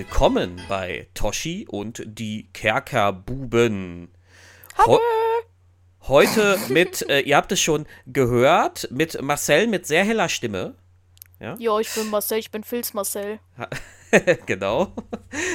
[0.00, 4.08] Willkommen bei Toshi und die Kerkerbuben.
[4.78, 4.98] Hallo.
[6.08, 10.74] heute mit, äh, ihr habt es schon gehört, mit Marcel mit sehr heller Stimme.
[11.38, 13.40] Ja, ich bin Marcel, ich bin Filz Marcel.
[14.46, 14.94] genau.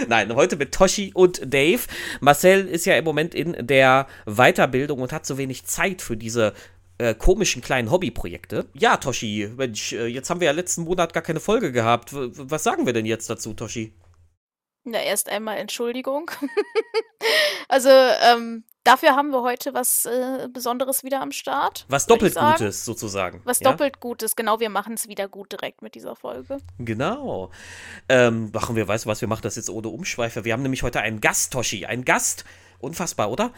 [0.08, 1.82] Nein, heute mit Toshi und Dave.
[2.20, 6.54] Marcel ist ja im Moment in der Weiterbildung und hat so wenig Zeit für diese
[7.00, 8.68] äh, komischen kleinen Hobbyprojekte.
[8.76, 12.12] Ja, Toshi, Mensch, äh, jetzt haben wir ja letzten Monat gar keine Folge gehabt.
[12.14, 13.92] Was sagen wir denn jetzt dazu, Toshi?
[14.88, 16.30] Na, erst einmal Entschuldigung.
[17.68, 21.86] also, ähm, dafür haben wir heute was äh, Besonderes wieder am Start.
[21.90, 23.42] Was doppelt Gutes sozusagen.
[23.46, 23.72] Was ja?
[23.72, 24.60] doppelt Gutes, genau.
[24.60, 26.60] Wir machen es wieder gut direkt mit dieser Folge.
[26.78, 27.50] Genau.
[28.08, 30.46] Ähm, machen wir, weißt du was, wir machen das jetzt ohne Umschweife.
[30.46, 31.88] Wir haben nämlich heute einen Gast, Toshi.
[31.88, 32.46] Einen Gast.
[32.78, 33.52] Unfassbar, oder?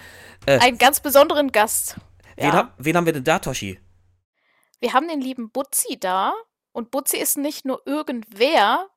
[0.45, 1.97] Äh, einen ganz besonderen Gast.
[2.37, 2.53] Wen, ja.
[2.53, 3.81] ha wen haben wir denn da, Toshi?
[4.79, 6.33] Wir haben den lieben Butzi da.
[6.71, 8.87] Und Butzi ist nicht nur irgendwer,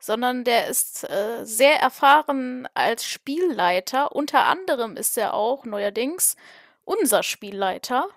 [0.00, 4.16] sondern der ist äh, sehr erfahren als Spielleiter.
[4.16, 6.36] Unter anderem ist er auch neuerdings
[6.84, 8.08] unser Spielleiter.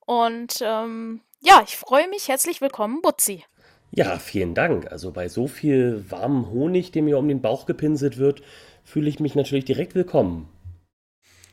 [0.00, 2.28] Und ähm, ja, ich freue mich.
[2.28, 3.44] Herzlich willkommen, Butzi.
[3.90, 4.90] Ja, vielen Dank.
[4.90, 8.42] Also bei so viel warmem Honig, dem mir um den Bauch gepinselt wird,
[8.82, 10.48] fühle ich mich natürlich direkt willkommen.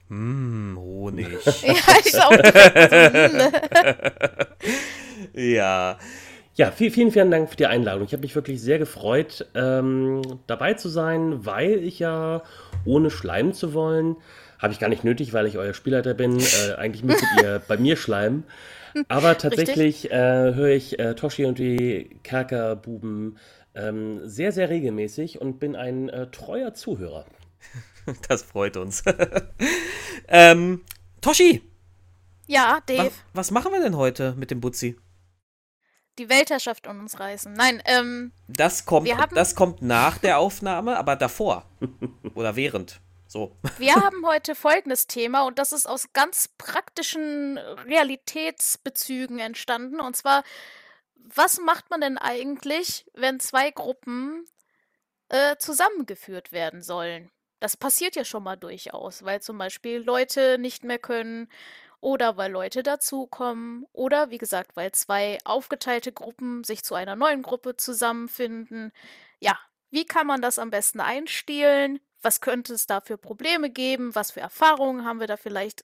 [0.08, 1.28] Mmh, Honig.
[1.64, 2.32] ja, ich auch.
[2.32, 3.52] Hm.
[5.54, 5.98] ja.
[6.58, 8.06] Ja, vielen, vielen, vielen Dank für die Einladung.
[8.06, 12.44] Ich habe mich wirklich sehr gefreut, ähm, dabei zu sein, weil ich ja,
[12.86, 14.16] ohne schleimen zu wollen,
[14.58, 16.40] habe ich gar nicht nötig, weil ich euer Spielleiter bin.
[16.40, 18.46] Äh, eigentlich müsstet ihr bei mir schleimen.
[19.10, 23.38] Aber tatsächlich äh, höre ich äh, Toshi und die Kerkerbuben
[23.74, 27.26] ähm, sehr, sehr regelmäßig und bin ein äh, treuer Zuhörer.
[28.30, 29.04] Das freut uns.
[30.28, 30.82] ähm,
[31.22, 31.64] Toshi!
[32.46, 33.06] Ja, Dave.
[33.06, 34.96] Was, was machen wir denn heute mit dem Butzi?
[36.18, 37.54] Die Weltherrschaft um uns reißen.
[37.54, 38.32] Nein, ähm.
[38.48, 41.66] Das kommt, das kommt nach der Aufnahme, aber davor.
[42.36, 43.02] Oder während.
[43.28, 43.56] So.
[43.78, 50.00] Wir haben heute folgendes Thema und das ist aus ganz praktischen Realitätsbezügen entstanden.
[50.00, 50.44] Und zwar,
[51.16, 54.46] was macht man denn eigentlich, wenn zwei Gruppen
[55.30, 57.30] äh, zusammengeführt werden sollen?
[57.60, 61.50] Das passiert ja schon mal durchaus, weil zum Beispiel Leute nicht mehr können,
[62.06, 67.42] oder weil Leute dazukommen oder wie gesagt, weil zwei aufgeteilte Gruppen sich zu einer neuen
[67.42, 68.92] Gruppe zusammenfinden.
[69.40, 69.58] Ja,
[69.90, 72.00] wie kann man das am besten einstielen?
[72.22, 74.14] Was könnte es da für Probleme geben?
[74.14, 75.84] Was für Erfahrungen haben wir da vielleicht?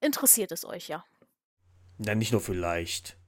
[0.00, 1.04] Interessiert es euch ja?
[1.98, 3.18] Na, nicht nur vielleicht.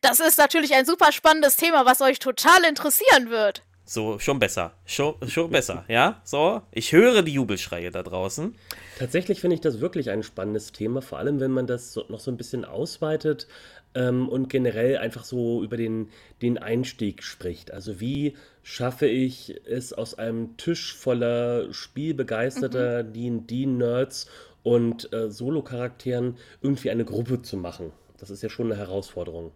[0.00, 3.62] Das ist natürlich ein super spannendes Thema, was euch total interessieren wird.
[3.90, 4.74] So, schon besser.
[4.84, 6.20] Schon, schon besser, ja?
[6.22, 8.54] So, ich höre die Jubelschreie da draußen.
[8.98, 12.20] Tatsächlich finde ich das wirklich ein spannendes Thema, vor allem wenn man das so, noch
[12.20, 13.48] so ein bisschen ausweitet
[13.94, 16.10] ähm, und generell einfach so über den,
[16.42, 17.72] den Einstieg spricht.
[17.72, 23.46] Also wie schaffe ich es aus einem Tisch voller spielbegeisterter mhm.
[23.46, 24.28] D&D-Nerds
[24.64, 27.92] und äh, Solo-Charakteren irgendwie eine Gruppe zu machen?
[28.18, 29.52] Das ist ja schon eine Herausforderung.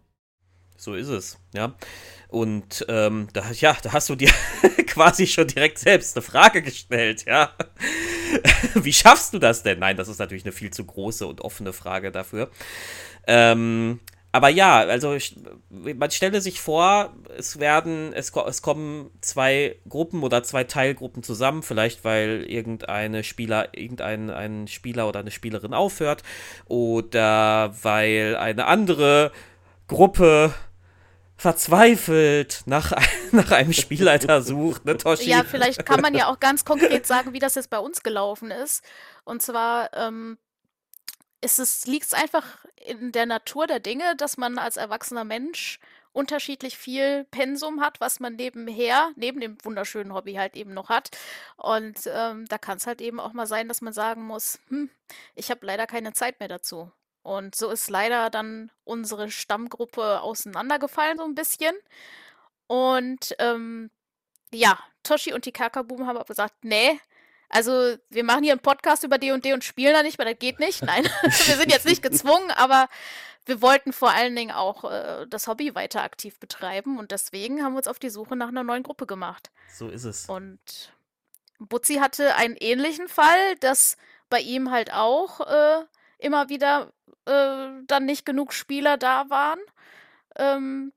[0.83, 1.75] So ist es, ja.
[2.27, 4.33] Und ähm, da, ja, da hast du dir
[4.89, 7.53] quasi schon direkt selbst eine Frage gestellt, ja.
[8.75, 9.79] Wie schaffst du das denn?
[9.79, 12.51] Nein, das ist natürlich eine viel zu große und offene Frage dafür.
[13.29, 14.01] Ähm,
[14.33, 15.37] aber ja, also ich,
[15.71, 21.63] man stelle sich vor, es werden, es, es kommen zwei Gruppen oder zwei Teilgruppen zusammen,
[21.63, 26.25] vielleicht weil irgendeine Spieler, irgendein ein Spieler oder eine Spielerin aufhört
[26.65, 29.31] oder weil eine andere
[29.87, 30.55] Gruppe
[31.43, 32.93] verzweifelt nach,
[33.33, 35.29] nach einem Spielleiter sucht, ne, Toshi?
[35.29, 38.53] Ja, vielleicht kann man ja auch ganz konkret sagen, wie das jetzt bei uns gelaufen
[38.53, 38.85] ist.
[39.25, 40.39] Und zwar ähm,
[41.41, 45.81] ist es, liegt es einfach in der Natur der Dinge, dass man als erwachsener Mensch
[46.13, 51.11] unterschiedlich viel Pensum hat, was man nebenher, neben dem wunderschönen Hobby halt eben noch hat.
[51.57, 54.91] Und ähm, da kann es halt eben auch mal sein, dass man sagen muss, hm,
[55.35, 56.93] ich habe leider keine Zeit mehr dazu.
[57.23, 61.75] Und so ist leider dann unsere Stammgruppe auseinandergefallen, so ein bisschen.
[62.67, 63.91] Und ähm,
[64.53, 67.01] ja, Toshi und die Kakaboom haben aber gesagt, nee,
[67.49, 70.39] also wir machen hier einen Podcast über D&D &D und spielen da nicht, weil das
[70.39, 70.83] geht nicht.
[70.83, 72.89] Nein, wir sind jetzt nicht gezwungen, aber
[73.45, 77.75] wir wollten vor allen Dingen auch äh, das Hobby weiter aktiv betreiben und deswegen haben
[77.75, 79.51] wir uns auf die Suche nach einer neuen Gruppe gemacht.
[79.73, 80.27] So ist es.
[80.27, 80.93] Und
[81.59, 83.97] Butzi hatte einen ähnlichen Fall, dass
[84.31, 85.85] bei ihm halt auch äh,
[86.19, 86.93] immer wieder
[87.27, 89.59] äh, dann nicht genug Spieler da waren.
[90.37, 90.93] Ähm,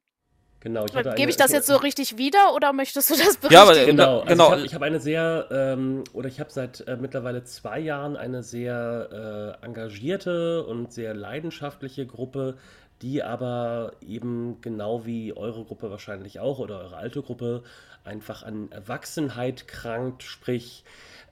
[0.66, 3.54] Genau, ich Gebe ich das jetzt so richtig wieder oder möchtest du das berichtigen?
[3.54, 4.22] Ja, aber genau.
[4.22, 4.56] Also genau.
[4.56, 8.42] Ich habe hab eine sehr, ähm, oder ich habe seit äh, mittlerweile zwei Jahren eine
[8.42, 12.58] sehr äh, engagierte und sehr leidenschaftliche Gruppe,
[13.04, 17.62] die aber eben genau wie eure Gruppe wahrscheinlich auch oder eure alte Gruppe
[18.04, 20.84] einfach an Erwachsenheit krankt, sprich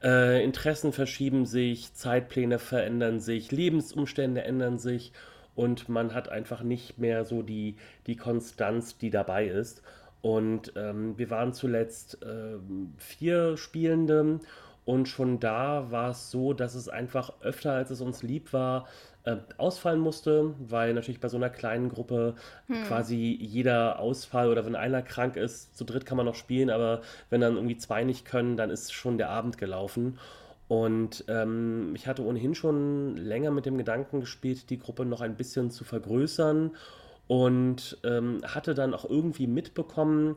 [0.04, 5.14] äh, Interessen verschieben sich, Zeitpläne verändern sich, Lebensumstände ändern sich
[5.56, 7.78] und man hat einfach nicht mehr so die,
[8.08, 9.82] die Konstanz, die dabei ist.
[10.22, 12.58] Und ähm, wir waren zuletzt äh,
[12.98, 14.40] vier Spielende
[14.86, 18.88] und schon da war es so, dass es einfach öfter, als es uns lieb war,
[19.26, 22.36] äh, ausfallen musste, weil natürlich bei so einer kleinen Gruppe
[22.68, 22.84] hm.
[22.84, 27.02] quasi jeder Ausfall oder wenn einer krank ist, zu dritt kann man noch spielen, aber
[27.30, 30.20] wenn dann irgendwie zwei nicht können, dann ist schon der Abend gelaufen.
[30.68, 35.36] Und ähm, ich hatte ohnehin schon länger mit dem Gedanken gespielt, die Gruppe noch ein
[35.36, 36.72] bisschen zu vergrößern
[37.28, 40.36] und ähm, hatte dann auch irgendwie mitbekommen,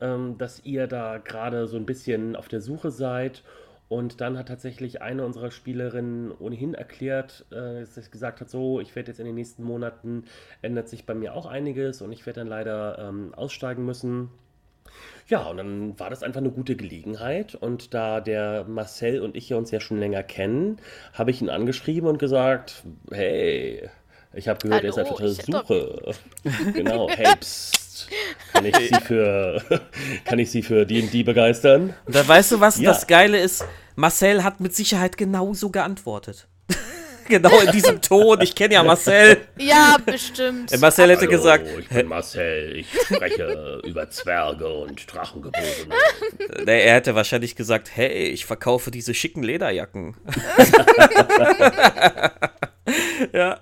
[0.00, 3.42] ähm, dass ihr da gerade so ein bisschen auf der Suche seid.
[3.88, 8.80] Und dann hat tatsächlich eine unserer Spielerinnen ohnehin erklärt, äh, dass sie gesagt hat, so,
[8.80, 10.24] ich werde jetzt in den nächsten Monaten,
[10.60, 14.30] ändert sich bei mir auch einiges und ich werde dann leider ähm, aussteigen müssen.
[15.28, 17.54] Ja, und dann war das einfach eine gute Gelegenheit.
[17.54, 20.78] Und da der Marcel und ich uns ja schon länger kennen,
[21.12, 23.88] habe ich ihn angeschrieben und gesagt, hey,
[24.32, 26.14] ich habe gehört, Hallo, er ist auf der Suche.
[26.74, 28.08] genau, hey, psst.
[28.56, 29.62] Kann ich sie für
[30.24, 31.94] kann ich sie für D&D begeistern?
[32.06, 32.90] Und da weißt du, was ja.
[32.90, 33.64] das Geile ist?
[33.94, 36.48] Marcel hat mit Sicherheit genauso geantwortet.
[37.28, 38.40] genau in diesem Ton.
[38.40, 39.38] Ich kenne ja Marcel.
[39.58, 40.72] Ja, bestimmt.
[40.72, 41.66] Äh, Marcel hätte Hallo, gesagt.
[41.78, 42.76] Ich bin Marcel.
[42.76, 45.94] Ich spreche über Zwerge und Drachengeborene.
[46.64, 50.16] Nee, er hätte wahrscheinlich gesagt: Hey, ich verkaufe diese schicken Lederjacken.
[53.32, 53.58] ja.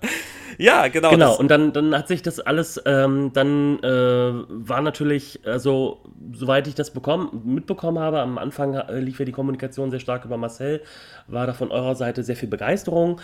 [0.58, 1.10] Ja, genau.
[1.10, 6.02] Genau, und dann, dann hat sich das alles, ähm, dann äh, war natürlich, also
[6.32, 10.24] soweit ich das bekommen, mitbekommen habe, am Anfang äh, lief ja die Kommunikation sehr stark
[10.24, 10.82] über Marcel,
[11.26, 13.20] war da von eurer Seite sehr viel Begeisterung.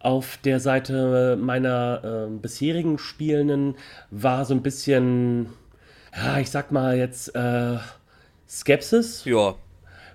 [0.00, 3.76] Auf der Seite meiner äh, bisherigen Spielenden
[4.10, 5.46] war so ein bisschen,
[6.14, 7.78] ja, ich sag mal jetzt, äh,
[8.46, 9.24] Skepsis.
[9.24, 9.54] Ja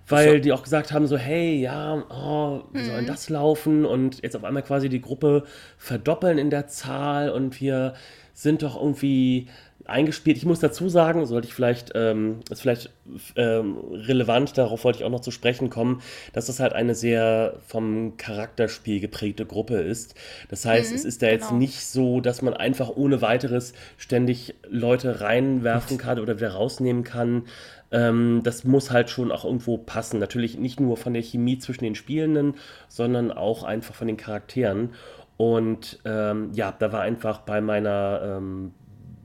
[0.10, 0.40] weil so.
[0.40, 3.08] die auch gesagt haben, so, hey, ja, oh, wie soll denn mhm.
[3.08, 3.86] das laufen?
[3.86, 5.44] Und jetzt auf einmal quasi die Gruppe
[5.78, 7.94] verdoppeln in der Zahl und wir
[8.34, 9.48] sind doch irgendwie
[9.90, 10.38] eingespielt.
[10.38, 12.92] Ich muss dazu sagen, sollte ich vielleicht, ähm, ist vielleicht
[13.36, 16.02] ähm, relevant, darauf wollte ich auch noch zu sprechen kommen,
[16.34, 20.16] dass das halt eine sehr vom Charakterspiel geprägte Gruppe ist.
[20.50, 21.60] Das heißt, mhm, es ist da jetzt genau.
[21.60, 27.44] nicht so, dass man einfach ohne weiteres ständig Leute reinwerfen kann oder wieder rausnehmen kann.
[27.92, 30.20] Ähm, das muss halt schon auch irgendwo passen.
[30.20, 32.56] Natürlich nicht nur von der Chemie zwischen den Spielenden,
[32.88, 34.92] sondern auch einfach von den Charakteren.
[35.38, 38.74] Und ähm, ja, da war einfach bei meiner, ähm,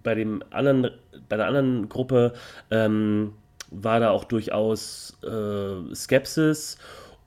[0.03, 0.91] bei dem anderen,
[1.29, 2.35] bei der anderen Gruppe
[2.71, 3.33] ähm,
[3.71, 6.79] war da auch durchaus äh, Skepsis.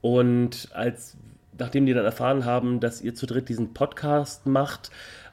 [0.01, 1.17] Und als
[1.59, 4.91] nachdem die dann erfahren haben, dass ihr zu dritt diesen Podcast macht,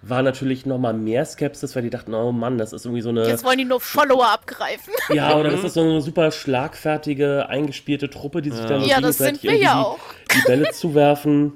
[0.08, 3.10] war natürlich noch mal mehr Skepsis, weil die dachten, oh Mann, das ist irgendwie so
[3.10, 3.26] eine.
[3.26, 4.92] Jetzt wollen die nur Follower abgreifen.
[5.14, 8.66] Ja, oder das ist so eine super schlagfertige, eingespielte Truppe, die sich ja.
[8.66, 9.96] dann ja, gegenseitig irgendwie ja
[10.30, 11.52] die, die Bälle zuwerfen.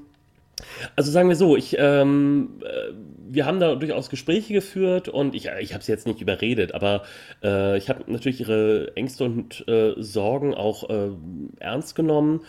[0.96, 2.92] Also sagen wir so, ich, ähm, äh,
[3.30, 7.02] wir haben da durchaus Gespräche geführt und ich, ich habe sie jetzt nicht überredet, aber
[7.42, 11.10] äh, ich habe natürlich ihre Ängste und äh, Sorgen auch äh,
[11.58, 12.42] ernst genommen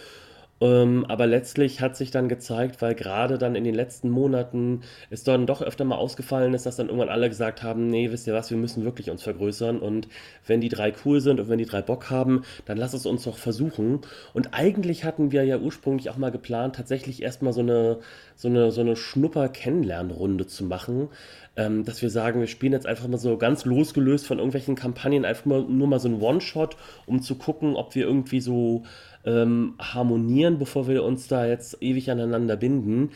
[0.62, 5.24] ähm, aber letztlich hat sich dann gezeigt, weil gerade dann in den letzten Monaten es
[5.24, 8.34] dann doch öfter mal ausgefallen ist, dass dann irgendwann alle gesagt haben, nee, wisst ihr
[8.34, 10.08] was, wir müssen wirklich uns vergrößern und
[10.46, 13.24] wenn die drei cool sind und wenn die drei Bock haben, dann lass es uns
[13.24, 14.02] doch versuchen.
[14.34, 18.00] Und eigentlich hatten wir ja ursprünglich auch mal geplant, tatsächlich erstmal so eine,
[18.40, 21.10] so eine, so eine Schnupper-Kennenlernrunde zu machen,
[21.58, 25.26] ähm, dass wir sagen, wir spielen jetzt einfach mal so ganz losgelöst von irgendwelchen Kampagnen
[25.26, 28.84] einfach mal nur mal so ein One-Shot, um zu gucken, ob wir irgendwie so
[29.26, 33.12] ähm, harmonieren, bevor wir uns da jetzt ewig aneinander binden.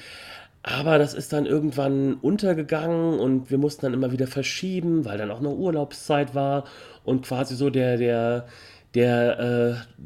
[0.61, 5.31] Aber das ist dann irgendwann untergegangen und wir mussten dann immer wieder verschieben, weil dann
[5.31, 6.65] auch noch Urlaubszeit war
[7.05, 8.47] und quasi so der, der,
[8.93, 10.03] der, äh,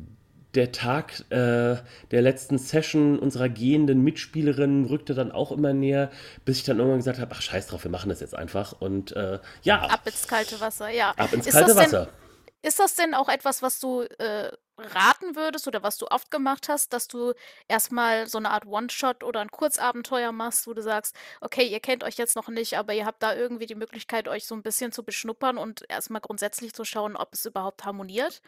[0.58, 1.78] der Tag äh,
[2.12, 6.10] der letzten Session unserer gehenden Mitspielerin rückte dann auch immer näher,
[6.46, 9.16] bis ich dann irgendwann gesagt habe, ach scheiß drauf, wir machen das jetzt einfach und
[9.16, 9.82] äh, ja.
[9.84, 11.12] Ab ins kalte Wasser, ja.
[11.12, 12.06] Ab ins ist kalte Wasser.
[12.06, 16.32] Denn, ist das denn auch etwas, was du äh, raten würdest oder was du oft
[16.32, 17.34] gemacht hast, dass du
[17.68, 22.04] erstmal so eine Art One-Shot oder ein Kurzabenteuer machst, wo du sagst, okay, ihr kennt
[22.04, 24.92] euch jetzt noch nicht, aber ihr habt da irgendwie die Möglichkeit, euch so ein bisschen
[24.92, 28.42] zu beschnuppern und erstmal grundsätzlich zu schauen, ob es überhaupt harmoniert?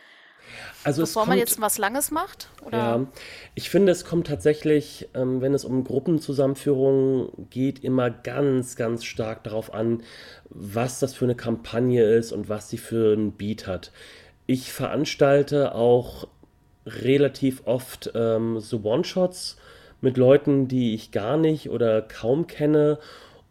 [0.83, 2.49] Also Bevor kommt, man jetzt was Langes macht?
[2.65, 2.77] Oder?
[2.77, 3.07] Ja,
[3.55, 9.43] ich finde, es kommt tatsächlich, ähm, wenn es um Gruppenzusammenführungen geht, immer ganz, ganz stark
[9.43, 10.03] darauf an,
[10.49, 13.91] was das für eine Kampagne ist und was sie für einen Beat hat.
[14.45, 16.27] Ich veranstalte auch
[16.85, 19.57] relativ oft ähm, so One-Shots
[20.01, 22.99] mit Leuten, die ich gar nicht oder kaum kenne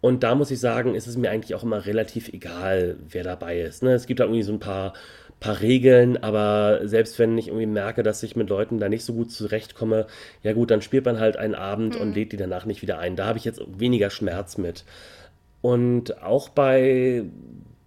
[0.01, 3.61] Und da muss ich sagen, ist es mir eigentlich auch immer relativ egal, wer dabei
[3.61, 3.83] ist.
[3.83, 3.93] Ne?
[3.93, 4.93] Es gibt da irgendwie so ein paar,
[5.41, 9.13] paar Regeln, aber selbst wenn ich irgendwie merke, dass ich mit Leuten da nicht so
[9.13, 10.07] gut zurechtkomme,
[10.43, 13.17] ja gut, dann spielt man halt einen Abend und lädt die danach nicht wieder ein.
[13.17, 14.85] Da habe ich jetzt weniger Schmerz mit.
[15.61, 17.25] Und auch bei,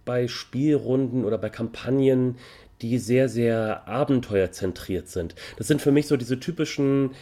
[0.04, 2.36] bei Spielrunden oder bei Kampagnen,
[2.80, 5.34] die sehr, sehr abenteuerzentriert sind.
[5.56, 7.12] Das sind für mich so diese typischen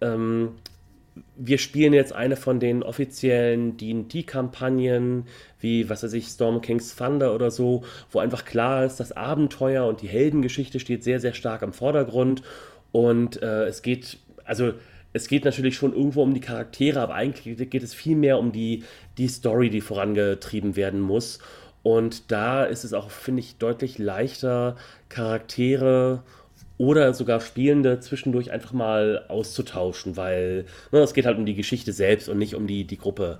[0.00, 0.52] ähm,
[1.36, 5.26] wir spielen jetzt eine von den offiziellen D&D-Kampagnen,
[5.60, 9.86] wie, was weiß ich, Storm King's Thunder oder so, wo einfach klar ist, das Abenteuer
[9.86, 12.42] und die Heldengeschichte steht sehr, sehr stark im Vordergrund
[12.92, 14.72] und äh, es geht, also
[15.12, 18.52] es geht natürlich schon irgendwo um die Charaktere, aber eigentlich geht es viel mehr um
[18.52, 18.84] die,
[19.18, 21.38] die Story, die vorangetrieben werden muss.
[21.82, 24.76] Und da ist es auch, finde ich, deutlich leichter,
[25.08, 26.22] Charaktere
[26.82, 31.92] oder sogar Spielende zwischendurch einfach mal auszutauschen, weil ne, es geht halt um die Geschichte
[31.92, 33.38] selbst und nicht um die, die Gruppe.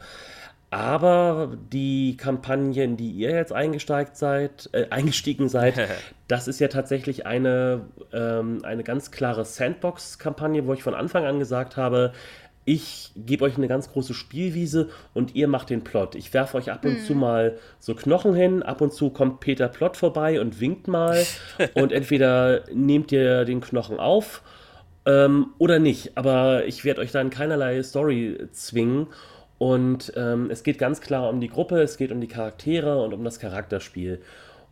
[0.70, 5.74] Aber die Kampagne, in die ihr jetzt eingesteigt seid, äh, eingestiegen seid,
[6.28, 7.80] das ist ja tatsächlich eine,
[8.12, 12.12] ähm, eine ganz klare Sandbox-Kampagne, wo ich von Anfang an gesagt habe,
[12.64, 16.14] ich gebe euch eine ganz große Spielwiese und ihr macht den Plot.
[16.14, 17.04] Ich werfe euch ab und hm.
[17.04, 21.24] zu mal so Knochen hin, ab und zu kommt Peter Plot vorbei und winkt mal
[21.74, 24.42] und entweder nehmt ihr den Knochen auf
[25.06, 26.16] ähm, oder nicht.
[26.16, 29.08] Aber ich werde euch dann keinerlei Story zwingen.
[29.58, 33.14] Und ähm, es geht ganz klar um die Gruppe, es geht um die Charaktere und
[33.14, 34.20] um das Charakterspiel.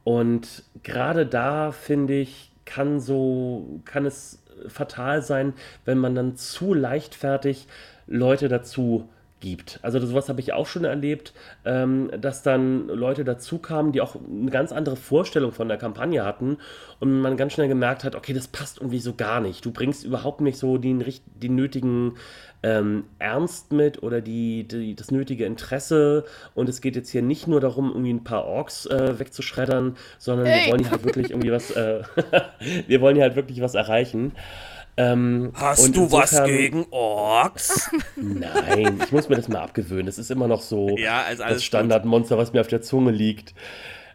[0.02, 6.74] Und gerade da, finde ich, kann so, kann es fatal sein, wenn man dann zu
[6.74, 7.66] leichtfertig
[8.06, 9.08] Leute dazu
[9.40, 9.80] gibt.
[9.82, 11.32] Also sowas habe ich auch schon erlebt,
[11.64, 16.24] ähm, dass dann Leute dazu kamen, die auch eine ganz andere Vorstellung von der Kampagne
[16.24, 16.58] hatten
[17.00, 19.64] und man ganz schnell gemerkt hat, okay, das passt irgendwie so gar nicht.
[19.64, 21.04] Du bringst überhaupt nicht so den,
[21.42, 22.16] den nötigen
[22.62, 27.46] ähm, Ernst mit oder die, die, das nötige Interesse und es geht jetzt hier nicht
[27.46, 30.66] nur darum, irgendwie ein paar Orks äh, wegzuschreddern, sondern hey.
[30.66, 32.02] wir wollen hier halt wirklich irgendwie was, äh,
[32.86, 34.32] wir wollen hier halt wirklich was erreichen.
[34.96, 37.90] Ähm, Hast du insofern, was gegen Orks?
[38.16, 40.06] Nein, ich muss mir das mal abgewöhnen.
[40.06, 43.54] Das ist immer noch so ja, also das Standardmonster, was mir auf der Zunge liegt.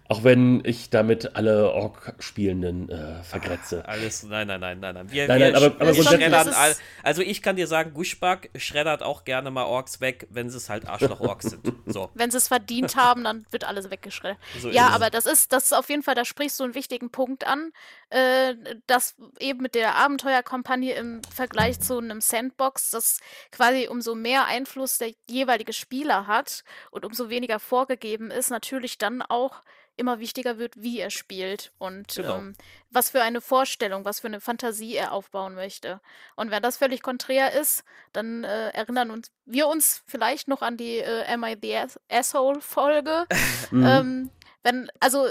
[0.08, 3.88] Auch wenn ich damit alle Ork-Spielenden äh, vergrätze.
[3.88, 5.12] Alles, nein, nein, nein, nein, nein.
[5.12, 9.24] Wir, nein, nein, aber, aber schreddern all, also ich kann dir sagen, Guschback schreddert auch
[9.24, 11.74] gerne mal Orks weg, wenn sie es halt Arschloch-Orks sind.
[11.88, 12.12] So.
[12.16, 14.38] Wenn sie es verdient haben, dann wird alles weggeschreddert.
[14.60, 17.10] So ja, aber das ist, das ist auf jeden Fall, da sprichst du einen wichtigen
[17.10, 17.72] Punkt an,
[18.10, 18.54] äh,
[18.86, 23.22] dass eben mit der Abenteuerkampagne im Vergleich zu einem Sandbox, das
[23.52, 29.24] quasi umso mehr Einfluss der jeweilige Spieler hat und umso weniger vorgegeben ist, natürlich dann
[29.24, 29.64] auch
[29.98, 32.38] immer wichtiger wird, wie er spielt und genau.
[32.38, 32.56] ähm,
[32.90, 36.02] was für eine Vorstellung, was für eine Fantasie er aufbauen möchte.
[36.36, 37.84] Und wenn das völlig konträr ist,
[38.14, 41.78] dann äh, erinnern uns wir uns vielleicht noch an die äh, Am I the
[42.10, 43.26] Asshole-Folge.
[43.72, 43.86] mhm.
[43.86, 44.32] ähm,
[44.64, 45.28] wenn, also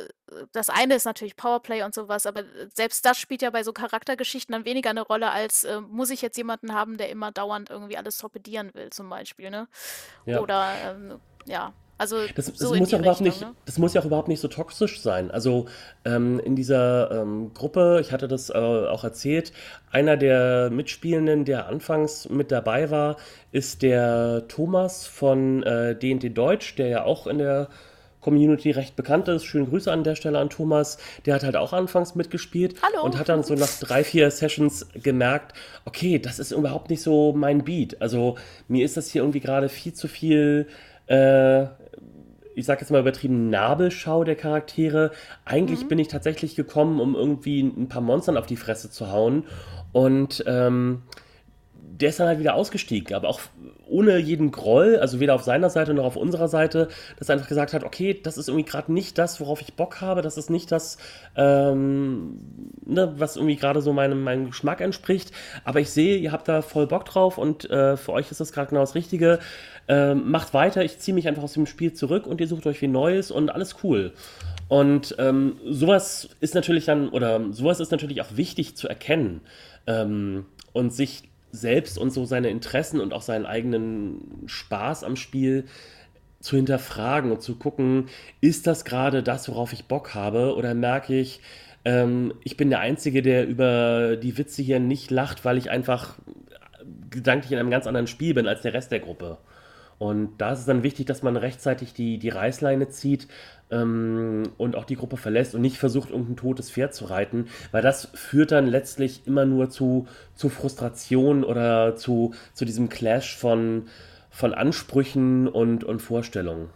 [0.53, 4.53] das eine ist natürlich Powerplay und sowas, aber selbst das spielt ja bei so Charaktergeschichten
[4.53, 7.97] dann weniger eine Rolle, als äh, muss ich jetzt jemanden haben, der immer dauernd irgendwie
[7.97, 9.67] alles torpedieren will, zum Beispiel, ne?
[10.25, 10.41] Ja.
[10.41, 13.55] Oder ähm, ja, also das, das so muss ja überhaupt nicht, ne?
[13.67, 15.31] das muss ja auch überhaupt nicht so toxisch sein.
[15.31, 15.67] Also
[16.05, 19.53] ähm, in dieser ähm, Gruppe, ich hatte das äh, auch erzählt,
[19.93, 23.17] einer der Mitspielenden, der anfangs mit dabei war,
[23.53, 27.69] ist der Thomas von äh, D&D Deutsch, der ja auch in der
[28.25, 29.45] Community recht bekannt ist.
[29.45, 30.99] Schöne Grüße an der Stelle an Thomas.
[31.27, 33.05] Der hat halt auch anfangs mitgespielt Hallo.
[33.05, 35.53] und hat dann so nach drei, vier Sessions gemerkt,
[35.85, 38.01] okay, das ist überhaupt nicht so mein Beat.
[38.01, 38.37] Also
[38.67, 40.67] mir ist das hier irgendwie gerade viel zu viel
[41.07, 41.67] äh,
[42.55, 45.11] ich sag jetzt mal übertrieben, Nabelschau der Charaktere.
[45.45, 45.89] Eigentlich mhm.
[45.89, 49.45] bin ich tatsächlich gekommen, um irgendwie ein paar Monstern auf die Fresse zu hauen.
[49.93, 51.03] Und ähm,
[52.01, 53.41] der ist dann halt wieder ausgestiegen, aber auch
[53.87, 57.49] ohne jeden Groll, also weder auf seiner Seite noch auf unserer Seite, dass er einfach
[57.49, 60.51] gesagt hat, okay, das ist irgendwie gerade nicht das, worauf ich Bock habe, das ist
[60.51, 60.99] nicht das,
[61.37, 62.39] ähm,
[62.85, 65.31] ne, was irgendwie gerade so meinem, meinem Geschmack entspricht,
[65.65, 68.53] aber ich sehe, ihr habt da voll Bock drauf und äh, für euch ist das
[68.53, 69.39] gerade genau das Richtige.
[69.87, 72.81] Ähm, macht weiter, ich ziehe mich einfach aus dem Spiel zurück und ihr sucht euch
[72.81, 74.13] wie Neues und alles cool.
[74.69, 79.43] Und ähm, sowas ist natürlich dann, oder sowas ist natürlich auch wichtig zu erkennen
[79.87, 85.65] ähm, und sich selbst und so seine Interessen und auch seinen eigenen Spaß am Spiel
[86.41, 88.07] zu hinterfragen und zu gucken,
[88.41, 91.41] ist das gerade das, worauf ich Bock habe, oder merke ich,
[91.85, 96.17] ähm, ich bin der Einzige, der über die Witze hier nicht lacht, weil ich einfach
[97.11, 99.39] gedanklich in einem ganz anderen Spiel bin als der Rest der Gruppe.
[99.99, 103.29] Und da ist es dann wichtig, dass man rechtzeitig die, die Reißleine zieht
[103.71, 107.83] ähm, und auch die Gruppe verlässt und nicht versucht, irgendein totes Pferd zu reiten, weil
[107.83, 113.89] das führt dann letztlich immer nur zu, zu Frustration oder zu, zu diesem Clash von,
[114.31, 116.71] von Ansprüchen und, und Vorstellungen.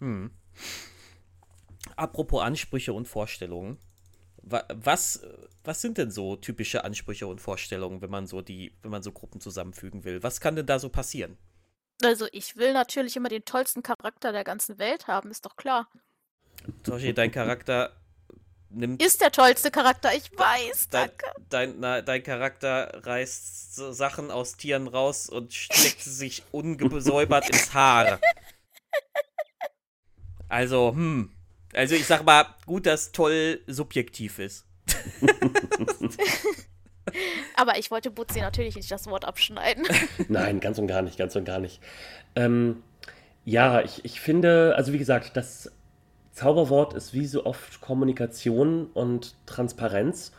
[0.00, 0.30] Hm.
[1.96, 3.78] Apropos Ansprüche und Vorstellungen.
[4.42, 5.22] Was,
[5.62, 9.10] was sind denn so typische Ansprüche und Vorstellungen, wenn man so die, wenn man so
[9.10, 10.22] Gruppen zusammenfügen will?
[10.22, 11.38] Was kann denn da so passieren?
[12.04, 15.88] Also ich will natürlich immer den tollsten Charakter der ganzen Welt haben, ist doch klar.
[16.82, 17.92] Toshi, dein Charakter
[18.70, 19.02] nimmt.
[19.02, 21.26] Ist der tollste Charakter, ich weiß, dein, danke.
[21.48, 27.74] Dein, na, dein Charakter reißt Sachen aus Tieren raus und steckt sie sich ungesäubert ins
[27.74, 28.20] Haar.
[30.48, 31.30] Also, hm.
[31.72, 34.64] Also ich sag mal, gut, dass toll subjektiv ist.
[37.56, 39.86] Aber ich wollte Butzi natürlich nicht das Wort abschneiden.
[40.28, 41.80] Nein, ganz und gar nicht, ganz und gar nicht.
[42.34, 42.82] Ähm,
[43.44, 45.70] ja, ich, ich finde, also wie gesagt, das
[46.32, 50.32] Zauberwort ist wie so oft Kommunikation und Transparenz.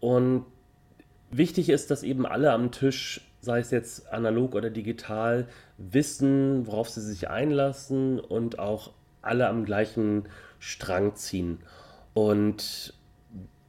[0.00, 0.44] Und
[1.30, 5.46] wichtig ist, dass eben alle am Tisch, sei es jetzt analog oder digital,
[5.78, 11.60] wissen, worauf sie sich einlassen und auch alle am gleichen Strang ziehen.
[12.12, 12.94] Und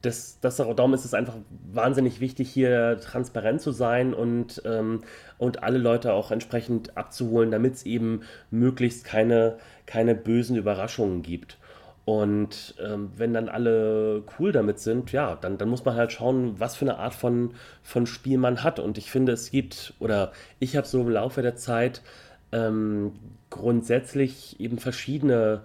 [0.01, 1.35] das, das, darum ist es einfach
[1.71, 5.01] wahnsinnig wichtig, hier transparent zu sein und, ähm,
[5.37, 11.57] und alle Leute auch entsprechend abzuholen, damit es eben möglichst keine, keine bösen Überraschungen gibt.
[12.03, 16.59] Und ähm, wenn dann alle cool damit sind, ja, dann, dann muss man halt schauen,
[16.59, 17.53] was für eine Art von,
[17.83, 18.79] von Spiel man hat.
[18.79, 22.01] Und ich finde, es gibt, oder ich habe so im Laufe der Zeit
[22.51, 23.13] ähm,
[23.51, 25.61] grundsätzlich eben verschiedene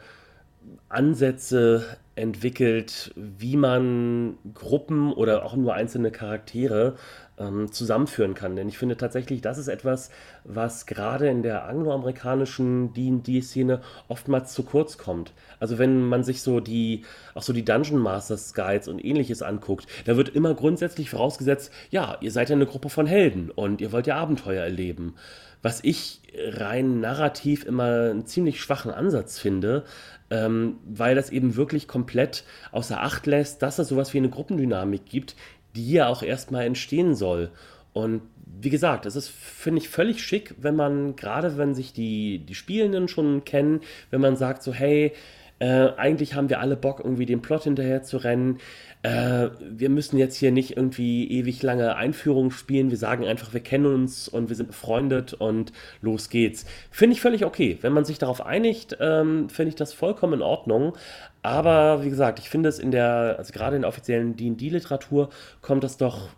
[0.89, 6.97] Ansätze entwickelt, wie man Gruppen oder auch nur einzelne Charaktere
[7.39, 8.57] ähm, zusammenführen kann.
[8.57, 10.11] Denn ich finde tatsächlich, das ist etwas,
[10.45, 15.33] was gerade in der angloamerikanischen D&D-Szene oftmals zu kurz kommt.
[15.61, 19.87] Also wenn man sich so die, auch so die Dungeon Masters Guides und ähnliches anguckt,
[20.07, 23.93] da wird immer grundsätzlich vorausgesetzt, ja, ihr seid ja eine Gruppe von Helden und ihr
[23.93, 25.17] wollt ja Abenteuer erleben.
[25.63, 29.85] Was ich rein narrativ immer einen ziemlich schwachen Ansatz finde,
[30.31, 35.07] ähm, weil das eben wirklich komplett außer Acht lässt, dass es sowas wie eine Gruppendynamik
[35.07, 35.37] gibt,
[35.75, 37.51] die ja auch erstmal entstehen soll.
[37.93, 38.23] Und
[38.61, 42.55] wie gesagt, es ist, finde ich, völlig schick, wenn man, gerade wenn sich die, die
[42.55, 45.13] Spielenden schon kennen, wenn man sagt so, hey,
[45.59, 48.59] äh, eigentlich haben wir alle Bock, irgendwie den Plot hinterher zu rennen.
[49.03, 52.91] Äh, wir müssen jetzt hier nicht irgendwie ewig lange Einführungen spielen.
[52.91, 56.67] Wir sagen einfach, wir kennen uns und wir sind befreundet und los geht's.
[56.91, 57.79] Finde ich völlig okay.
[57.81, 60.95] Wenn man sich darauf einigt, ähm, finde ich das vollkommen in Ordnung.
[61.43, 65.31] Aber wie gesagt, ich finde es in der, also gerade in der offiziellen D&D-Literatur
[65.63, 66.31] kommt das doch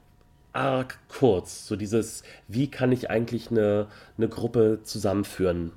[0.53, 1.67] arg kurz.
[1.67, 5.73] So dieses, wie kann ich eigentlich eine, eine Gruppe zusammenführen?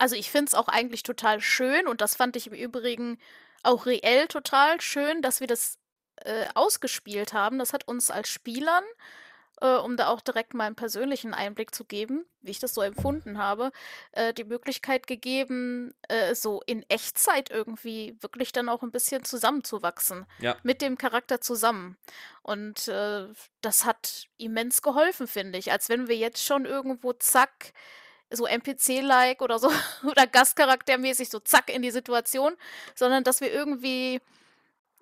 [0.00, 3.18] Also ich finde es auch eigentlich total schön und das fand ich im Übrigen
[3.62, 5.76] auch reell total schön, dass wir das
[6.16, 7.58] äh, ausgespielt haben.
[7.58, 8.82] Das hat uns als Spielern,
[9.60, 12.80] äh, um da auch direkt mal einen persönlichen Einblick zu geben, wie ich das so
[12.80, 13.72] empfunden habe,
[14.12, 20.24] äh, die Möglichkeit gegeben, äh, so in Echtzeit irgendwie wirklich dann auch ein bisschen zusammenzuwachsen.
[20.38, 20.56] Ja.
[20.62, 21.98] Mit dem Charakter zusammen.
[22.40, 23.26] Und äh,
[23.60, 25.70] das hat immens geholfen, finde ich.
[25.72, 27.74] Als wenn wir jetzt schon irgendwo zack
[28.30, 29.70] so NPC-like oder so
[30.08, 32.54] oder Gastcharaktermäßig so zack in die Situation,
[32.94, 34.20] sondern dass wir irgendwie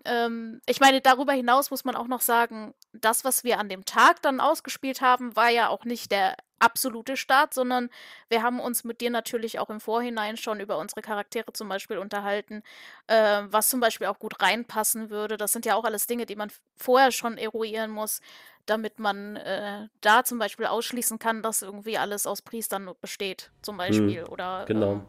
[0.05, 3.85] ähm, ich meine, darüber hinaus muss man auch noch sagen, das, was wir an dem
[3.85, 7.89] Tag dann ausgespielt haben, war ja auch nicht der absolute Start, sondern
[8.29, 11.99] wir haben uns mit dir natürlich auch im Vorhinein schon über unsere Charaktere zum Beispiel
[11.99, 12.63] unterhalten,
[13.07, 15.37] äh, was zum Beispiel auch gut reinpassen würde.
[15.37, 18.21] Das sind ja auch alles Dinge, die man vorher schon eruieren muss,
[18.69, 23.75] damit man äh, da zum Beispiel ausschließen kann, dass irgendwie alles aus Priestern besteht, zum
[23.75, 24.23] hm, Beispiel.
[24.25, 24.93] Hm, oder genau.
[24.93, 25.07] ähm,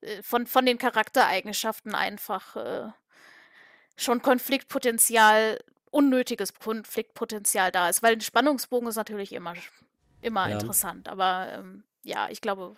[0.00, 2.88] äh, von, von den Charaktereigenschaften einfach äh,
[3.96, 5.58] schon Konfliktpotenzial,
[5.90, 9.54] unnötiges Konfliktpotenzial da ist, weil ein Spannungsbogen ist natürlich immer,
[10.20, 10.54] immer ja.
[10.54, 11.08] interessant.
[11.08, 12.76] Aber ähm, ja, ich glaube,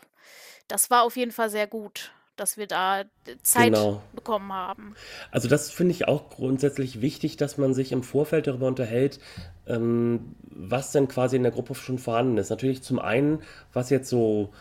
[0.69, 3.05] das war auf jeden Fall sehr gut dass wir da
[3.45, 4.03] Zeit genau.
[4.15, 4.95] bekommen haben.
[5.31, 9.21] Also das finde ich auch grundsätzlich wichtig, dass man sich im Vorfeld darüber unterhält,
[9.69, 12.51] ähm, was denn quasi in der Gruppe schon vorhanden ist.
[12.51, 14.53] Natürlich zum einen, was jetzt so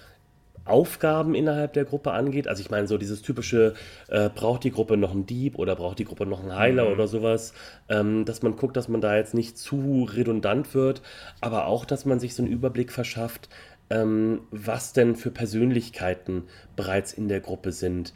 [0.64, 2.48] Aufgaben innerhalb der Gruppe angeht.
[2.48, 3.74] Also ich meine, so dieses typische,
[4.10, 6.92] äh, braucht die Gruppe noch einen Dieb oder braucht die Gruppe noch einen Heiler mhm.
[6.92, 7.54] oder sowas,
[7.90, 11.02] ähm, dass man guckt, dass man da jetzt nicht zu redundant wird,
[11.42, 13.50] aber auch, dass man sich so einen Überblick verschafft,
[13.92, 16.44] ähm, was denn für Persönlichkeiten
[16.76, 18.14] bereits in der Gruppe sind.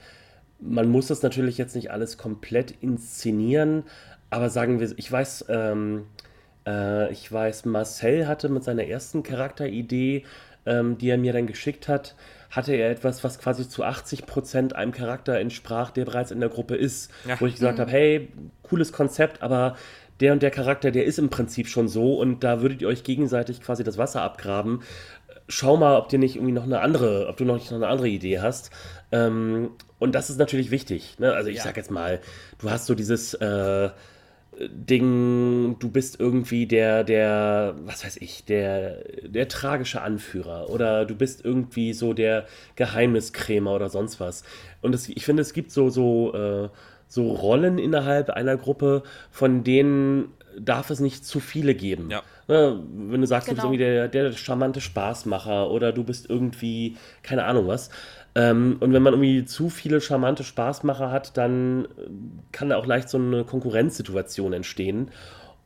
[0.59, 3.83] Man muss das natürlich jetzt nicht alles komplett inszenieren,
[4.29, 6.05] aber sagen wir, ich weiß, ähm,
[6.65, 10.23] äh, ich weiß, Marcel hatte mit seiner ersten Charakteridee,
[10.65, 12.15] ähm, die er mir dann geschickt hat,
[12.49, 16.49] hatte er etwas, was quasi zu 80 Prozent einem Charakter entsprach, der bereits in der
[16.49, 17.11] Gruppe ist.
[17.27, 17.39] Ja.
[17.39, 17.81] Wo ich gesagt mhm.
[17.81, 18.29] habe, hey,
[18.63, 19.75] cooles Konzept, aber
[20.21, 23.03] der und der Charakter, der ist im Prinzip schon so und da würdet ihr euch
[23.03, 24.81] gegenseitig quasi das Wasser abgraben.
[25.47, 27.87] Schau mal, ob dir nicht irgendwie noch eine andere, ob du noch nicht noch eine
[27.87, 28.71] andere Idee hast.
[29.11, 31.15] Ähm, und das ist natürlich wichtig.
[31.19, 31.33] Ne?
[31.33, 31.63] Also ich Ja.
[31.63, 32.19] sag jetzt mal,
[32.59, 33.89] du hast so dieses äh,
[34.69, 41.13] Ding, du bist irgendwie der, der, was weiß ich, der, der tragische Anführer oder du
[41.15, 42.45] bist irgendwie so der
[42.77, 44.43] Geheimniskrämer oder sonst was.
[44.81, 46.69] Und es, ich finde, es gibt so, so, äh,
[47.07, 50.29] so Rollen innerhalb einer Gruppe, von denen
[50.59, 52.09] darf es nicht zu viele geben.
[52.09, 52.21] Ja.
[52.47, 53.73] Ne, wenn du sagst, du bist Genau.
[53.73, 57.89] irgendwie der, der charmante Spaßmacher oder du bist irgendwie, keine Ahnung was.
[58.35, 61.87] Ähm, und wenn man irgendwie zu viele charmante Spaßmacher hat, dann äh,
[62.51, 65.09] kann da auch leicht so eine Konkurrenzsituation entstehen.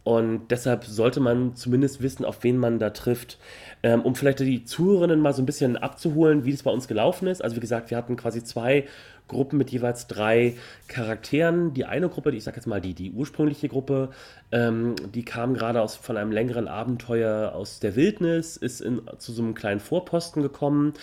[0.03, 3.37] Und deshalb sollte man zumindest wissen, auf wen man da trifft.
[3.83, 7.27] Ähm, um vielleicht die Zuhörerinnen mal so ein bisschen abzuholen, wie das bei uns gelaufen
[7.27, 7.43] ist.
[7.43, 8.87] Also wie gesagt, wir hatten quasi zwei
[9.29, 11.73] Gruppen mit jeweils drei Charakteren.
[11.73, 14.09] Die eine Gruppe, die ich sag jetzt mal die, die ursprüngliche Gruppe,
[14.51, 19.31] ähm, die kam gerade aus von einem längeren Abenteuer aus der Wildnis, ist in, zu
[19.31, 20.93] so einem kleinen Vorposten gekommen.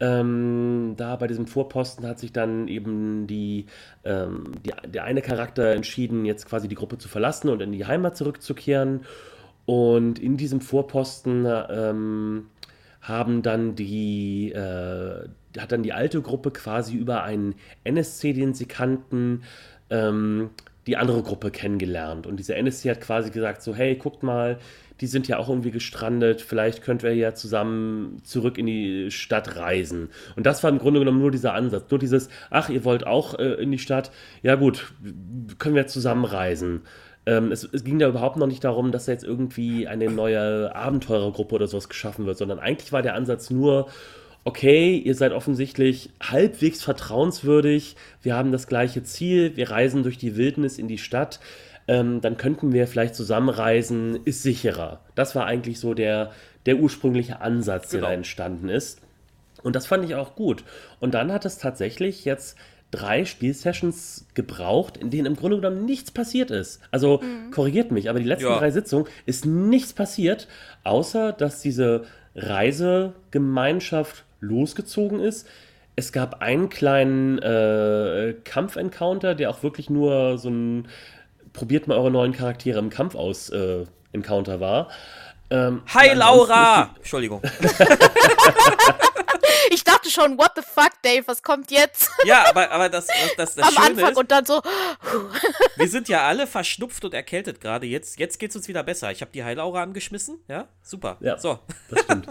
[0.00, 3.66] Ähm, da bei diesem Vorposten hat sich dann eben die,
[4.04, 7.86] ähm, die, der eine Charakter entschieden, jetzt quasi die Gruppe zu verlassen und in die
[7.86, 9.02] Heimat zurückzukehren.
[9.66, 12.46] Und in diesem Vorposten ähm,
[13.04, 18.66] haben dann die, äh, hat dann die alte Gruppe quasi über einen NSC, den sie
[18.66, 19.42] kannten,
[19.90, 20.50] ähm,
[20.86, 22.26] die andere Gruppe kennengelernt.
[22.26, 24.58] Und dieser NSC hat quasi gesagt, so, hey, guckt mal,
[25.00, 29.56] die sind ja auch irgendwie gestrandet, vielleicht könnt ihr ja zusammen zurück in die Stadt
[29.56, 30.08] reisen.
[30.36, 33.38] Und das war im Grunde genommen nur dieser Ansatz, nur dieses, ach, ihr wollt auch
[33.38, 34.12] äh, in die Stadt,
[34.42, 34.92] ja gut,
[35.58, 36.82] können wir zusammen reisen.
[37.26, 40.74] Ähm, es, es ging da überhaupt noch nicht darum, dass da jetzt irgendwie eine neue
[40.74, 43.88] Abenteurergruppe oder sowas geschaffen wird, sondern eigentlich war der Ansatz nur,
[44.44, 50.36] okay, ihr seid offensichtlich halbwegs vertrauenswürdig, wir haben das gleiche Ziel, wir reisen durch die
[50.36, 51.40] Wildnis in die Stadt,
[51.88, 55.00] ähm, dann könnten wir vielleicht zusammenreisen, ist sicherer.
[55.14, 56.30] Das war eigentlich so der,
[56.66, 58.08] der ursprüngliche Ansatz, der Genau.
[58.08, 59.00] da entstanden ist.
[59.62, 60.62] Und das fand ich auch gut.
[61.00, 62.56] Und dann hat es tatsächlich jetzt
[62.94, 66.80] drei Spielsessions gebraucht, in denen im Grunde genommen nichts passiert ist.
[66.90, 68.58] Also korrigiert mich, aber die letzten Ja.
[68.58, 70.46] drei Sitzungen ist nichts passiert,
[70.84, 72.04] außer dass diese
[72.36, 75.46] Reisegemeinschaft losgezogen ist.
[75.96, 80.88] Es gab einen kleinen äh, Kampf-Encounter, der auch wirklich nur so ein
[81.52, 84.88] probiert mal eure neuen Charaktere im Kampf aus äh, Encounter war.
[85.50, 86.90] Ähm, Hi Laura!
[86.96, 87.40] Entschuldigung.
[89.70, 92.10] Ich dachte schon, what the fuck, Dave, was kommt jetzt?
[92.24, 94.62] Ja, aber, aber das, das, das, das Am Schöne Anfang ist, und dann so,
[95.76, 97.86] wir sind ja alle verschnupft und erkältet gerade.
[97.86, 99.10] Jetzt, jetzt geht's uns wieder besser.
[99.10, 100.38] Ich habe die Heilaura angeschmissen.
[100.48, 101.18] Ja, super.
[101.20, 101.38] Ja.
[101.38, 101.58] So.
[101.90, 102.28] Das stimmt.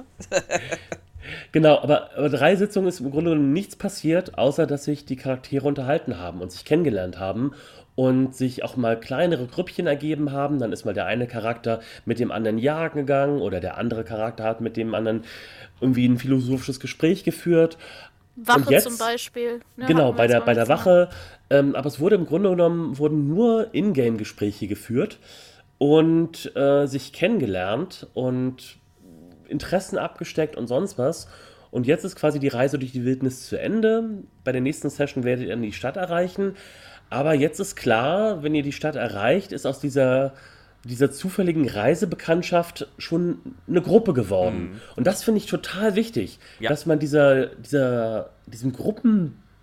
[1.52, 5.15] genau, aber, aber drei Sitzungen ist im Grunde genommen nichts passiert, außer dass sich die
[5.15, 7.54] Charaktere unterhalten haben und sich kennengelernt haben
[7.95, 10.60] und sich auch mal kleinere Grüppchen ergeben haben.
[10.60, 14.43] Dann ist mal der eine Charakter mit dem anderen jagen gegangen oder der andere Charakter
[14.43, 15.23] hat mit dem anderen
[15.79, 17.77] irgendwie ein philosophisches Gespräch geführt.
[18.36, 19.60] Wache jetzt- zum Beispiel.
[19.77, 20.67] ne, Genau, bei der, bei der.
[20.67, 21.10] Wache.
[21.51, 25.19] Ähm, aber es wurde im Grunde genommen, wurden nur Ingame-Gespräche geführt
[25.77, 28.77] und äh, sich kennengelernt und
[29.47, 31.27] Interessen abgesteckt und sonst was.
[31.69, 34.10] Und jetzt ist quasi die Reise durch die Wildnis zu Ende.
[34.43, 36.56] Bei der nächsten Session werdet ihr dann die Stadt erreichen.
[37.13, 40.34] Aber jetzt ist klar, wenn ihr die Stadt erreicht, ist aus dieser,
[40.84, 44.82] dieser zufälligen Reisebekanntschaft schon eine Gruppe geworden.
[44.95, 46.69] Und das finde ich total wichtig, Ja.
[46.69, 48.73] dass man dieser, dieser, diesem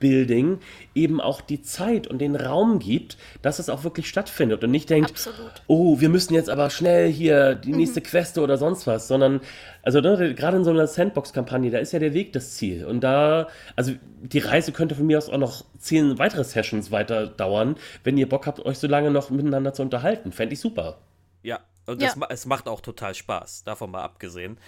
[0.00, 0.58] Gruppenbuilding
[0.94, 4.90] eben auch die Zeit und den Raum gibt, dass es auch wirklich stattfindet und nicht
[4.90, 5.62] denkt, Absolut.
[5.66, 9.40] oh, wir müssen jetzt aber schnell hier die nächste Queste oder sonst was, sondern,
[9.82, 12.84] also ne, gerade in so einer Sandbox-Kampagne, da ist ja der Weg das Ziel.
[12.84, 17.26] Und da, also die Reise könnte von mir aus auch noch zehn weitere Sessions weiter
[17.26, 20.32] dauern, wenn ihr Bock habt, euch so lange noch miteinander zu unterhalten.
[20.32, 20.98] Fände ich super.
[21.42, 22.14] Ja, und Ja.
[22.14, 24.58] Das, es macht auch total Spaß, davon mal abgesehen.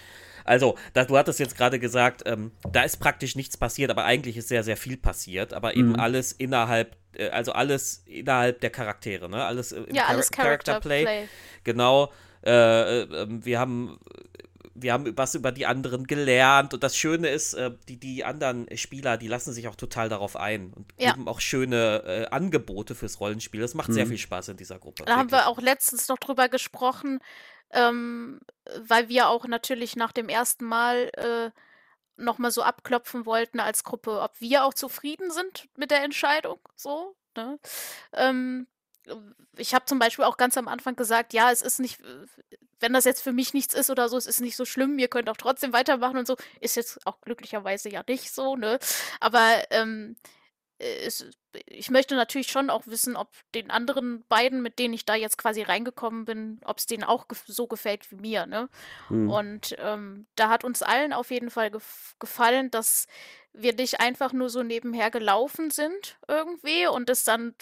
[0.45, 4.37] Also, da, du hattest jetzt gerade gesagt, ähm, da ist praktisch nichts passiert, aber eigentlich
[4.37, 9.29] ist sehr, sehr viel passiert, aber eben alles innerhalb, äh, also alles innerhalb der Charaktere,
[9.29, 9.43] ne?
[9.45, 11.27] Alles äh, im Ja, Char- alles Character Play.
[11.63, 12.11] Genau.
[12.45, 13.99] Äh, äh, ähm, wir haben
[14.75, 18.65] wir haben was über die anderen gelernt und das Schöne ist, äh, die, die anderen
[18.75, 21.11] Spieler, die lassen sich auch total darauf ein und Ja.
[21.11, 23.61] geben auch schöne äh, Angebote fürs Rollenspiel.
[23.61, 25.03] Das macht sehr viel Spaß in dieser Gruppe.
[25.05, 25.45] Da haben wirklich.
[25.45, 27.19] wir auch letztens noch drüber gesprochen,
[27.73, 28.39] ähm,
[28.87, 31.51] weil wir auch natürlich nach dem ersten Mal äh,
[32.15, 36.59] nochmal so abklopfen wollten als Gruppe, ob wir auch zufrieden sind mit der Entscheidung.
[36.75, 37.59] So, ne?
[38.13, 38.67] Ähm,
[39.57, 42.27] ich habe zum Beispiel auch ganz am Anfang gesagt, ja, es ist nicht, äh,
[42.79, 45.07] wenn das jetzt für mich nichts ist oder so, es ist nicht so schlimm, ihr
[45.07, 46.37] könnt auch trotzdem weitermachen und so.
[46.59, 48.79] Ist jetzt auch glücklicherweise ja nicht so, ne?
[49.19, 50.15] Aber ähm,
[50.79, 51.29] ist,
[51.65, 55.37] ich möchte natürlich schon auch wissen, ob den anderen beiden, mit denen ich da jetzt
[55.37, 58.45] quasi reingekommen bin, ob es denen auch gef so gefällt wie mir.
[58.45, 58.69] Ne?
[59.09, 59.29] Mhm.
[59.29, 63.07] Und ähm, da hat uns allen auf jeden Fall gef gefallen, dass
[63.53, 67.53] wir nicht einfach nur so nebenher gelaufen sind irgendwie und es dann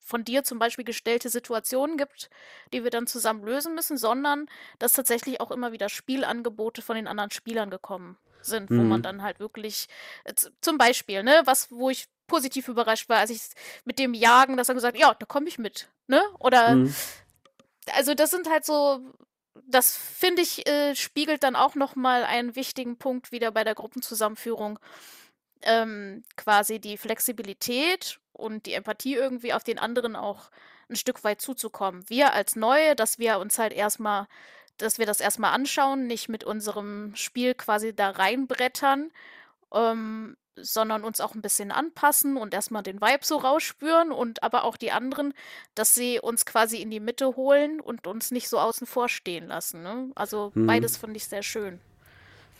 [0.00, 2.30] von dir zum Beispiel gestellte Situationen gibt,
[2.72, 7.06] die wir dann zusammen lösen müssen, sondern dass tatsächlich auch immer wieder Spielangebote von den
[7.06, 8.78] anderen Spielern gekommen sind, mhm.
[8.78, 9.04] wo man mhm.
[9.04, 9.88] dann halt wirklich
[10.24, 13.40] äh, zum Beispiel, ne, was, wo ich positiv überrascht war, als ich
[13.84, 16.22] mit dem Jagen, dass er gesagt, ja, da komme ich mit, ne?
[16.38, 16.94] Oder mhm.
[17.92, 19.00] also das sind halt so,
[19.66, 23.74] das finde ich äh, spiegelt dann auch noch mal einen wichtigen Punkt wieder bei der
[23.74, 24.78] Gruppenzusammenführung,
[25.62, 30.50] ähm, quasi die Flexibilität und die Empathie irgendwie auf den anderen auch
[30.88, 32.08] ein Stück weit zuzukommen.
[32.08, 34.28] Wir als Neue, dass wir uns halt erstmal
[34.78, 39.10] dass wir das erstmal anschauen, nicht mit unserem Spiel quasi da reinbrettern,
[39.72, 44.64] ähm, sondern uns auch ein bisschen anpassen und erstmal den Vibe so rausspüren und aber
[44.64, 45.34] auch die anderen,
[45.74, 49.48] dass sie uns quasi in die Mitte holen und uns nicht so außen vor stehen
[49.48, 49.82] lassen.
[49.82, 50.10] Ne?
[50.14, 50.66] Also hm.
[50.66, 51.78] beides finde ich sehr schön.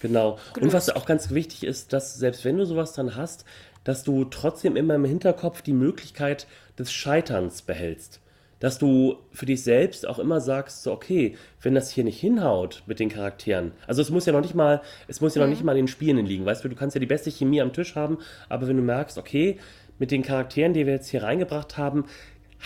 [0.01, 0.39] Genau.
[0.53, 0.63] Gelöst.
[0.63, 3.47] Und was auch ganz wichtig ist, dass selbst wenn du sowas dann hast,
[3.83, 6.47] dass du trotzdem immer im Hinterkopf die Möglichkeit
[6.79, 8.21] des Scheiterns behältst
[8.59, 12.83] dass du für dich selbst auch immer sagst, so, okay, wenn das hier nicht hinhaut
[12.87, 15.49] mit den Charakteren, also es muss ja noch nicht mal, es muss ja mhm.
[15.49, 17.61] noch nicht mal in den Spielen liegen, weißt du, du kannst ja die beste Chemie
[17.61, 19.59] am Tisch haben, aber wenn du merkst, okay,
[19.99, 22.05] mit den Charakteren, die wir jetzt hier reingebracht haben,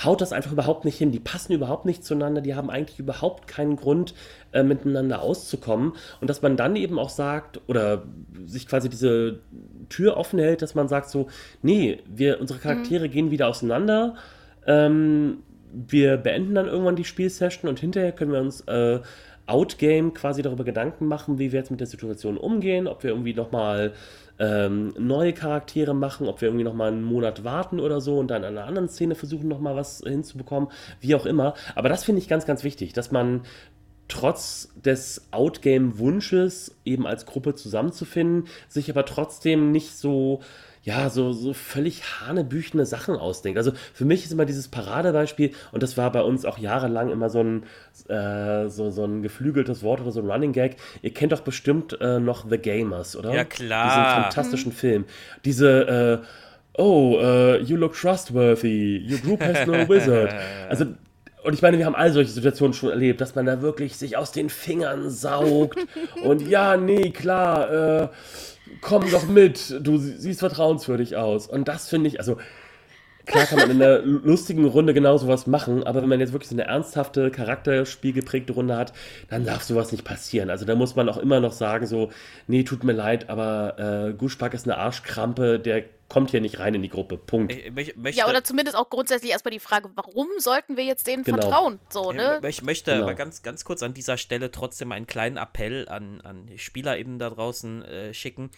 [0.05, 1.11] haut das einfach überhaupt nicht hin.
[1.11, 4.14] Die passen überhaupt nicht zueinander, die haben eigentlich überhaupt keinen Grund,
[4.53, 5.92] äh, miteinander auszukommen.
[6.20, 8.05] Und dass man dann eben auch sagt, oder
[8.46, 9.40] sich quasi diese
[9.88, 11.29] Tür offen hält, dass man sagt so,
[11.62, 13.11] nee, wir, unsere Charaktere mhm.
[13.11, 14.14] gehen wieder auseinander.
[14.66, 15.38] Ähm,
[15.72, 19.00] wir beenden dann irgendwann die Spielsession und hinterher können wir uns äh,
[19.46, 23.35] Outgame quasi darüber Gedanken machen, wie wir jetzt mit der Situation umgehen, ob wir irgendwie
[23.35, 23.92] nochmal
[24.38, 28.42] ähm, neue Charaktere machen, ob wir irgendwie nochmal einen Monat warten oder so und dann
[28.42, 31.54] in einer anderen Szene versuchen nochmal was hinzubekommen, wie auch immer.
[31.74, 33.42] Aber das finde ich ganz, ganz wichtig, dass man
[34.09, 40.40] trotz des Outgame-Wunsches eben als Gruppe zusammenzufinden, sich aber trotzdem nicht so
[40.83, 43.59] ja, so, so völlig hanebüchene Sachen ausdenkt.
[43.59, 47.29] Also für mich ist immer dieses Paradebeispiel, und das war bei uns auch jahrelang immer
[47.29, 47.62] so ein,
[48.09, 50.77] äh, so, so ein geflügeltes Wort oder so ein Running Gag.
[51.03, 53.35] Ihr kennt doch bestimmt äh, noch The Gamers, oder?
[53.35, 53.88] Ja, klar.
[53.88, 54.77] Diesen fantastischen mhm.
[54.77, 55.05] Film.
[55.45, 60.35] Diese, äh, oh, uh, you look trustworthy, your group has no wizard.
[60.71, 60.87] Also
[61.43, 64.16] und ich meine, wir haben all solche Situationen schon erlebt, dass man da wirklich sich
[64.16, 65.79] aus den Fingern saugt
[66.23, 68.09] und ja, nee, klar, äh,
[68.80, 71.46] komm doch mit, du siehst vertrauenswürdig aus.
[71.46, 72.38] Und das finde ich, also
[73.26, 76.48] klar kann man in einer lustigen Runde genau sowas machen, aber wenn man jetzt wirklich
[76.48, 78.92] so eine ernsthafte, charakterspielgeprägte Runde hat,
[79.28, 80.50] dann darf sowas nicht passieren.
[80.50, 82.11] Also da muss man auch immer noch sagen, so,
[82.46, 86.75] nee, tut mir leid, aber äh, Guschback ist eine Arschkrampe, der kommt hier nicht rein
[86.75, 87.16] in die Gruppe.
[87.16, 87.53] Punkt.
[87.53, 91.23] Ich, möchte, ja, oder zumindest auch grundsätzlich erstmal die Frage, warum sollten wir jetzt denen
[91.23, 91.40] genau.
[91.40, 91.79] vertrauen?
[91.88, 92.40] So, ne?
[92.46, 93.05] Ich möchte genau.
[93.05, 97.31] aber ganz, ganz kurz an dieser Stelle trotzdem einen kleinen Appell an, an SpielerInnen da
[97.31, 98.51] draußen äh, schicken.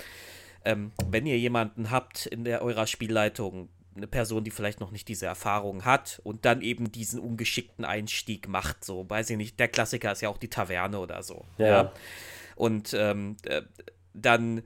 [0.64, 5.06] Ähm, wenn ihr jemanden habt in der eurer Spielleitung, eine Person, die vielleicht noch nicht
[5.08, 9.68] diese Erfahrung hat und dann eben diesen ungeschickten Einstieg macht, so, weiß ich nicht, der
[9.68, 11.44] Klassiker ist ja auch die Taverne oder so.
[11.58, 11.66] Ja.
[11.66, 11.92] ja.
[12.56, 13.60] Und ähm, äh,
[14.14, 14.62] dann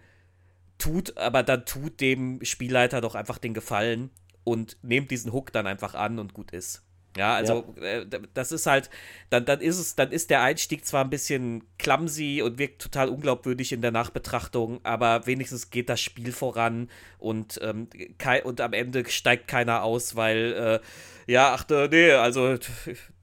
[0.79, 4.11] tut, aber dann tut dem Spielleiter doch einfach den Gefallen
[4.45, 6.83] und nehmt diesen Hook dann einfach an und gut ist.
[7.17, 8.01] Ja, also ja.
[8.01, 8.91] Äh, das ist halt,
[9.31, 13.09] dann, dann ist es, dann ist der Einstieg zwar ein bisschen clumsy und wirkt total
[13.09, 18.75] unglaubwürdig in der Nachbetrachtung, aber wenigstens geht das Spiel voran und, ähm, kei und am
[18.75, 20.81] Ende steigt keiner aus, weil,
[21.27, 22.59] äh, ja, ach, nee, also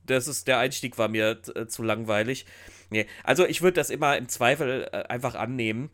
[0.06, 2.46] das ist, der Einstieg war mir äh, zu langweilig.
[2.90, 5.92] Nee, also ich würde das immer im Zweifel äh, einfach annehmen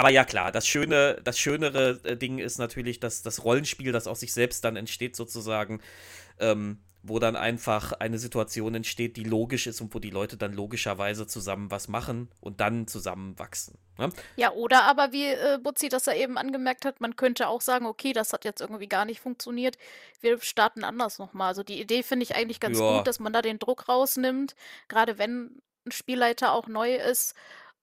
[0.00, 4.06] aber ja, klar, das schöne, das schönere äh, Ding ist natürlich, dass das Rollenspiel, das
[4.06, 5.82] aus sich selbst dann entsteht, sozusagen,
[6.38, 10.54] ähm, wo dann einfach eine Situation entsteht, die logisch ist und wo die Leute dann
[10.54, 13.76] logischerweise zusammen was machen und dann zusammenwachsen.
[13.98, 14.08] Ne?
[14.36, 17.84] Ja, oder aber wie äh, Butzi das ja eben angemerkt hat, man könnte auch sagen,
[17.84, 19.76] okay, das hat jetzt irgendwie gar nicht funktioniert,
[20.22, 21.48] wir starten anders nochmal.
[21.48, 22.96] Also die Idee finde ich eigentlich ganz ja.
[22.96, 24.54] gut, dass man da den Druck rausnimmt,
[24.88, 27.34] gerade wenn ein Spielleiter auch neu ist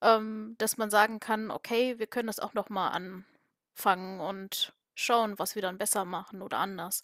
[0.01, 5.37] ähm, dass man sagen kann, okay, wir können das auch noch mal anfangen und schauen,
[5.37, 7.01] was wir dann besser machen oder anders.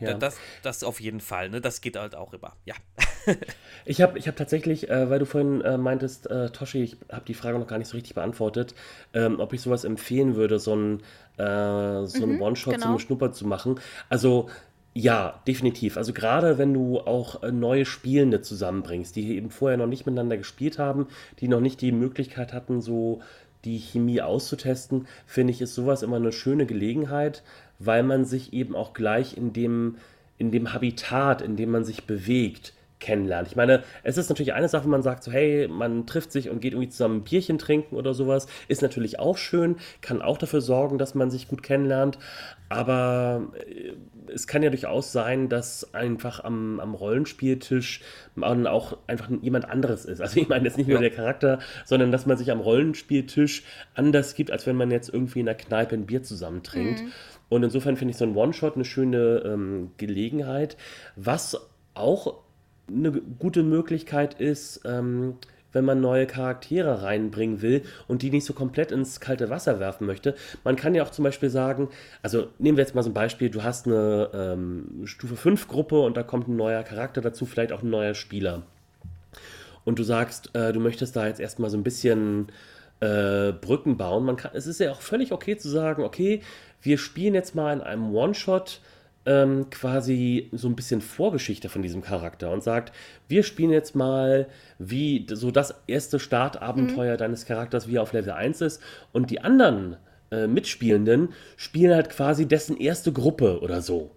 [0.00, 0.14] Ja.
[0.14, 1.60] Das, das auf jeden Fall, ne?
[1.60, 2.74] Das geht halt auch immer, ja.
[3.84, 7.26] ich habe ich hab tatsächlich, äh, weil du vorhin äh, meintest, äh, Toshi, ich habe
[7.26, 8.74] die Frage noch gar nicht so richtig beantwortet,
[9.12, 11.02] ähm, ob ich sowas empfehlen würde, so ein,
[11.36, 12.86] äh, so mhm, One-Shot, genau.
[12.86, 13.78] so eine Schnupper zu machen.
[14.08, 14.48] Also
[15.00, 15.96] ja, definitiv.
[15.96, 20.36] Also gerade wenn du auch äh, neue Spielende zusammenbringst, die eben vorher noch nicht miteinander
[20.36, 21.06] gespielt haben,
[21.40, 23.20] die noch nicht die Möglichkeit hatten, so
[23.64, 27.42] die Chemie auszutesten, finde ich, ist sowas immer eine schöne Gelegenheit,
[27.78, 29.96] weil man sich eben auch gleich in dem,
[30.36, 33.48] in dem Habitat, in dem man sich bewegt, kennenlernt.
[33.48, 36.50] Ich meine, es ist natürlich eine Sache, wenn man sagt so, hey, man trifft sich
[36.50, 40.36] und geht irgendwie zusammen ein Bierchen trinken oder sowas, ist natürlich auch schön, kann auch
[40.36, 42.18] dafür sorgen, dass man sich gut kennenlernt,
[42.68, 43.94] aber äh,
[44.32, 48.00] es kann ja durchaus sein, dass einfach am, am Rollenspieltisch
[48.34, 50.20] man auch einfach jemand anderes ist.
[50.20, 51.02] Also ich meine jetzt nicht nur ja.
[51.02, 53.64] der Charakter, sondern dass man sich am Rollenspieltisch
[53.94, 57.02] anders gibt, als wenn man jetzt irgendwie in der Kneipe ein Bier zusammen trinkt.
[57.02, 57.12] Mhm.
[57.48, 60.76] Und insofern finde ich so ein One-Shot eine schöne ähm, Gelegenheit.
[61.16, 61.60] Was
[61.94, 62.42] auch
[62.88, 65.34] eine gute Möglichkeit ist, ähm,
[65.72, 70.06] wenn man neue Charaktere reinbringen will und die nicht so komplett ins kalte Wasser werfen
[70.06, 70.34] möchte.
[70.64, 71.88] Man kann ja auch zum Beispiel sagen,
[72.22, 76.00] also nehmen wir jetzt mal so ein Beispiel, du hast eine ähm, Stufe 5 Gruppe
[76.00, 78.62] und da kommt ein neuer Charakter dazu, vielleicht auch ein neuer Spieler.
[79.84, 82.48] Und du sagst, äh, du möchtest da jetzt erstmal so ein bisschen
[83.00, 84.24] äh, Brücken bauen.
[84.24, 86.42] Man kann, es ist ja auch völlig okay zu sagen, okay,
[86.82, 88.80] wir spielen jetzt mal in einem One-Shot
[89.26, 92.92] ähm, quasi so ein bisschen Vorgeschichte von diesem Charakter und sagt,
[93.28, 94.46] wir spielen jetzt mal
[94.78, 97.18] wie so das erste Startabenteuer mhm.
[97.18, 99.96] deines Charakters, wie er auf Level 1 ist und die anderen
[100.30, 104.10] äh, Mitspielenden spielen halt quasi dessen erste Gruppe oder so.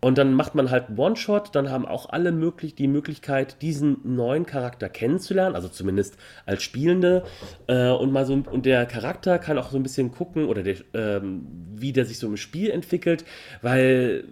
[0.00, 3.98] Und dann macht man halt einen One-Shot, dann haben auch alle möglich die Möglichkeit, diesen
[4.04, 6.16] neuen Charakter kennenzulernen, also zumindest
[6.46, 7.24] als Spielende.
[7.66, 10.76] Äh, und mal so und der Charakter kann auch so ein bisschen gucken, oder der,
[10.94, 13.24] ähm, wie der sich so im Spiel entwickelt,
[13.60, 14.24] weil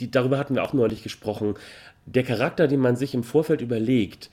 [0.00, 1.54] die, darüber hatten wir auch neulich gesprochen,
[2.06, 4.30] der Charakter, den man sich im Vorfeld überlegt,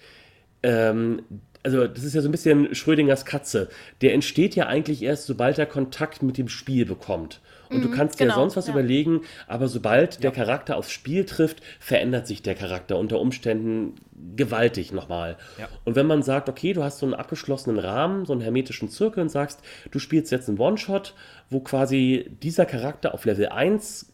[0.61, 1.23] ähm,
[1.63, 3.69] also das ist ja so ein bisschen Schrödingers Katze,
[4.01, 7.39] der entsteht ja eigentlich erst, sobald er Kontakt mit dem Spiel bekommt.
[7.69, 8.73] Und du mhm, kannst genau, dir sonst was ja.
[8.73, 10.21] überlegen, aber sobald ja.
[10.21, 13.95] der Charakter aufs Spiel trifft, verändert sich der Charakter unter Umständen
[14.35, 15.37] gewaltig nochmal.
[15.57, 15.69] Ja.
[15.85, 19.21] Und wenn man sagt, okay, du hast so einen abgeschlossenen Rahmen, so einen hermetischen Zirkel
[19.21, 21.15] und sagst, du spielst jetzt einen One-Shot,
[21.49, 24.12] wo quasi dieser Charakter auf Level 1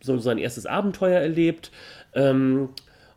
[0.00, 1.70] so sein erstes Abenteuer erlebt
[2.14, 2.70] ähm,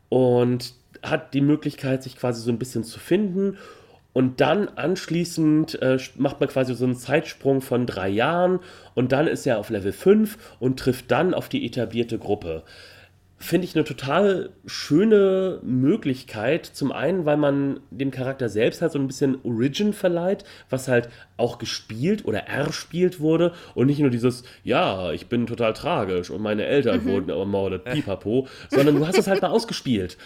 [0.10, 3.58] und hat die Möglichkeit, sich quasi so ein bisschen zu finden.
[4.14, 8.60] Und dann anschließend äh, macht man quasi so einen Zeitsprung von drei Jahren
[8.94, 12.64] und dann ist er auf Level 5 und trifft dann auf die etablierte Gruppe
[13.44, 16.66] finde ich eine total schöne Möglichkeit.
[16.66, 21.10] Zum einen, weil man dem Charakter selbst halt so ein bisschen Origin verleiht, was halt
[21.36, 26.42] auch gespielt oder erspielt wurde und nicht nur dieses, ja, ich bin total tragisch und
[26.42, 27.10] meine Eltern mhm.
[27.10, 30.18] wurden ermordet, pipapo, sondern du hast es halt mal ausgespielt.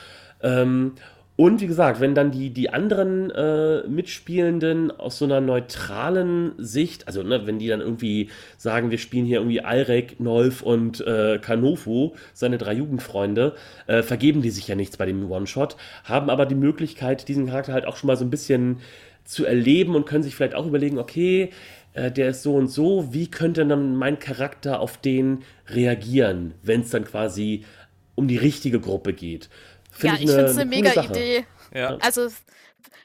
[0.42, 0.94] Ähm,
[1.38, 7.08] und wie gesagt, wenn dann die, die anderen äh, Mitspielenden aus so einer neutralen Sicht,
[7.08, 11.38] also ne, wenn die dann irgendwie sagen, wir spielen hier irgendwie Alrek, Nolf und äh,
[11.40, 13.54] Kanofu, seine drei Jugendfreunde,
[13.86, 17.74] äh, vergeben die sich ja nichts bei dem One-Shot, haben aber die Möglichkeit, diesen Charakter
[17.74, 18.80] halt auch schon mal so ein bisschen
[19.24, 21.52] zu erleben und können sich vielleicht auch überlegen, okay,
[21.94, 26.82] äh, der ist so und so, wie könnte dann mein Charakter auf den reagieren, wenn
[26.82, 27.64] es dann quasi
[28.16, 29.50] um die richtige Gruppe geht.
[29.98, 31.08] Find ja, ich, ich finde es eine, mega Sache.
[31.08, 31.48] Idee.
[31.74, 31.98] Ja.
[31.98, 32.30] Also,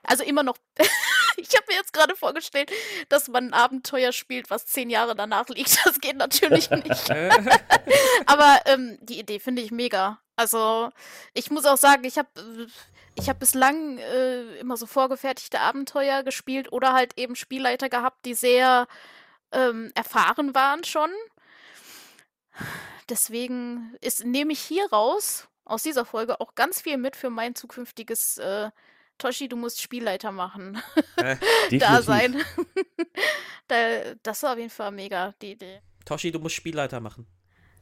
[0.03, 0.57] also immer noch.
[1.37, 2.71] ich habe mir jetzt gerade vorgestellt,
[3.09, 5.85] dass man ein Abenteuer spielt, was zehn Jahre danach liegt.
[5.87, 7.11] Das geht natürlich nicht.
[8.27, 10.19] Aber ähm, die Idee finde ich mega.
[10.37, 10.91] Also
[11.33, 12.29] ich muss auch sagen, ich habe
[13.15, 18.35] ich habe bislang äh, immer so vorgefertigte Abenteuer gespielt oder halt eben Spielleiter gehabt, die
[18.35, 18.87] sehr
[19.53, 21.11] ähm, erfahren waren schon.
[23.09, 27.55] Deswegen ist, nehme ich hier raus aus dieser Folge auch ganz viel mit für mein
[27.55, 28.71] zukünftiges äh,
[29.19, 30.79] Toshi, du musst Spielleiter machen.
[31.17, 31.37] Äh,
[31.79, 32.37] da sein.
[33.69, 33.77] da,
[34.23, 35.81] das war auf jeden Fall mega, die Idee.
[36.05, 37.27] Toshi, du musst Spielleiter machen.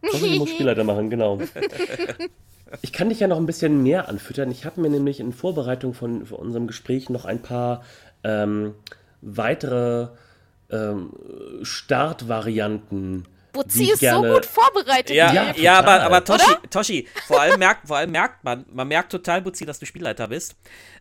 [0.02, 1.38] Toshi, du musst Spielleiter machen, genau.
[2.82, 4.48] Ich kann dich ja noch ein bisschen mehr anfüttern.
[4.52, 7.82] Ich habe mir nämlich in Vorbereitung von, von unserem Gespräch noch ein paar
[8.22, 8.76] ähm,
[9.22, 10.10] weitere
[10.70, 11.12] ähm,
[11.62, 14.28] Startvarianten Butzi ist gerne...
[14.28, 15.14] so gut vorbereitet.
[15.16, 18.88] Ja, ja, ja aber, aber Toshi, Toshi, vor allem merkt, vor allem merkt man, man
[18.88, 20.56] merkt total, Butzi, dass du Spielleiter bist,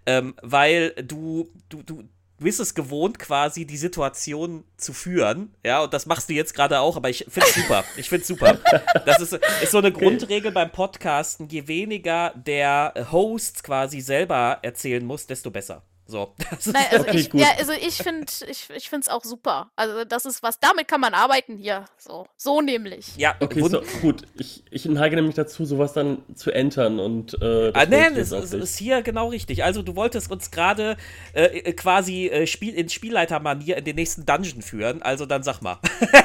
[0.06, 2.04] ähm, weil du, du, du,
[2.40, 5.54] du bist es gewohnt, quasi die Situation zu führen.
[5.66, 7.84] Ja, und das machst du jetzt gerade auch, aber ich finde es super.
[7.98, 8.58] Ich finde es super.
[9.06, 11.48] Das ist, ist so eine Grundregel beim Podcasten.
[11.50, 15.84] Je weniger der Host quasi selber erzählen muss, desto besser.
[16.10, 16.34] So.
[16.66, 19.70] Nein, also, okay, ich, ja, also ich finde ich, ich es auch super.
[19.76, 21.86] Also das ist was, damit kann man arbeiten hier.
[21.98, 23.16] So, so nämlich.
[23.16, 24.24] Ja, okay, so, gut.
[24.34, 28.54] Ich, ich neige nämlich dazu, sowas dann zu entern und äh, ah, nein, es, es
[28.54, 29.64] ist hier genau richtig.
[29.64, 30.98] Also du wolltest uns gerade
[31.34, 35.04] äh, äh, quasi äh, Spiel, in Spielleitermanier in den nächsten Dungeon führen.
[35.04, 35.78] Also dann sag mal.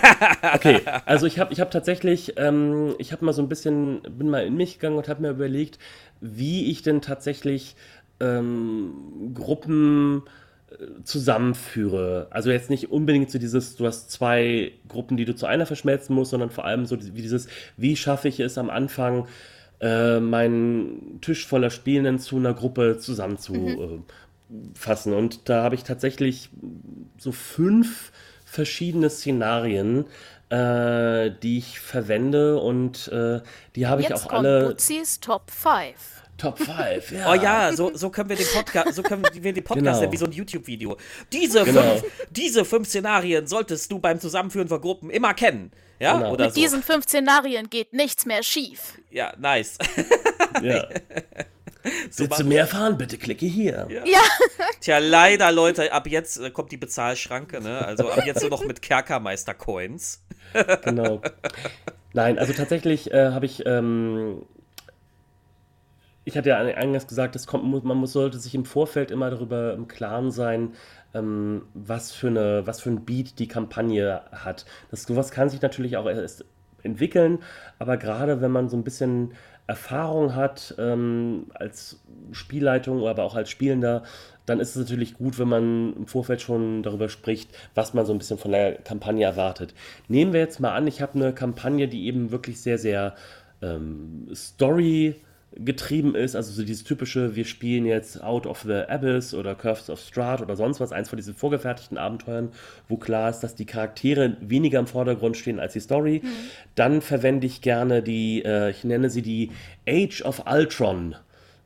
[0.54, 4.30] okay, also ich habe ich hab tatsächlich, ähm, ich habe mal so ein bisschen, bin
[4.30, 5.78] mal in mich gegangen und habe mir überlegt,
[6.22, 7.76] wie ich denn tatsächlich
[8.20, 10.22] ähm, Gruppen
[11.04, 12.26] zusammenführe.
[12.30, 16.14] Also jetzt nicht unbedingt so dieses, du hast zwei Gruppen, die du zu einer verschmelzen
[16.14, 19.26] musst, sondern vor allem so wie dieses, wie schaffe ich es am Anfang,
[19.80, 24.02] äh, meinen Tisch voller Spielenden zu einer Gruppe zusammenzufassen.
[25.12, 25.18] Mhm.
[25.18, 26.50] Und da habe ich tatsächlich
[27.18, 28.12] so fünf
[28.44, 30.06] verschiedene Szenarien,
[30.50, 33.40] äh, die ich verwende und äh,
[33.74, 34.68] die habe ich auch alle.
[34.68, 36.13] Buzis Top 5.
[36.36, 37.30] Top 5, ja.
[37.30, 40.12] Oh ja, so, so können wir den Podcast, so können wir den Podcast genau.
[40.12, 40.96] wie so ein YouTube-Video.
[41.32, 41.98] Diese, genau.
[41.98, 45.70] fünf, diese fünf Szenarien solltest du beim Zusammenführen von Gruppen immer kennen.
[46.00, 46.32] Ja, genau.
[46.32, 46.60] oder Mit so.
[46.60, 48.98] diesen fünf Szenarien geht nichts mehr schief.
[49.10, 49.78] Ja, nice.
[50.62, 50.88] ja.
[52.10, 52.98] So Willst du mehr erfahren?
[52.98, 53.86] Bitte klicke hier.
[53.88, 54.04] Ja.
[54.04, 54.20] ja.
[54.80, 57.84] Tja, leider, Leute, ab jetzt äh, kommt die Bezahlschranke, ne?
[57.84, 60.22] Also ab jetzt nur noch mit Kerkermeister-Coins.
[60.82, 61.22] genau.
[62.12, 64.42] Nein, also tatsächlich äh, habe ich ähm,
[66.24, 69.74] ich hatte ja eingangs gesagt, es kommt, man muss, sollte sich im Vorfeld immer darüber
[69.74, 70.72] im Klaren sein,
[71.14, 74.64] ähm, was, für eine, was für ein Beat die Kampagne hat.
[74.90, 76.44] Das, sowas kann sich natürlich auch erst
[76.82, 77.38] entwickeln,
[77.78, 79.32] aber gerade wenn man so ein bisschen
[79.66, 82.00] Erfahrung hat ähm, als
[82.32, 84.02] Spielleitung, aber auch als Spielender,
[84.44, 88.12] dann ist es natürlich gut, wenn man im Vorfeld schon darüber spricht, was man so
[88.12, 89.74] ein bisschen von der Kampagne erwartet.
[90.08, 93.14] Nehmen wir jetzt mal an, ich habe eine Kampagne, die eben wirklich sehr, sehr
[93.62, 95.16] ähm, Story
[95.56, 99.88] getrieben ist, also so dieses typische, wir spielen jetzt Out of the Abyss oder Curves
[99.88, 102.50] of Strahd oder sonst was, eins von diesen vorgefertigten Abenteuern,
[102.88, 106.28] wo klar ist, dass die Charaktere weniger im Vordergrund stehen als die Story, mhm.
[106.74, 109.50] dann verwende ich gerne die, äh, ich nenne sie die
[109.88, 111.16] Age of Ultron.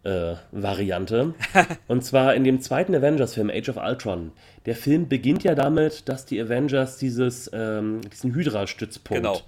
[0.05, 1.35] Äh, Variante.
[1.89, 4.31] Und zwar in dem zweiten Avengers-Film, Age of Ultron.
[4.65, 9.41] Der Film beginnt ja damit, dass die Avengers dieses, ähm, diesen Hydra-Stützpunkt genau.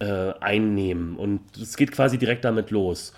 [0.00, 1.16] äh, einnehmen.
[1.16, 3.14] Und es geht quasi direkt damit los.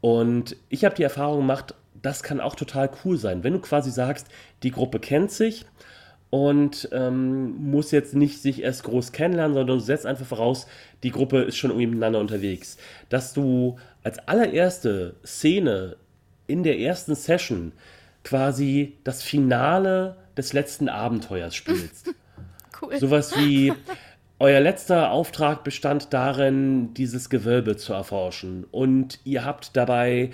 [0.00, 3.90] Und ich habe die Erfahrung gemacht, das kann auch total cool sein, wenn du quasi
[3.90, 4.28] sagst,
[4.62, 5.66] die Gruppe kennt sich
[6.30, 10.66] und ähm, muss jetzt nicht sich erst groß kennenlernen, sondern du setzt einfach voraus,
[11.02, 12.78] die Gruppe ist schon irgendwie miteinander unterwegs.
[13.08, 15.96] Dass du als allererste Szene
[16.46, 17.72] in der ersten Session
[18.22, 22.14] quasi das Finale des letzten Abenteuers spielst.
[22.82, 22.96] cool.
[22.98, 23.72] Sowas wie,
[24.40, 28.64] euer letzter Auftrag bestand darin, dieses Gewölbe zu erforschen.
[28.70, 30.30] Und ihr habt dabei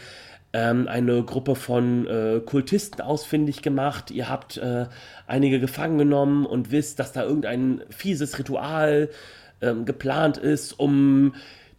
[0.53, 4.13] ähm, eine Gruppe von äh, Kultisten ausfindig gemacht.
[4.13, 4.87] Ihr habt äh,
[5.27, 9.11] einige gefangen genommen und wisst, dass da irgendein fieses Ritual
[9.61, 11.35] ähm, geplant ist, um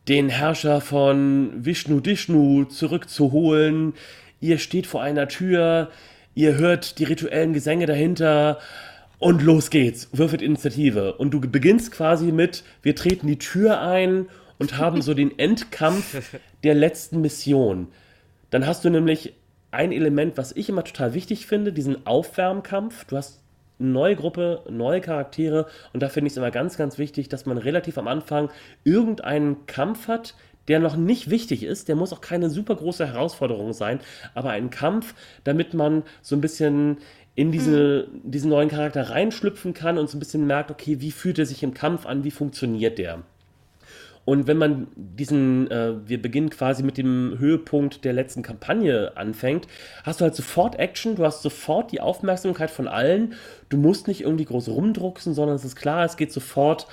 [0.10, 3.94] den Herrscher von Vishnu Dishnu zurückzuholen.
[4.42, 5.92] Ihr steht vor einer Tür,
[6.36, 8.60] ihr hört die rituellen Gesänge dahinter
[9.20, 10.10] und los geht's.
[10.14, 11.16] Würfelt Initiative.
[11.16, 14.28] Und du beginnst quasi mit, wir treten die Tür ein
[14.60, 17.88] und haben so den Endkampf der letzten Mission.
[18.50, 19.34] Dann hast du nämlich
[19.72, 23.06] ein Element, was ich immer total wichtig finde, diesen Aufwärmkampf.
[23.06, 23.42] Du hast
[23.80, 27.46] eine neue Gruppe, neue Charaktere und da finde ich es immer ganz, ganz wichtig, dass
[27.46, 28.50] man relativ am Anfang
[28.84, 30.36] irgendeinen Kampf hat,
[30.68, 34.00] der noch nicht wichtig ist, der muss auch keine super große Herausforderung sein,
[34.34, 35.14] aber einen Kampf,
[35.44, 36.98] damit man so ein bisschen
[37.38, 38.32] in diese, mhm.
[38.32, 41.62] diesen neuen Charakter reinschlüpfen kann und so ein bisschen merkt, okay, wie fühlt er sich
[41.62, 43.20] im Kampf an, wie funktioniert der?
[44.26, 49.68] Und wenn man diesen, äh, wir beginnen quasi mit dem Höhepunkt der letzten Kampagne anfängt,
[50.04, 53.36] hast du halt sofort Action, du hast sofort die Aufmerksamkeit von allen.
[53.70, 56.88] Du musst nicht irgendwie groß rumdrucksen, sondern es ist klar, es geht sofort,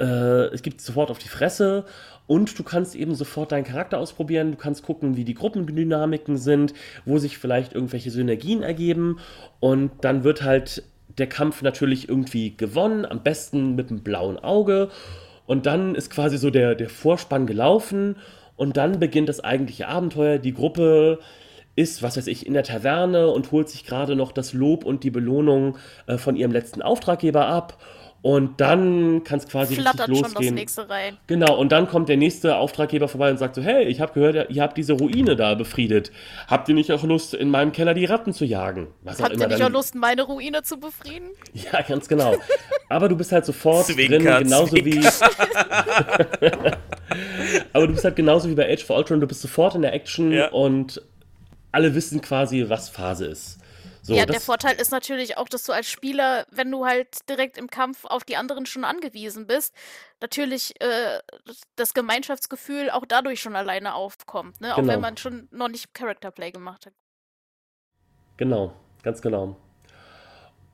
[0.00, 1.84] äh, es gibt sofort auf die Fresse
[2.32, 4.52] und du kannst eben sofort deinen Charakter ausprobieren.
[4.52, 6.72] Du kannst gucken, wie die Gruppendynamiken sind,
[7.04, 9.18] wo sich vielleicht irgendwelche Synergien ergeben.
[9.60, 10.82] Und dann wird halt
[11.18, 14.88] der Kampf natürlich irgendwie gewonnen, am besten mit einem blauen Auge.
[15.44, 18.16] Und dann ist quasi so der, der Vorspann gelaufen.
[18.56, 20.38] Und dann beginnt das eigentliche Abenteuer.
[20.38, 21.18] Die Gruppe
[21.76, 25.04] ist, was weiß ich, in der Taverne und holt sich gerade noch das Lob und
[25.04, 25.76] die Belohnung
[26.06, 27.76] äh, von ihrem letzten Auftraggeber ab.
[28.22, 30.34] Und dann kann es quasi Flattert richtig losgehen.
[30.34, 31.16] Schon das nächste rein.
[31.26, 34.48] Genau, und dann kommt der nächste Auftraggeber vorbei und sagt so, hey, ich habe gehört,
[34.48, 36.12] ihr habt diese Ruine da befriedet.
[36.46, 38.86] Habt ihr nicht auch Lust, in meinem Keller die Ratten zu jagen?
[39.02, 39.62] Was habt ihr nicht dann...
[39.62, 41.30] auch Lust, meine Ruine zu befrieden?
[41.72, 42.34] Ja, ganz genau.
[42.88, 45.02] Aber du bist halt sofort Zwinker, drin, genauso Zwinker.
[45.02, 45.06] wie...
[47.72, 49.92] Aber du bist halt genauso wie bei Age of Ultron, du bist sofort in der
[49.92, 50.48] Action ja.
[50.50, 51.02] und
[51.72, 53.58] alle wissen quasi, was Phase ist.
[54.04, 57.56] So, ja, der Vorteil ist natürlich auch, dass du als Spieler, wenn du halt direkt
[57.56, 59.72] im Kampf auf die anderen schon angewiesen bist,
[60.20, 61.20] natürlich äh,
[61.76, 64.68] das Gemeinschaftsgefühl auch dadurch schon alleine aufkommt, ne?
[64.68, 64.74] Genau.
[64.74, 65.00] Auch wenn genau.
[65.00, 66.94] man schon noch nicht Character Play gemacht hat.
[68.38, 68.72] Genau,
[69.04, 69.56] ganz genau.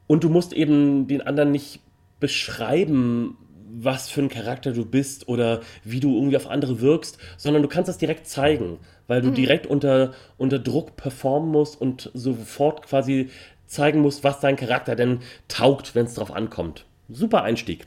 [0.07, 1.81] Und du musst eben den anderen nicht
[2.21, 3.37] beschreiben,
[3.71, 7.69] was für ein Charakter du bist oder wie du irgendwie auf andere wirkst, sondern du
[7.69, 8.79] kannst das direkt zeigen,
[9.09, 9.35] weil du mhm.
[9.35, 13.31] direkt unter, unter Druck performen musst und sofort quasi
[13.67, 16.87] zeigen musst, was dein Charakter denn taugt, wenn es drauf ankommt.
[17.09, 17.87] Super Einstieg.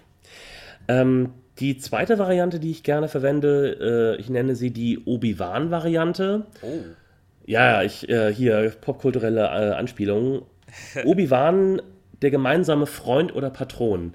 [0.88, 6.48] Ähm, die zweite Variante, die ich gerne verwende, äh, ich nenne sie die Obi-Wan-Variante.
[6.62, 6.68] Oh.
[7.46, 10.44] Ja, ich, äh, hier, popkulturelle äh, Anspielung.
[11.06, 11.82] Obi-Wan,
[12.22, 14.14] der gemeinsame Freund oder Patron.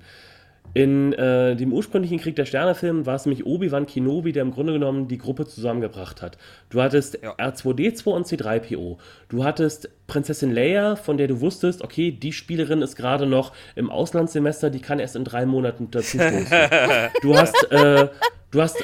[0.77, 4.74] In äh, dem ursprünglichen Krieg der Sterne-Film war es nämlich Obi-Wan Kenobi, der im Grunde
[4.74, 6.37] genommen die Gruppe zusammengebracht hat.
[6.68, 7.33] Du hattest ja.
[7.33, 8.99] R2D2 und C3PO.
[9.31, 13.89] Du hattest Prinzessin Leia, von der du wusstest, okay, die Spielerin ist gerade noch im
[13.89, 16.47] Auslandssemester, die kann erst in drei Monaten dazu stoßen.
[17.22, 18.09] du hast, äh,
[18.51, 18.77] du hast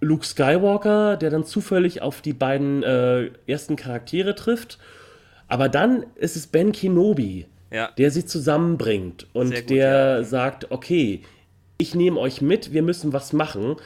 [0.00, 4.78] Luke Skywalker, der dann zufällig auf die beiden äh, ersten Charaktere trifft.
[5.48, 7.90] Aber dann ist es Ben Kenobi, ja.
[7.98, 10.22] der sie zusammenbringt und gut, der ja.
[10.22, 11.22] sagt, okay,
[11.80, 13.76] ich nehme euch mit, wir müssen was machen.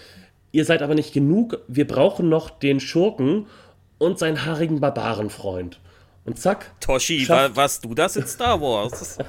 [0.53, 3.47] Ihr seid aber nicht genug, wir brauchen noch den Schurken
[3.99, 5.81] und seinen haarigen Barbarenfreund.
[6.25, 6.73] Und zack.
[6.81, 9.19] Toshi, war, warst du das in Star Wars?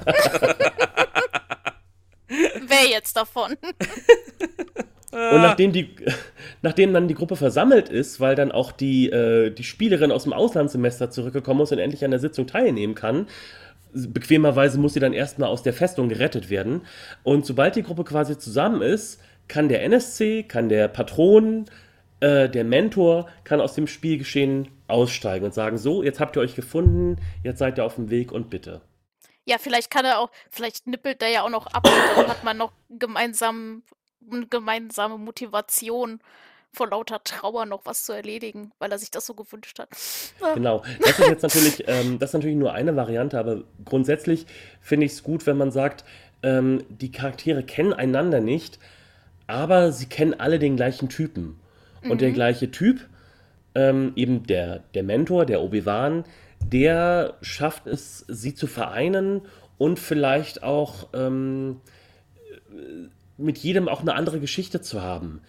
[2.28, 3.56] Wer jetzt davon?
[5.12, 5.96] Und nachdem, die,
[6.62, 10.34] nachdem dann die Gruppe versammelt ist, weil dann auch die, äh, die Spielerin aus dem
[10.34, 13.26] Auslandssemester zurückgekommen ist und endlich an der Sitzung teilnehmen kann,
[13.96, 16.82] bequemerweise muss sie dann erstmal aus der Festung gerettet werden.
[17.22, 21.66] Und sobald die Gruppe quasi zusammen ist, kann der NSC, kann der Patron,
[22.20, 26.54] äh, der Mentor, kann aus dem Spielgeschehen aussteigen und sagen, so, jetzt habt ihr euch
[26.54, 28.80] gefunden, jetzt seid ihr auf dem Weg und bitte.
[29.44, 32.42] Ja, vielleicht kann er auch, vielleicht nippelt er ja auch noch ab und dann hat
[32.42, 33.82] man noch gemeinsam,
[34.30, 36.20] eine gemeinsame Motivation
[36.76, 39.88] vor lauter Trauer noch was zu erledigen, weil er sich das so gewünscht hat.
[40.54, 40.82] Genau.
[41.00, 44.46] Das ist jetzt natürlich, ähm, das ist natürlich nur eine Variante, aber grundsätzlich
[44.80, 46.04] finde ich es gut, wenn man sagt,
[46.42, 48.78] ähm, die Charaktere kennen einander nicht,
[49.46, 51.58] aber sie kennen alle den gleichen Typen.
[52.02, 52.18] Und mhm.
[52.18, 53.06] der gleiche Typ,
[53.74, 56.24] ähm, eben der, der Mentor, der Obi-Wan,
[56.60, 59.42] der schafft es, sie zu vereinen
[59.78, 61.80] und vielleicht auch ähm,
[63.38, 65.40] mit jedem auch eine andere Geschichte zu haben.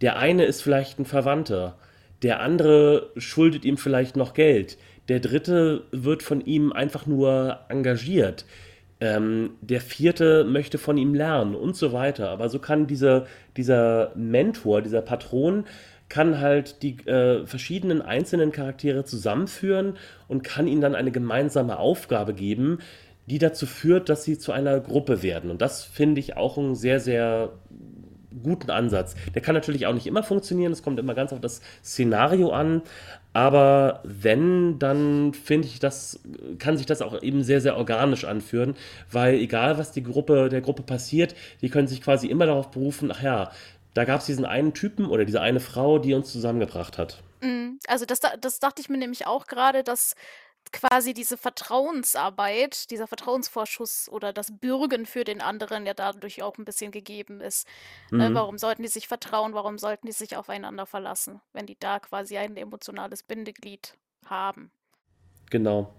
[0.00, 1.76] Der eine ist vielleicht ein Verwandter,
[2.22, 4.78] der andere schuldet ihm vielleicht noch Geld,
[5.08, 8.44] der dritte wird von ihm einfach nur engagiert,
[9.00, 12.28] ähm, der vierte möchte von ihm lernen und so weiter.
[12.28, 13.26] Aber so kann dieser,
[13.56, 15.64] dieser Mentor, dieser Patron,
[16.08, 19.94] kann halt die äh, verschiedenen einzelnen Charaktere zusammenführen
[20.28, 22.78] und kann ihnen dann eine gemeinsame Aufgabe geben,
[23.26, 25.50] die dazu führt, dass sie zu einer Gruppe werden.
[25.50, 27.52] Und das finde ich auch ein sehr, sehr
[28.42, 29.14] guten Ansatz.
[29.34, 32.82] Der kann natürlich auch nicht immer funktionieren, es kommt immer ganz auf das Szenario an,
[33.32, 36.20] aber wenn, dann finde ich, das
[36.58, 38.74] kann sich das auch eben sehr, sehr organisch anführen,
[39.10, 43.12] weil egal was die Gruppe, der Gruppe passiert, die können sich quasi immer darauf berufen,
[43.12, 43.50] ach ja,
[43.94, 47.22] da gab es diesen einen Typen oder diese eine Frau, die uns zusammengebracht hat.
[47.40, 47.78] Mhm.
[47.86, 50.14] Also das, das dachte ich mir nämlich auch gerade, dass
[50.72, 56.64] quasi diese Vertrauensarbeit, dieser Vertrauensvorschuss oder das Bürgen für den anderen ja dadurch auch ein
[56.64, 57.66] bisschen gegeben ist.
[58.10, 58.30] Ne?
[58.30, 58.34] Mhm.
[58.34, 59.54] Warum sollten die sich vertrauen?
[59.54, 63.96] Warum sollten die sich aufeinander verlassen, wenn die da quasi ein emotionales Bindeglied
[64.26, 64.70] haben?
[65.50, 65.92] Genau.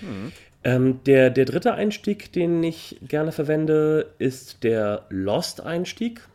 [0.00, 0.32] Mhm.
[0.64, 6.26] Ähm, der, der dritte Einstieg, den ich gerne verwende, ist der Lost-Einstieg.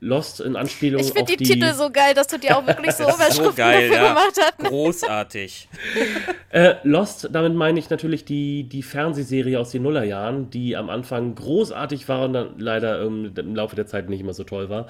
[0.00, 2.92] Lost in Anspielung ich finde die, die, Titel so geil, dass du dir auch wirklich
[2.92, 4.08] so Überschriften so geil, dafür ja.
[4.08, 4.58] gemacht hast.
[4.58, 5.68] Großartig.
[6.50, 11.34] äh, Lost, damit meine ich natürlich die, die Fernsehserie aus den Nullerjahren, die am Anfang
[11.34, 14.86] großartig war und dann leider ähm, im Laufe der Zeit nicht immer so toll war.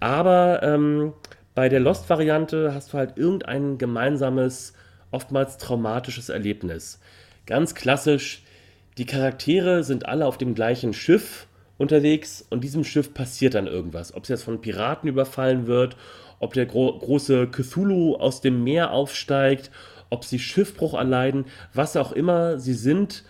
[0.00, 1.12] Aber ähm,
[1.54, 4.74] bei der Lost-Variante hast du halt irgendein gemeinsames,
[5.12, 7.00] oftmals traumatisches Erlebnis.
[7.46, 8.42] Ganz klassisch,
[8.98, 11.46] die Charaktere sind alle auf dem gleichen Schiff
[11.80, 14.14] unterwegs und diesem Schiff passiert dann irgendwas.
[14.14, 15.96] Ob es jetzt von Piraten überfallen wird,
[16.38, 19.70] ob der gro große Cthulhu aus dem Meer aufsteigt,
[20.10, 22.58] ob sie Schiffbruch erleiden, was auch immer.
[22.58, 23.24] Sie sind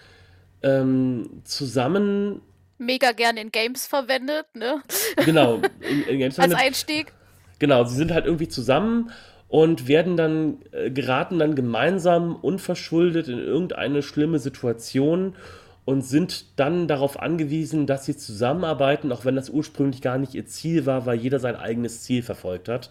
[0.62, 2.42] ähm, zusammen.
[2.78, 4.82] Mega gern in Games verwendet, ne?
[5.24, 7.12] Genau, in, in Games Als Einstieg.
[7.60, 9.12] Genau, sie sind halt irgendwie zusammen
[9.46, 15.36] und werden dann, äh, geraten dann gemeinsam unverschuldet in irgendeine schlimme Situation
[15.84, 20.46] und sind dann darauf angewiesen, dass sie zusammenarbeiten, auch wenn das ursprünglich gar nicht ihr
[20.46, 22.90] Ziel war, weil jeder sein eigenes Ziel verfolgt hat.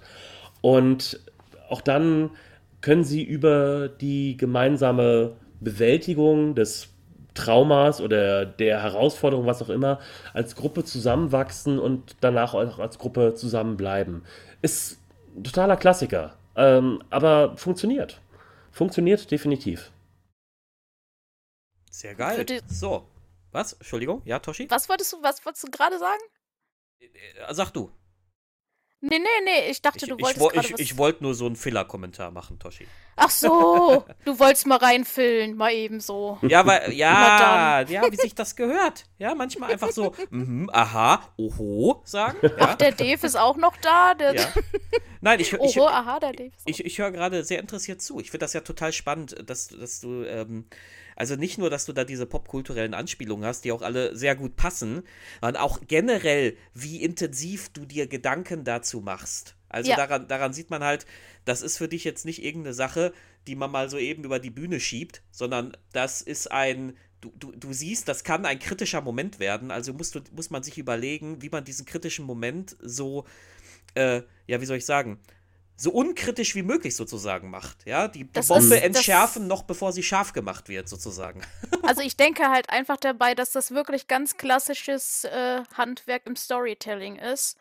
[0.61, 1.19] Und
[1.69, 2.31] auch dann
[2.81, 6.89] können sie über die gemeinsame Bewältigung des
[7.33, 9.99] Traumas oder der Herausforderung, was auch immer,
[10.33, 14.23] als Gruppe zusammenwachsen und danach auch als Gruppe zusammenbleiben.
[14.61, 14.99] Ist
[15.37, 18.19] ein totaler Klassiker, ähm, aber funktioniert.
[18.71, 19.91] Funktioniert definitiv.
[21.99, 22.37] Sehr geil.
[22.37, 22.61] Würde...
[22.69, 23.09] So.
[23.51, 23.73] Was?
[23.73, 24.21] Entschuldigung?
[24.23, 24.69] Ja, Toshi?
[24.69, 26.21] Was wolltest du, was wolltest du gerade sagen?
[27.01, 27.91] Äh, sag du.
[29.01, 30.79] Nee, nee, nee, ich dachte, Ich, du ich, wolltest ich, was...
[30.79, 32.85] ich wollte nur so einen Filler-Kommentar machen, Toshi.
[33.15, 36.37] Ach so, du wolltest mal reinfüllen, mal eben so.
[36.41, 39.05] Ja, weil, ja, ja, wie sich das gehört.
[39.17, 42.37] Ja, manchmal einfach so, mhm, aha, oho, sagen.
[42.41, 44.15] Ja, Ach, der Dave ist auch noch da.
[44.19, 44.47] Ja.
[45.21, 48.19] Nein, ich, ich, Oho, aha, der Dave ich, ich höre gerade sehr interessiert zu.
[48.19, 50.65] Ich finde das ja total spannend, dass, dass du, ähm,
[51.19, 54.55] also nicht nur, dass du da diese popkulturellen Anspielungen hast, die auch alle sehr gut
[54.55, 55.03] passen,
[55.41, 59.55] sondern auch generell, wie intensiv du dir Gedanken dazu machst.
[59.67, 59.97] Also Ja.
[59.97, 61.05] daran, daran sieht man halt,
[61.43, 63.11] das ist für dich jetzt nicht irgendeine Sache,
[63.47, 67.51] die man mal so eben über die Bühne schiebt, sondern das ist ein, du, du,
[67.51, 69.71] du siehst, das kann ein kritischer Moment werden.
[69.71, 73.25] Also musst du, muss man sich überlegen, wie man diesen kritischen Moment so,
[73.95, 75.19] äh, ja, wie soll ich sagen,
[75.79, 77.85] so unkritisch wie möglich sozusagen macht.
[77.85, 81.41] Ja, die, Das Bombe ist- entschärfen, noch bevor sie scharf gemacht wird, sozusagen.
[81.83, 87.15] Also ich denke halt einfach dabei, dass das wirklich ganz klassisches äh, Handwerk im Storytelling
[87.15, 87.57] ist.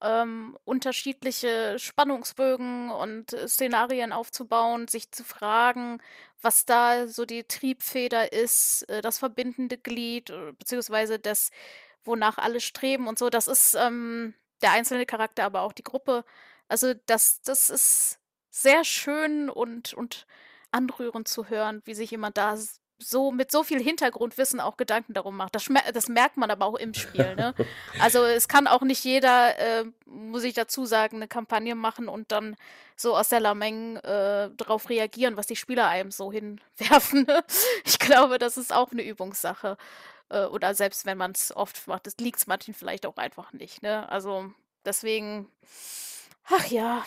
[0.00, 6.00] Ähm, unterschiedliche Spannungsbögen und äh, Szenarien aufzubauen, sich zu fragen,
[6.40, 11.50] was da so die Triebfeder ist, äh, das verbindende Glied, äh, beziehungsweise das,
[12.04, 13.28] wonach alle streben und so.
[13.28, 16.24] Das ist ähm, der einzelne Charakter, aber auch die Gruppe.
[16.68, 18.18] Also das, das ist
[18.50, 20.26] sehr schön und, und
[20.70, 22.56] anrührend zu hören, wie sich jemand da
[23.00, 25.54] so mit so viel Hintergrundwissen auch Gedanken darum macht.
[25.54, 27.36] Das, das merkt man aber auch im Spiel.
[27.36, 27.54] Ne?
[28.00, 32.32] Also es kann auch nicht jeder, äh, muss ich dazu sagen, eine Kampagne machen und
[32.32, 32.56] dann
[32.96, 37.22] so aus der Lameng äh, darauf reagieren, was die Spieler einem so hinwerfen.
[37.22, 37.44] Ne?
[37.84, 39.76] Ich glaube, das ist auch eine Übungssache.
[40.28, 43.52] Äh, oder selbst wenn man es oft macht, das liegt es manchen vielleicht auch einfach
[43.52, 43.82] nicht.
[43.82, 44.08] Ne?
[44.10, 44.52] Also
[44.84, 45.48] deswegen,
[46.50, 47.02] ach ja,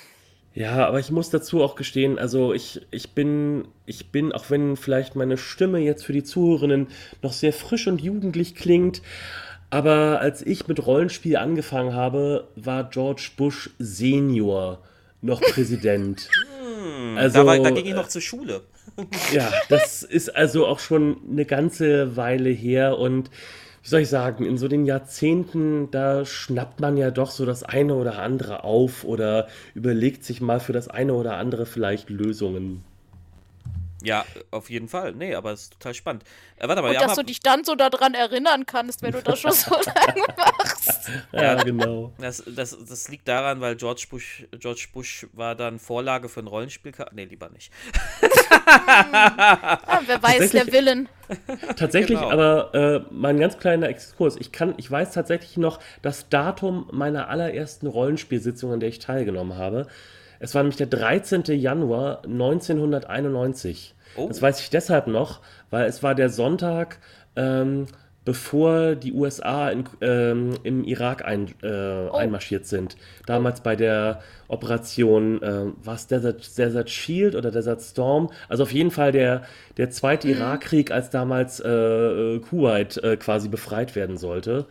[0.53, 4.75] Ja, aber ich muss dazu auch gestehen, also ich, ich bin, ich bin, auch wenn
[4.75, 6.87] vielleicht meine Stimme jetzt für die Zuhörerinnen
[7.21, 9.01] noch sehr frisch und jugendlich klingt,
[9.69, 14.79] aber als ich mit Rollenspiel angefangen habe, war George Bush Senior
[15.21, 16.27] noch Präsident.
[17.15, 18.61] Also, da, war, da ging ich noch zur Schule.
[19.31, 23.31] ja, das ist also auch schon eine ganze Weile her und
[23.84, 27.63] wie soll ich sagen, in so den Jahrzehnten, da schnappt man ja doch so das
[27.63, 32.84] eine oder andere auf oder überlegt sich mal für das eine oder andere vielleicht Lösungen.
[34.03, 35.13] Ja, auf jeden Fall.
[35.13, 36.23] Nee, aber es ist total spannend.
[36.57, 39.21] Äh, warte mal, und ja, dass du dich dann so daran erinnern kannst, wenn du
[39.21, 41.11] das schon so lange machst.
[41.32, 42.11] Ja, genau.
[42.17, 46.47] das, das, das liegt daran, weil George Bush, George Bush war dann Vorlage für ein
[46.47, 46.91] Rollenspiel.
[47.13, 47.71] Nee, lieber nicht.
[49.88, 51.09] Ah, wer weiß, der Tatsächlich- Willen.
[51.78, 52.32] Tatsächlich, Genau.
[52.32, 54.36] aber äh, mal ein ganz kleiner Exkurs.
[54.38, 59.57] Ich kann, ich weiß tatsächlich noch das Datum meiner allerersten Rollenspielsitzung, an der ich teilgenommen
[59.57, 59.88] habe.
[60.39, 61.43] Es war nämlich der 13.
[61.59, 63.95] Januar 1991.
[64.17, 64.28] Oh.
[64.28, 66.97] Das weiß ich deshalb noch, weil es war der Sonntag,
[67.36, 67.88] ähm,
[68.24, 72.95] bevor die USA in, ähm, im Irak ein, äh, einmarschiert sind.
[73.26, 78.30] Damals bei der Operation, ähm, was Desert, Desert Shield oder Desert Storm.
[78.47, 79.43] Also auf jeden Fall der,
[79.78, 84.67] der zweite Irakkrieg, als damals äh, äh, Kuwait äh, quasi befreit werden sollte.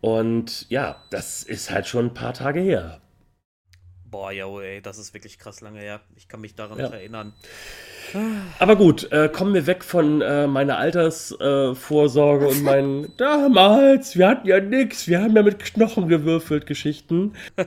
[0.00, 3.00] Und ja, das ist halt schon ein paar Tage her.
[4.04, 6.00] Boah, ja, oh, ey, das ist wirklich krass lange her.
[6.16, 6.84] Ich kann mich daran Ja.
[6.86, 7.34] noch erinnern.
[8.58, 14.28] Aber gut, äh, kommen wir weg von äh, meiner Altersvorsorge äh, und meinen damals, wir
[14.28, 17.34] hatten ja nix, wir haben ja mit Knochen gewürfelt Geschichten.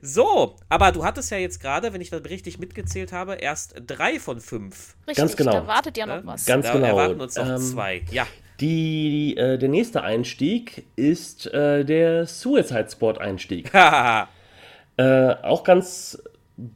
[0.00, 4.18] So, aber du hattest ja jetzt gerade, wenn ich das richtig mitgezählt habe, erst drei
[4.18, 4.96] von fünf.
[5.06, 5.52] Richtig, Ganz genau.
[5.52, 6.22] da wartet ja noch ne?
[6.24, 6.46] was.
[6.46, 6.86] Ganz da genau.
[6.86, 8.02] erwarten uns noch Ähm, zwei.
[8.10, 8.26] Ja.
[8.60, 13.70] Die, äh, der nächste Einstieg ist äh, der Suicide Sport Einstieg.
[14.96, 16.22] Äh, auch ganz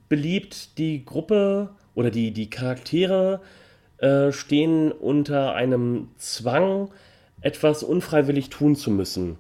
[0.09, 3.41] beliebt, die Gruppe oder die, die Charaktere
[3.99, 6.91] äh, stehen unter einem Zwang,
[7.41, 9.37] etwas unfreiwillig tun zu müssen.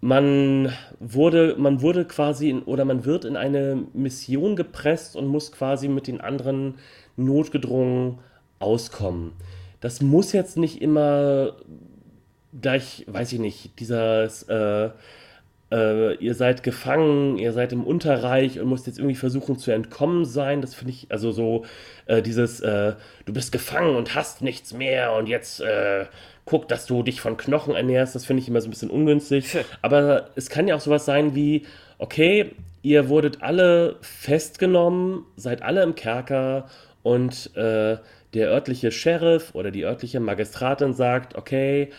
[0.00, 5.52] Man wurde, man wurde quasi in, oder man wird in eine Mission gepresst und muss
[5.52, 6.74] quasi mit den anderen
[7.16, 8.18] notgedrungen
[8.58, 9.32] auskommen.
[9.80, 11.56] Das muss jetzt nicht immer
[12.60, 14.90] gleich, weiß ich nicht, dieses äh,
[15.72, 20.24] äh, ihr seid gefangen, ihr seid im Unterreich und müsst jetzt irgendwie versuchen zu entkommen
[20.26, 20.60] sein.
[20.60, 21.64] Das finde ich, also so
[22.06, 22.92] äh, dieses, äh,
[23.24, 26.04] du bist gefangen und hast nichts mehr und jetzt äh,
[26.44, 29.56] guck, dass du dich von Knochen ernährst, das finde ich immer so ein bisschen ungünstig.
[29.80, 31.64] Aber es kann ja auch sowas sein wie,
[31.98, 32.50] okay,
[32.82, 36.68] ihr wurdet alle festgenommen, seid alle im Kerker
[37.02, 37.96] und äh,
[38.34, 41.90] der örtliche Sheriff oder die örtliche Magistratin sagt, okay,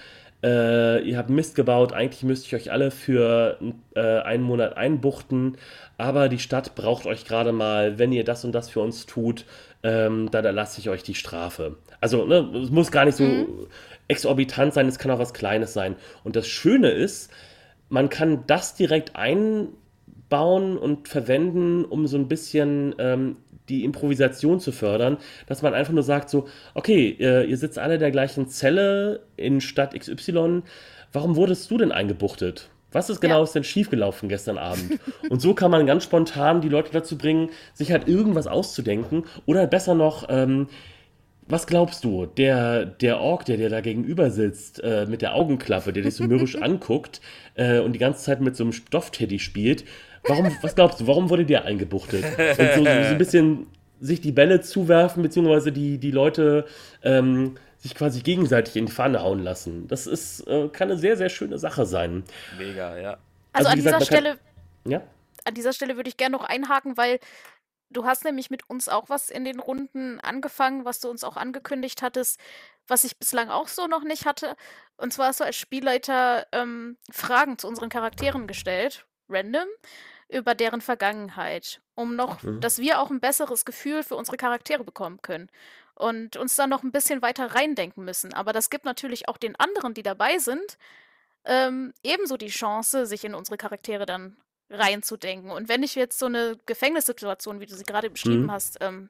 [0.44, 3.58] äh, ihr habt Mist gebaut, eigentlich müsste ich euch alle für
[3.96, 5.58] äh, einen Monat einbuchten,
[5.98, 9.46] aber die Stadt braucht euch gerade mal, wenn ihr das und das für uns tut,
[9.84, 11.78] ähm, dann erlasse ich euch die Strafe.
[12.02, 13.26] Also, ne, es muss gar nicht so
[14.08, 15.96] exorbitant sein, es kann auch was Kleines sein.
[16.24, 17.32] Und das Schöne ist,
[17.90, 23.38] man kann das direkt einbauen und verwenden, um so ein bisschen ähm,
[23.70, 27.96] die Improvisation zu fördern, dass man einfach nur sagt so, okay, äh, ihr sitzt alle
[27.96, 30.64] in der gleichen Zelle in Stadt XY,
[31.12, 32.70] warum wurdest du denn eingebuchtet?
[32.92, 33.44] Was ist genau Ja.
[33.44, 35.00] ist denn schiefgelaufen gestern Abend?
[35.30, 39.66] Und so kann man ganz spontan die Leute dazu bringen, sich halt irgendwas auszudenken oder
[39.66, 40.68] besser noch, ähm,
[41.48, 45.92] was glaubst du, der, der Ork, der dir da gegenüber sitzt, äh, mit der Augenklappe,
[45.92, 47.20] der dich so mürrisch anguckt
[47.56, 49.84] äh, und die ganze Zeit mit so einem Stoffteddy spielt,
[50.28, 52.24] warum, was glaubst du, warum wurde der eingebuchtet?
[52.24, 53.68] Und so, so, so ein bisschen
[54.00, 56.66] sich die Bälle zuwerfen, beziehungsweise die, die Leute
[57.04, 59.88] ähm, sich quasi gegenseitig in die Pfanne hauen lassen.
[59.88, 62.24] Das ist, äh, kann eine sehr, sehr schöne Sache sein.
[62.58, 63.18] Mega, ja.
[63.54, 64.40] Also, Also, an gesagt, dieser man kann- Stelle,
[64.86, 65.02] Ja?
[65.46, 67.20] an dieser Stelle würde ich gerne noch einhaken, weil
[67.90, 71.38] du hast nämlich mit uns auch was in den Runden angefangen, was du uns auch
[71.38, 72.40] angekündigt hattest,
[72.88, 74.56] was ich bislang auch so noch nicht hatte.
[74.98, 79.68] Und zwar hast du als Spielleiter ähm, Fragen zu unseren Charakteren gestellt, random,
[80.34, 82.60] über deren Vergangenheit, um noch, Mhm.
[82.62, 85.50] dass wir auch ein besseres Gefühl für unsere Charaktere bekommen können
[85.96, 88.34] und uns dann noch ein bisschen weiter reindenken müssen.
[88.34, 90.78] Aber das gibt natürlich auch den anderen, die dabei sind,
[91.46, 94.38] ähm, ebenso die Chance, sich in unsere Charaktere dann
[94.70, 95.52] reinzudenken.
[95.52, 98.52] Und wenn ich jetzt so eine Gefängnissituation, wie du sie gerade beschrieben Mhm.
[98.52, 99.10] hast, ähm,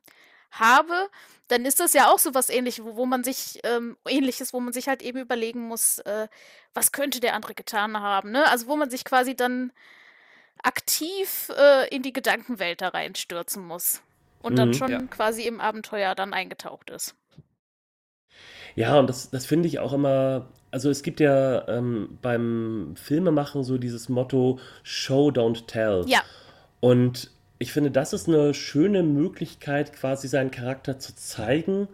[0.51, 1.09] habe,
[1.47, 4.59] dann ist das ja auch so was ähnlich, wo, wo man sich, ähm, ähnliches, wo
[4.59, 6.27] man sich halt eben überlegen muss, äh,
[6.73, 8.47] was könnte der andere getan haben, ne?
[8.49, 9.71] Also wo man sich quasi dann
[10.61, 14.01] aktiv äh, in die Gedankenwelt da reinstürzen muss.
[14.39, 14.73] Und dann Mhm.
[14.73, 15.07] schon Ja.
[15.09, 17.15] quasi im Abenteuer dann eingetaucht ist.
[18.75, 20.47] Ja, und das, das finde ich auch immer.
[20.71, 26.05] Also es gibt ja ähm, beim Filmemachen so dieses Motto Show, don't tell.
[26.05, 26.23] Ja,
[26.81, 31.87] Und ich finde, das ist eine schöne Möglichkeit, quasi seinen Charakter zu zeigen,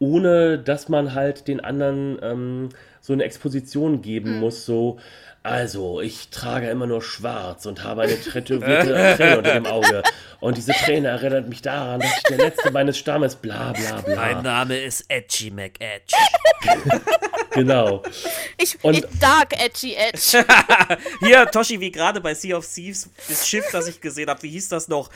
[0.00, 2.68] ohne dass man halt den anderen ähm,
[3.06, 4.40] so eine Exposition geben Mhm.
[4.40, 4.66] muss.
[4.66, 4.98] So,
[5.42, 10.02] also, ich trage immer nur schwarz und habe eine tätowierte Träne unter dem Auge.
[10.40, 14.16] Und diese Träne erinnert mich daran, dass ich der Letzte meines Stammes, bla bla bla.
[14.16, 16.14] Mein Name ist Edgy McEdge.
[17.52, 18.02] Genau.
[18.58, 20.44] ich, Und- ich Dark Edgy Edge.
[21.20, 24.50] Hier, Toshi, wie gerade bei Sea of Thieves, das Schiff, das ich gesehen habe, wie
[24.50, 25.08] hieß das noch?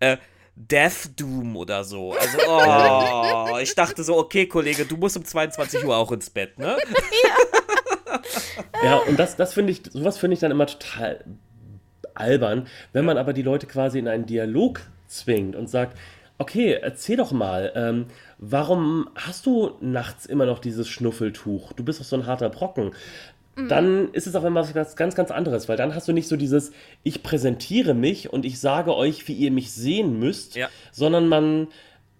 [0.00, 0.16] Äh,
[0.56, 2.12] Death Doom oder so.
[2.12, 6.58] Also, oh, ich dachte so, okay, Kollege, du musst um 22 Uhr auch ins Bett,
[6.58, 6.76] ne?
[8.82, 11.24] Ja, und das, das finde ich, sowas finde ich dann immer total
[12.14, 15.98] albern, wenn man aber die Leute quasi in einen Dialog zwingt und sagt,
[16.38, 18.06] okay, erzähl doch mal, ähm,
[18.38, 21.72] warum hast du nachts immer noch dieses Schnuffeltuch?
[21.72, 22.92] Du bist doch so ein harter Brocken.
[23.68, 26.36] Dann ist es auf einmal was ganz, ganz anderes, weil dann hast du nicht so
[26.36, 30.68] dieses, ich präsentiere mich und ich sage euch, wie ihr mich sehen müsst, Ja.
[30.92, 31.68] sondern man,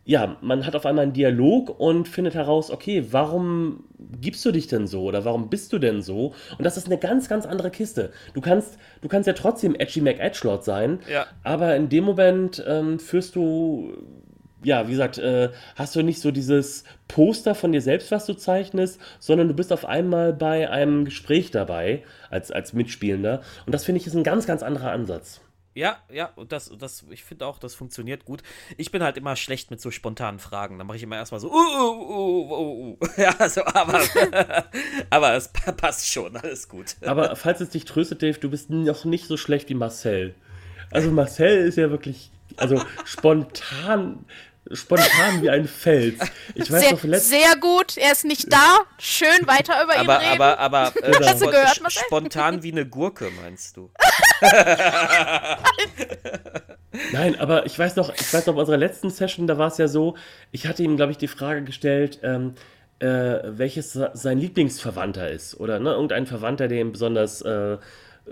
[0.05, 3.85] ja, man hat auf einmal einen Dialog und findet heraus, okay, warum
[4.21, 6.35] gibst du dich denn so oder warum bist du denn so?
[6.59, 8.13] Und das ist eine ganz, ganz andere Kiste.
[8.35, 11.27] Du kannst, du kannst ja trotzdem Edgy McEdgelord sein, Ja.
[11.43, 13.93] aber in dem Moment ähm, führst du,
[14.65, 18.35] ja, wie gesagt, äh, hast du nicht so dieses Poster von dir selbst, was du
[18.35, 23.43] zeichnest, sondern du bist auf einmal bei einem Gespräch dabei als, als Mitspielender.
[23.67, 25.41] Und das finde ich ist ein ganz, ganz anderer Ansatz.
[25.77, 28.45] Ja, ja, und das, das, ich finde auch, das funktioniert gut.
[28.77, 30.79] Ich bin halt immer schlecht mit so spontanen Fragen.
[30.79, 33.07] Da mache ich immer erstmal so, uh, uh, uh, uh, uh.
[33.21, 34.01] Ja, also, aber,
[35.11, 36.95] aber es pa- passt schon, alles gut.
[37.05, 40.37] Aber falls es dich tröstet, Dave, du bist noch nicht so schlecht wie Marcel.
[40.93, 44.25] Also Marcel ist ja wirklich, also spontan,
[44.73, 46.19] spontan wie ein Fels.
[46.55, 48.79] Ich weiß Sehr, noch, letzt, sehr gut, er ist nicht da.
[48.99, 50.43] Schön weiter über ihn Aber, reden.
[50.43, 51.27] aber, aber, äh, Genau.
[51.27, 52.03] Hast du gehört, Marcel?
[52.07, 53.91] spontan wie eine Gurke, meinst du?
[57.13, 59.79] nein, aber ich weiß noch, ich weiß noch, bei unserer letzten Session, da war es
[59.79, 60.17] ja so,
[60.53, 62.55] ich hatte ihm, glaube ich, die Frage gestellt, ähm,
[63.01, 63.07] äh,
[63.45, 65.59] welches se- sein Lieblingsverwandter ist.
[65.59, 67.79] Oder ne, irgendein Verwandter, der ihm besonders äh,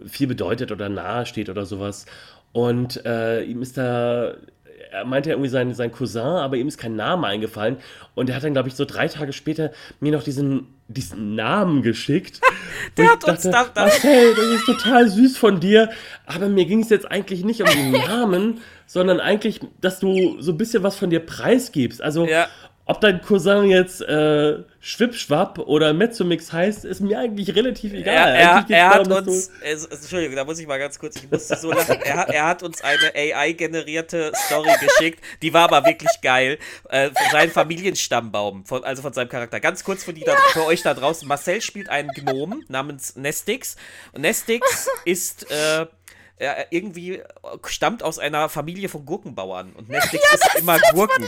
[0.07, 2.07] viel bedeutet oder nahe steht oder sowas.
[2.53, 4.35] Und äh, ihm ist da,
[4.93, 7.79] er meinte irgendwie sein, sein Cousin, aber ihm ist kein Name eingefallen.
[8.15, 11.83] Und er hat dann, glaube ich, so drei Tage später mir noch diesen, diesen Namen
[11.83, 12.41] geschickt.
[12.97, 15.91] Der hat uns da- da- Marcel, das ist total süß von dir.
[16.27, 20.53] Aber mir ging es jetzt eigentlich nicht um den Namen, sondern eigentlich, dass du so
[20.53, 22.03] ein bisschen was von dir preisgibst.
[22.03, 22.49] Also, Ja.
[22.93, 28.15] Ob dein Cousin jetzt äh, Schwipschwapp oder Mezzomix heißt, ist mir eigentlich relativ egal.
[28.35, 31.57] Er, er, er hat uns, äh, Entschuldigung, da muss ich mal ganz kurz, ich musste
[31.57, 32.01] so lachen.
[32.03, 36.59] Er, hat- er hat uns eine AI-generierte Story geschickt, die war aber wirklich geil.
[36.89, 39.61] Äh, sein Familienstammbaum, von, also von seinem Charakter.
[39.61, 41.27] Ganz kurz für, die da, für euch da draußen.
[41.27, 43.77] Marcel spielt einen Gnom namens Nestix.
[44.13, 45.51] Und Nestix ist.
[45.51, 45.87] Äh,
[46.71, 47.23] irgendwie
[47.67, 51.25] stammt aus einer Familie von Gurkenbauern und Nestix ist immer Gurken.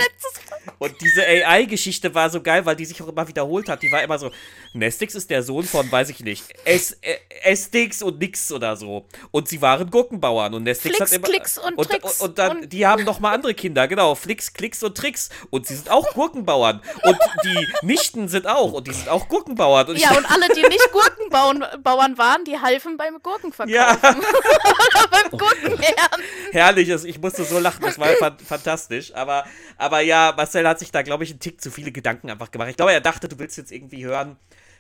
[0.85, 3.83] Und diese AI-Geschichte war so geil, weil die sich auch immer wiederholt hat.
[3.83, 4.31] Die war immer so,
[4.73, 9.07] Nestix ist der Sohn von, weiß ich nicht, S äh, Estix und Nix oder so.
[9.31, 11.29] Und sie waren Gurkenbauern und Nestix Flix, hat immer...
[11.29, 12.21] Klicks und und, Tricks.
[12.21, 15.31] und, und dann, Und- die haben noch mal andere Kinder, genau, Flix, Klicks und Tricks.
[15.51, 16.81] Und sie sind auch Gurkenbauern.
[17.03, 19.89] Und die Nichten sind auch, und die sind auch Gurkenbauern.
[19.89, 23.73] Und Ja, und alle, die nicht Gurkenbauern Bauern waren, die halfen beim Gurkenverkauf.
[23.75, 23.93] Ja.
[24.03, 26.23] Oder beim Gurkenernten.
[26.53, 27.05] herrlich ist.
[27.05, 29.15] Ich musste so lachen, das war fan fantastisch.
[29.15, 29.45] Aber,
[29.77, 32.69] aber ja, Marcel hat sich da, glaube ich, einen Tick zu viele Gedanken einfach gemacht.
[32.71, 34.37] Ich glaube, er dachte, du willst jetzt irgendwie hören,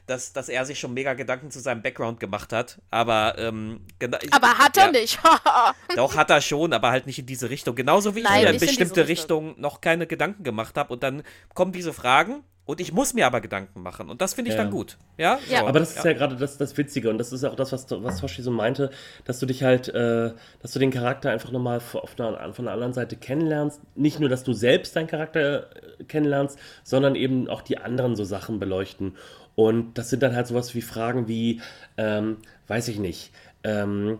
[0.06, 2.80] dass, dass er sich schon mega Gedanken zu seinem Background gemacht hat.
[2.90, 4.18] Aber, ähm, genau.
[4.30, 5.18] Aber hat er ja, nicht.
[5.96, 7.74] Doch, hat er schon, aber halt nicht in diese Richtung.
[7.74, 9.46] Genauso wie Nein, ich mir in nicht in bestimmte Richtung.
[9.46, 10.92] Richtungen noch keine Gedanken gemacht habe.
[10.92, 11.22] Und dann
[11.54, 14.08] kommen diese Fragen und ich muss mir aber Gedanken machen.
[14.08, 14.62] Und das finde ich Ja.
[14.62, 14.96] dann gut.
[15.18, 15.60] Ja, Ja.
[15.60, 17.86] So, Aber das ist ja, gerade das, das Witzige und das ist auch das, was,
[17.90, 18.90] was Toshi so meinte,
[19.24, 22.74] dass du dich halt, äh, dass du den Charakter einfach nochmal auf einer, von der
[22.74, 23.80] anderen Seite kennenlernst.
[23.96, 28.24] Nicht nur, dass du selbst deinen Charakter äh, kennenlernst, sondern eben auch die anderen so
[28.24, 29.16] Sachen beleuchten.
[29.56, 31.60] Und das sind dann halt sowas wie Fragen wie,
[31.96, 33.30] ähm, weiß ich nicht,
[33.62, 34.18] ähm,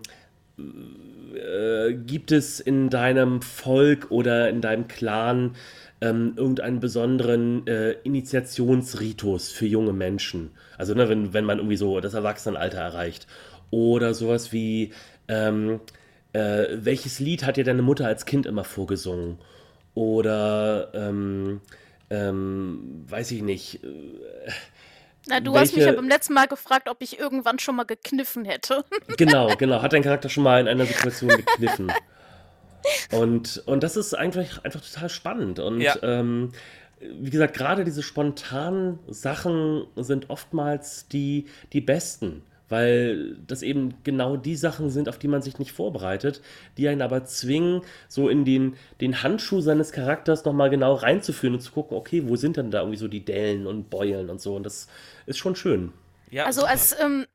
[1.34, 5.56] äh, gibt es in deinem Volk oder in deinem Clan
[6.04, 10.50] ähm, irgendeinen besonderen äh, Initiationsritus für junge Menschen?
[10.78, 13.26] Also, ne, wenn, wenn man irgendwie so das Erwachsenenalter erreicht.
[13.70, 14.92] Oder sowas wie,
[15.28, 15.80] ähm,
[16.32, 19.38] äh, welches Lied hat dir deine Mutter als Kind immer vorgesungen?
[19.94, 21.60] Oder, ähm,
[22.10, 23.88] ähm, weiß ich nicht, äh,
[25.28, 27.84] Na, du hast mich Welche- ja beim letzten Mal gefragt, ob ich irgendwann schon mal
[27.84, 28.84] gekniffen hätte.
[29.16, 29.80] Genau, genau.
[29.80, 31.90] Hat dein Charakter schon mal in einer Situation gekniffen.
[33.12, 35.58] Und, und das ist eigentlich einfach total spannend.
[35.58, 35.96] Und Ja.
[36.02, 36.50] ähm,
[37.00, 42.42] wie gesagt, gerade diese spontanen Sachen sind oftmals die, die besten.
[42.70, 46.40] Weil das eben genau die Sachen sind, auf die man sich nicht vorbereitet,
[46.78, 51.60] die einen aber zwingen, so in den, den Handschuh seines Charakters nochmal genau reinzuführen und
[51.60, 54.56] zu gucken, okay, wo sind denn da irgendwie so die Dellen und Beulen und so.
[54.56, 54.88] Und das
[55.26, 55.92] ist schon schön.
[56.30, 57.26] ja, Also als, ähm,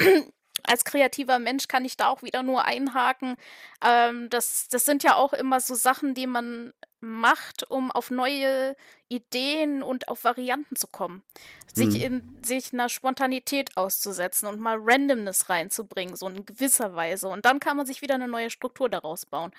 [0.68, 3.36] als kreativer Mensch kann ich da auch wieder nur einhaken.
[3.84, 8.76] Ähm, das, das sind ja auch immer so Sachen, die man macht, um auf neue
[9.08, 11.24] Ideen und auf Varianten zu kommen.
[11.74, 12.02] Sich, Mhm.
[12.02, 17.28] in, sich einer Spontanität auszusetzen und mal Randomness reinzubringen, so in gewisser Weise.
[17.28, 19.52] Und dann kann man sich wieder eine neue Struktur daraus bauen.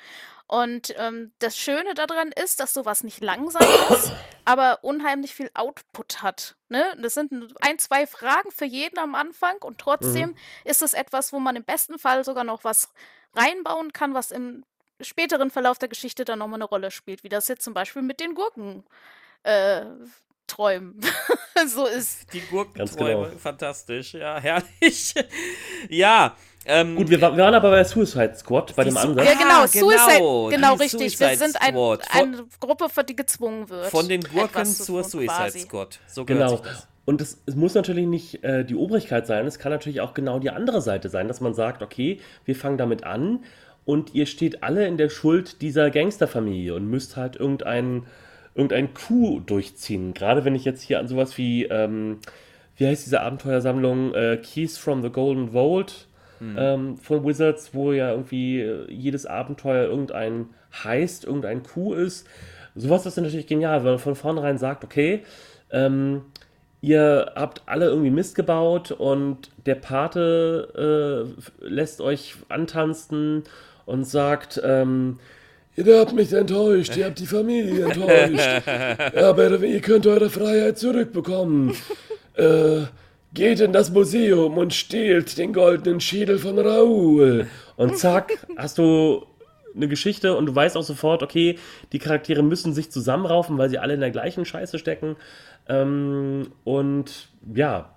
[0.46, 4.12] Und ähm, das Schöne daran ist, dass sowas nicht langsam ist,
[4.44, 6.56] aber unheimlich viel Output hat.
[6.68, 6.84] Ne?
[7.00, 10.34] Das sind ein, zwei Fragen für jeden am Anfang und trotzdem
[10.64, 12.92] ist es etwas, wo man im besten Fall sogar noch was
[13.34, 14.64] reinbauen kann, was im
[15.02, 18.20] späteren Verlauf der Geschichte dann nochmal eine Rolle spielt, wie das jetzt zum Beispiel mit
[18.20, 18.84] den Gurken
[19.42, 19.82] äh,
[20.46, 21.00] Träumen
[21.66, 22.32] so ist.
[22.32, 23.38] Die Gurkenträume, genau.
[23.38, 25.14] fantastisch, ja, herrlich.
[25.88, 26.34] ja,
[26.66, 29.26] ähm, Gut, wir, wir waren aber bei Suicide Squad, bei dem Ansatz.
[29.26, 31.18] Ja, genau, Ah, Suicide, genau, genau richtig.
[31.18, 32.06] Wir Suicide sind ein, Squad.
[32.06, 33.86] Von- eine Gruppe, für die gezwungen wird.
[33.86, 35.60] von den Gurken zur tun, Suicide quasi.
[35.60, 35.98] Squad.
[36.08, 36.48] So Genau.
[36.56, 36.88] sich das.
[37.06, 40.38] Und es, es muss natürlich nicht äh, die Obrigkeit sein, es kann natürlich auch genau
[40.38, 43.42] die andere Seite sein, dass man sagt, okay, wir fangen damit an
[43.84, 48.04] und ihr steht alle in der Schuld dieser Gangsterfamilie und müsst halt irgendein,
[48.54, 50.14] irgendein Coup durchziehen.
[50.14, 52.18] Gerade wenn ich jetzt hier an sowas wie, ähm,
[52.76, 56.06] wie heißt diese Abenteuersammlung, äh, Keys from the Golden Vault
[56.56, 60.46] ähm, von Wizards, wo ja irgendwie äh, jedes Abenteuer irgendein
[60.84, 62.26] heißt, irgendein Coup ist.
[62.74, 65.22] Sowas ist natürlich genial, wenn man von vornherein sagt, okay,
[65.70, 66.22] ähm,
[66.80, 71.26] ihr habt alle irgendwie Mist gebaut und der Pate
[71.60, 73.42] äh, lässt euch antanzen
[73.86, 75.18] und sagt, ähm,
[75.76, 78.66] Ihr habt mich enttäuscht, ihr habt die Familie enttäuscht.
[79.16, 81.74] Aber ihr könnt eure Freiheit zurückbekommen.
[82.34, 82.82] Äh,
[83.32, 87.46] geht in das Museum und stehlt den goldenen Schädel von Raoul.
[87.76, 89.24] und zack, hast du
[89.74, 91.58] eine Geschichte und du weißt auch sofort, okay,
[91.92, 95.16] die Charaktere müssen sich zusammenraufen, weil sie alle in der gleichen Scheiße stecken.
[95.68, 97.94] Ähm, und ja,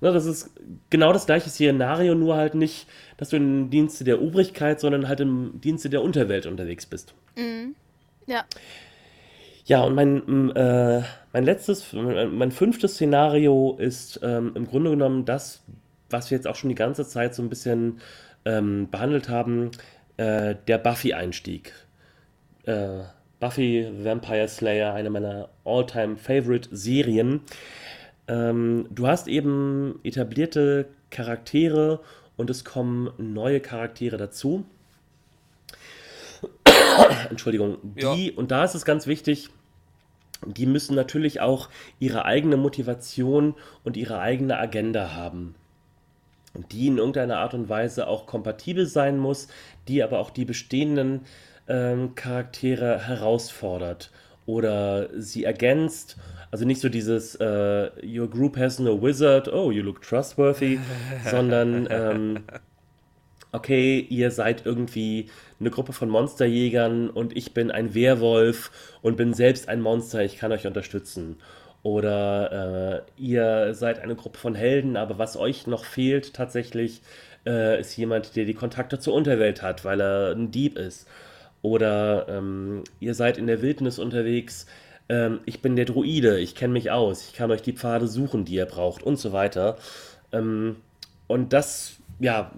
[0.00, 0.50] ne, das ist
[0.88, 2.86] genau das gleiche Szenario, nur halt nicht,
[3.18, 7.14] dass du im Dienste der Obrigkeit, sondern halt im Dienste der Unterwelt unterwegs bist.
[8.26, 8.44] Ja.
[9.66, 11.02] Ja, und mein, äh,
[11.34, 15.62] mein letztes, mein, fünftes Szenario ist ähm, im Grunde genommen das,
[16.08, 18.00] was wir jetzt auch schon die ganze Zeit so ein bisschen
[18.46, 19.72] ähm, behandelt haben,
[20.16, 21.74] äh, der Buffy-Einstieg.
[22.64, 23.00] Äh,
[23.40, 27.40] Buffy Vampire Slayer, eine meiner all-time favorite Serien.
[28.26, 32.00] Ähm, du hast eben etablierte Charaktere
[32.38, 34.64] und es kommen neue Charaktere dazu.
[37.30, 39.50] Entschuldigung, die, und da ist es ganz wichtig,
[40.46, 41.68] die müssen natürlich auch
[41.98, 45.56] ihre eigene Motivation und ihre eigene Agenda haben.
[46.54, 49.48] Und die in irgendeiner Art und Weise auch kompatibel sein muss,
[49.88, 51.22] die aber auch die bestehenden
[51.68, 54.10] ähm, Charaktere herausfordert
[54.46, 56.16] oder sie ergänzt.
[56.50, 60.78] Also nicht so dieses äh, Your group has no wizard, oh, you look trustworthy,
[61.30, 62.40] sondern ähm,
[63.52, 65.26] okay, ihr seid irgendwie
[65.60, 68.70] eine Gruppe von Monsterjägern und ich bin ein Werwolf
[69.02, 71.36] und bin selbst ein Monster, ich kann euch unterstützen.
[71.82, 77.02] Oder äh, ihr seid eine Gruppe von Helden, aber was euch noch fehlt tatsächlich,
[77.46, 81.06] äh, ist jemand, der die Kontakte zur Unterwelt hat, weil er ein Dieb ist.
[81.62, 84.66] Oder ähm, ihr seid in der Wildnis unterwegs,
[85.08, 88.44] ähm, ich bin der Druide, ich kenne mich aus, ich kann euch die Pfade suchen,
[88.44, 89.76] die ihr braucht und so weiter.
[90.32, 90.76] Ähm,
[91.26, 92.52] und das, ja,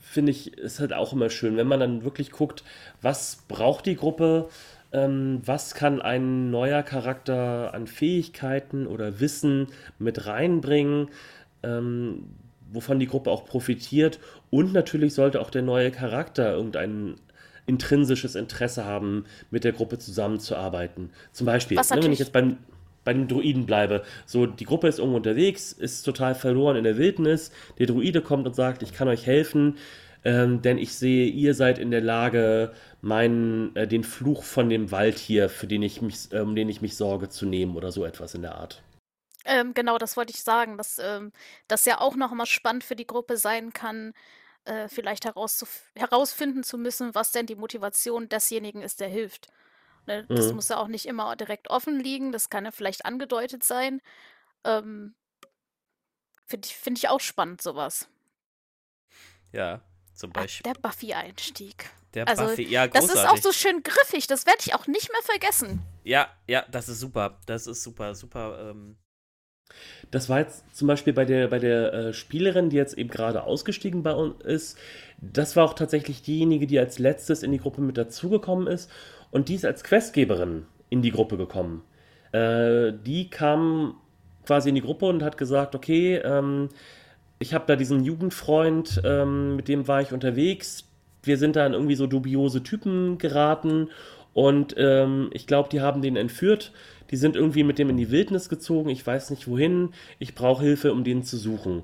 [0.00, 2.64] finde ich, ist halt auch immer schön, wenn man dann wirklich guckt,
[3.00, 4.48] was braucht die Gruppe,
[4.92, 9.68] ähm, was kann ein neuer Charakter an Fähigkeiten oder Wissen
[9.98, 11.08] mit reinbringen,
[11.62, 12.24] ähm,
[12.70, 14.18] wovon die Gruppe auch profitiert.
[14.50, 17.16] Und natürlich sollte auch der neue Charakter irgendein
[17.66, 21.10] intrinsisches Interesse haben, mit der Gruppe zusammenzuarbeiten.
[21.32, 22.58] Zum Beispiel, ne, wenn ich jetzt beim,
[23.04, 24.02] bei den Druiden bleibe.
[24.26, 27.50] So, die Gruppe ist irgendwo unterwegs, ist total verloren in der Wildnis.
[27.78, 29.76] Der Druide kommt und sagt, ich kann euch helfen,
[30.24, 34.92] ähm, denn ich sehe, ihr seid in der Lage, meinen, äh, den Fluch von dem
[34.92, 37.90] Wald hier, für den ich mich, äh, um den ich mich sorge, zu nehmen oder
[37.90, 38.82] so etwas in der Art.
[39.44, 41.32] Ähm, genau, das wollte ich sagen, dass ähm,
[41.66, 44.12] das ja auch noch mal spannend für die Gruppe sein kann,
[44.64, 49.48] äh, vielleicht herausfinden zu müssen, was denn die Motivation desjenigen ist, der hilft.
[50.06, 50.56] Ne, das mhm.
[50.56, 54.00] muss ja auch nicht immer direkt offen liegen, das kann ja vielleicht angedeutet sein.
[54.64, 55.14] Ähm,
[56.44, 58.08] Finde ich, find ich auch spannend, sowas.
[59.52, 59.80] Ja,
[60.14, 60.68] zum ah, Beispiel.
[60.68, 61.90] Ach, der Buffy-Einstieg.
[62.14, 63.10] Der also, Buffy, ja, großartig.
[63.10, 65.82] Das ist auch so schön griffig, das werde ich auch nicht mehr vergessen.
[66.04, 67.40] Ja, ja, das ist super.
[67.46, 68.70] Das ist super, super.
[68.70, 68.98] Ähm
[70.12, 73.44] das war jetzt zum Beispiel bei der, bei der äh, Spielerin, die jetzt eben gerade
[73.44, 74.78] ausgestiegen bei uns ist.
[75.20, 78.90] Das war auch tatsächlich diejenige, die als letztes in die Gruppe mit dazugekommen ist.
[79.30, 81.82] Und die ist als Questgeberin in die Gruppe gekommen.
[82.32, 83.94] Äh, die kam
[84.44, 86.68] quasi in die Gruppe und hat gesagt, okay, ähm,
[87.38, 90.88] ich habe da diesen Jugendfreund, ähm, mit dem war ich unterwegs.
[91.22, 93.88] Wir sind da in irgendwie so dubiose Typen geraten
[94.34, 96.72] und ähm, ich glaube, die haben den entführt.
[97.12, 98.88] Die sind irgendwie mit dem in die Wildnis gezogen.
[98.88, 99.90] Ich weiß nicht wohin.
[100.18, 101.82] Ich brauche Hilfe, um den zu suchen.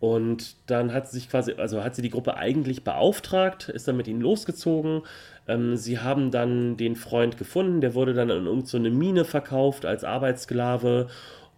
[0.00, 3.96] Und dann hat sie sich quasi, also hat sie die Gruppe eigentlich beauftragt, ist dann
[3.96, 5.02] mit ihnen losgezogen.
[5.48, 9.84] Ähm, sie haben dann den Freund gefunden, der wurde dann in irgendeine so Mine verkauft
[9.84, 11.08] als Arbeitssklave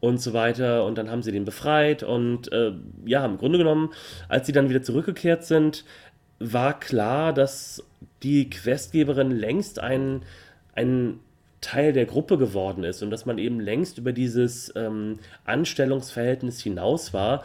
[0.00, 0.86] und so weiter.
[0.86, 2.02] Und dann haben sie den befreit.
[2.02, 2.72] Und äh,
[3.04, 3.90] ja, im Grunde genommen,
[4.28, 5.84] als sie dann wieder zurückgekehrt sind,
[6.38, 7.84] war klar, dass
[8.22, 10.22] die Questgeberin längst ein,
[10.74, 11.20] ein
[11.60, 17.12] Teil der Gruppe geworden ist und dass man eben längst über dieses ähm, Anstellungsverhältnis hinaus
[17.12, 17.44] war.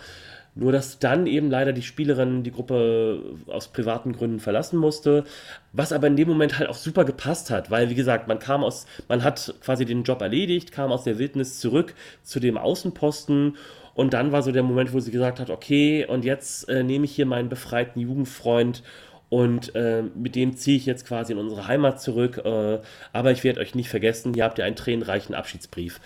[0.57, 5.25] Nur dass dann eben leider die Spielerin die Gruppe aus privaten Gründen verlassen musste,
[5.73, 8.63] was aber in dem Moment halt auch super gepasst hat, weil wie gesagt, man kam
[8.63, 11.93] aus, man hat quasi den Job erledigt, kam aus der Wildnis zurück
[12.23, 13.57] zu dem Außenposten
[13.95, 17.05] und dann war so der Moment, wo sie gesagt hat, okay, und jetzt äh, nehme
[17.05, 18.83] ich hier meinen befreiten Jugendfreund
[19.29, 22.41] und äh, mit dem ziehe ich jetzt quasi in unsere Heimat zurück.
[22.43, 22.79] Äh,
[23.11, 25.99] aber ich werde euch nicht vergessen, hier habt ihr einen tränenreichen Abschiedsbrief.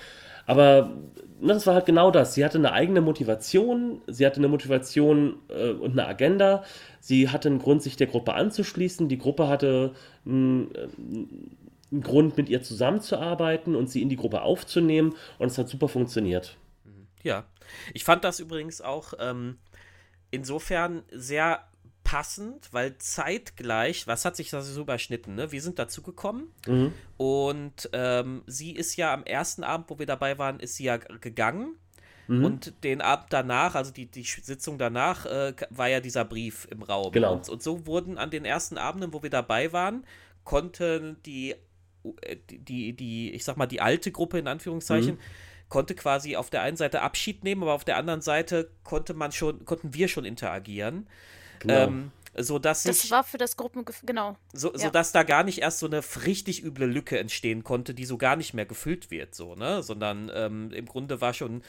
[0.46, 0.90] Aber
[1.40, 2.34] ne, das war halt genau das.
[2.34, 6.64] Sie hatte eine eigene Motivation, sie hatte eine Motivation äh, und eine Agenda.
[7.00, 9.08] Sie hatte einen Grund, sich der Gruppe anzuschließen.
[9.10, 9.94] Die Gruppe hatte
[10.26, 10.88] einen, äh,
[11.92, 15.16] einen Grund, mit ihr zusammenzuarbeiten und sie in die Gruppe aufzunehmen.
[15.38, 16.58] Und es hat super funktioniert.
[17.22, 17.46] Ja,
[17.94, 19.58] ich fand das übrigens auch ähm,
[20.32, 21.62] insofern sehr
[22.10, 25.52] passend, weil zeitgleich, was hat sich da so überschnitten, ne?
[25.52, 26.92] Wir sind dazu gekommen mhm.
[27.18, 30.98] und ähm, sie ist ja am ersten Abend, wo wir dabei waren, ist sie ja
[30.98, 31.76] gegangen.
[32.26, 32.46] Mhm.
[32.46, 36.82] Und den Abend danach, also die, die Sitzung danach, äh, war ja dieser Brief im
[36.82, 37.12] Raum.
[37.12, 37.34] Genau.
[37.34, 40.04] Und, und, so wurden an den ersten Abenden, wo wir dabei waren,
[40.44, 41.54] konnten die,
[42.22, 45.20] äh, die, die, die ich sag mal, die alte Gruppe in Anführungszeichen, mhm
[45.70, 49.32] konnte quasi auf der einen Seite Abschied nehmen, aber auf der anderen Seite konnte man
[49.32, 51.08] schon, konnten wir schon interagieren.
[51.60, 51.74] Genau.
[51.74, 54.38] Ähm, so dass das ich, war für das Gruppengefühl, genau.
[54.54, 54.90] So, ja.
[54.90, 58.36] dass da gar nicht erst so eine richtig üble Lücke entstehen konnte, die so gar
[58.36, 59.84] nicht mehr gefüllt wird, so, ne?
[59.84, 61.64] Sondern ähm, im Grunde war schon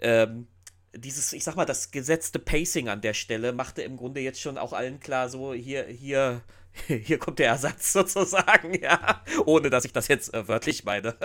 [0.00, 0.46] ähm,
[0.94, 4.58] dieses, ich sag mal, das gesetzte Pacing an der Stelle machte im Grunde jetzt schon
[4.58, 6.42] auch allen klar, so hier, hier,
[6.86, 9.22] hier kommt der Ersatz sozusagen, ja.
[9.44, 11.16] Ohne dass ich das jetzt äh, wörtlich meine.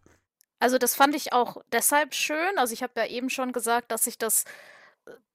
[0.58, 2.58] also, das fand ich auch deshalb schön.
[2.58, 4.44] Also, ich habe ja eben schon gesagt, dass ich das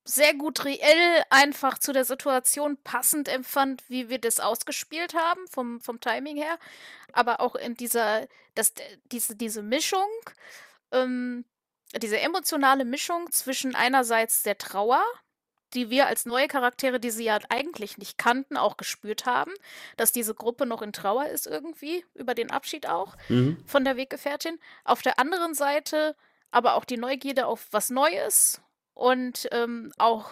[0.05, 5.81] sehr gut reell einfach zu der Situation passend empfand, wie wir das ausgespielt haben, vom,
[5.81, 6.59] vom Timing her.
[7.11, 8.73] Aber auch in dieser, das,
[9.05, 10.07] diese, diese Mischung,
[10.91, 11.43] ähm,
[11.99, 15.03] diese emotionale Mischung zwischen einerseits der Trauer,
[15.73, 19.51] die wir als neue Charaktere, die sie ja eigentlich nicht kannten, auch gespürt haben,
[19.97, 23.57] dass diese Gruppe noch in Trauer ist irgendwie, über den Abschied auch Mhm.
[23.65, 24.59] von der Weggefährtin.
[24.83, 26.15] Auf der anderen Seite
[26.51, 28.61] aber auch die Neugierde auf was Neues
[28.95, 30.31] und ähm, auch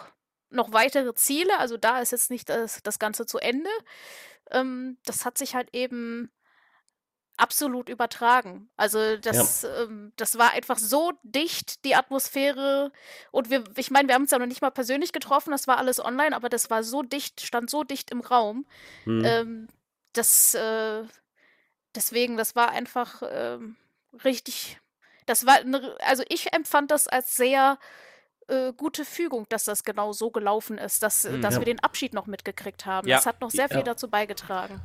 [0.50, 1.56] noch weitere Ziele.
[1.58, 3.70] Also da ist jetzt nicht das, das Ganze zu Ende.
[4.50, 6.32] Ähm, das hat sich halt eben
[7.36, 8.70] absolut übertragen.
[8.76, 12.92] Also das, ähm, das war einfach so dicht, die Atmosphäre.
[13.32, 15.78] Und wir, ich meine, wir haben uns ja noch nicht mal persönlich getroffen, das war
[15.78, 18.66] alles online, aber das war so dicht, stand so dicht im Raum.
[19.04, 19.24] Mhm.
[19.24, 19.68] Ähm,
[20.12, 21.02] das, äh,
[21.94, 23.76] deswegen, das war einfach ähm,
[24.22, 24.78] richtig.
[25.26, 27.78] Das war, eine, also ich empfand das als sehr
[28.48, 31.40] äh, gute Fügung, dass das genau so gelaufen ist, dass, Mhm.
[31.42, 31.60] dass Ja.
[31.60, 33.08] wir den Abschied noch mitgekriegt haben.
[33.08, 33.16] Ja.
[33.16, 33.82] Das hat noch sehr viel Ja.
[33.84, 34.80] dazu beigetragen.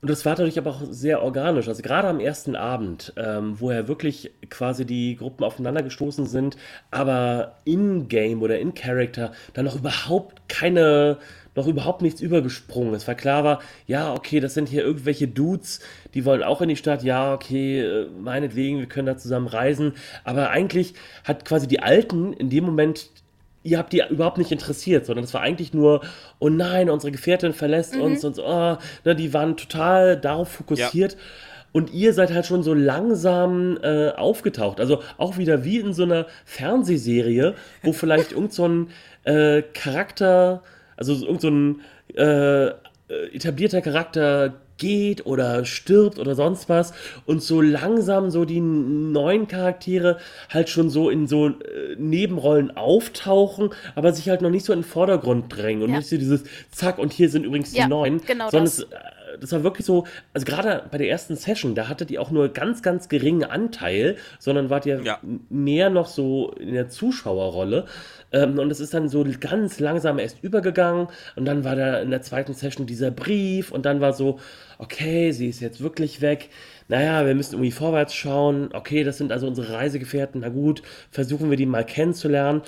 [0.00, 1.68] Und das war dadurch aber auch sehr organisch.
[1.68, 6.56] Also gerade am ersten Abend, ähm, wo ja wirklich quasi die Gruppen aufeinander gestoßen sind,
[6.90, 11.18] aber in-game oder in Character dann noch überhaupt keine,
[11.54, 12.94] noch überhaupt nichts übergesprungen.
[12.94, 15.80] Es war klar war, ja, okay, das sind hier irgendwelche Dudes,
[16.14, 19.92] die wollen auch in die Stadt, ja, okay, äh, meinetwegen, wir können da zusammen reisen.
[20.24, 20.94] Aber eigentlich
[21.24, 23.10] hat quasi die Alten in dem Moment
[23.64, 26.00] ihr habt die überhaupt nicht interessiert, sondern es war eigentlich nur,
[26.38, 31.16] oh nein, unsere Gefährtin verlässt uns und so, oh, ne, die waren total darauf fokussiert.
[31.72, 34.78] Und ihr seid halt schon so langsam äh, aufgetaucht.
[34.78, 38.90] Also auch wieder wie in so einer Fernsehserie, wo vielleicht irgend so ein
[39.24, 40.62] äh, Charakter,
[41.10, 41.80] also irgend so ein
[42.14, 42.70] äh,
[43.32, 46.92] etablierter Charakter geht oder stirbt oder sonst was
[47.26, 51.52] und so langsam so die neuen Charaktere halt schon so in so äh,
[51.98, 55.98] Nebenrollen auftauchen, aber sich halt noch nicht so in den Vordergrund drängen und Ja.
[55.98, 58.78] nicht so dieses Zack und hier sind übrigens die Ja, neuen, genau sondern das.
[58.78, 58.88] es, äh,
[59.40, 62.48] das war wirklich so, also gerade bei der ersten Session, da hattet ihr auch nur
[62.48, 65.18] ganz, ganz geringen Anteil, sondern wart ihr Ja.
[65.48, 67.86] mehr noch so in der Zuschauerrolle.
[68.32, 71.08] Ähm, und es ist dann so ganz langsam erst übergegangen.
[71.36, 73.70] Und dann war da in der zweiten Session dieser Brief.
[73.72, 74.38] Und dann war so,
[74.78, 76.48] okay, sie ist jetzt wirklich weg.
[76.88, 78.70] Naja, wir müssen irgendwie vorwärts schauen.
[78.72, 80.40] Okay, das sind also unsere Reisegefährten.
[80.40, 82.62] Na gut, versuchen wir die mal kennenzulernen.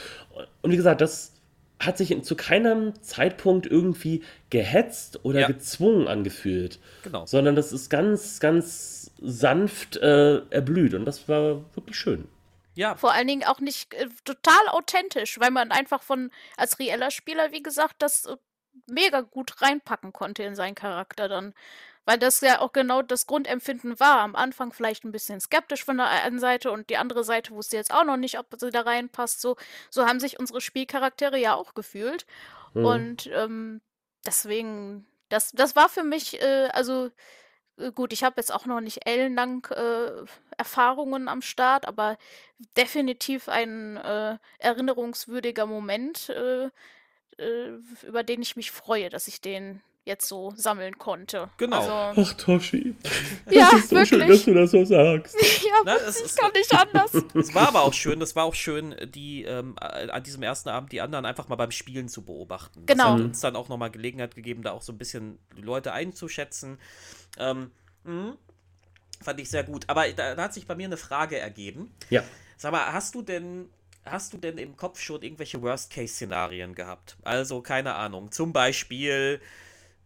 [0.62, 1.32] Und wie gesagt, das
[1.80, 5.46] hat sich zu keinem Zeitpunkt irgendwie gehetzt oder Ja.
[5.48, 6.78] gezwungen angefühlt.
[7.02, 7.26] Genau.
[7.26, 10.94] Sondern das ist ganz, ganz sanft äh, erblüht.
[10.94, 12.24] Und das war wirklich schön.
[12.74, 17.10] Ja, Vor allen Dingen auch nicht äh, total authentisch, weil man einfach von als reeller
[17.10, 18.36] Spieler, wie gesagt, das äh,
[18.86, 21.54] mega gut reinpacken konnte in seinen Charakter dann.
[22.06, 24.18] Weil das ja auch genau das Grundempfinden war.
[24.18, 27.76] Am Anfang vielleicht ein bisschen skeptisch von der einen Seite und die andere Seite wusste
[27.76, 29.40] jetzt auch noch nicht, ob sie da reinpasst.
[29.40, 29.56] So,
[29.88, 32.26] so haben sich unsere Spielcharaktere ja auch gefühlt.
[32.74, 32.84] Mhm.
[32.84, 33.80] Und ähm,
[34.26, 37.10] deswegen, das, das war für mich, äh, also
[37.94, 40.24] gut, ich habe jetzt auch noch nicht ellenlang äh,
[40.56, 42.16] Erfahrungen am Start, aber
[42.76, 46.70] definitiv ein äh, erinnerungswürdiger Moment, äh,
[47.38, 51.48] äh, über den ich mich freue, dass ich den jetzt so sammeln konnte.
[51.56, 51.78] Genau.
[52.10, 52.94] Also, Ach, Toshi.
[53.50, 54.44] ja, es ist so schön, dass wirklich.
[54.44, 55.34] du das so sagst.
[55.64, 57.12] Ja, Na, es ich ist- gar nicht anders.
[57.34, 60.68] Es war aber auch schön, das war auch schön, die ähm, äh, an diesem ersten
[60.68, 62.84] Abend die anderen einfach mal beim Spielen zu beobachten.
[62.86, 63.04] Genau.
[63.04, 65.92] Das hat uns dann auch nochmal Gelegenheit gegeben, da auch so ein bisschen die Leute
[65.92, 66.78] einzuschätzen.
[67.38, 67.70] Ähm,
[68.04, 68.36] mh,
[69.22, 69.84] fand ich sehr gut.
[69.88, 71.94] Aber da, da hat sich bei mir eine Frage ergeben.
[72.10, 72.22] Ja.
[72.58, 73.70] Sag mal, hast du denn,
[74.04, 77.16] hast du denn im Kopf schon irgendwelche Worst-Case-Szenarien gehabt?
[77.22, 78.30] Also, keine Ahnung.
[78.32, 79.40] Zum Beispiel,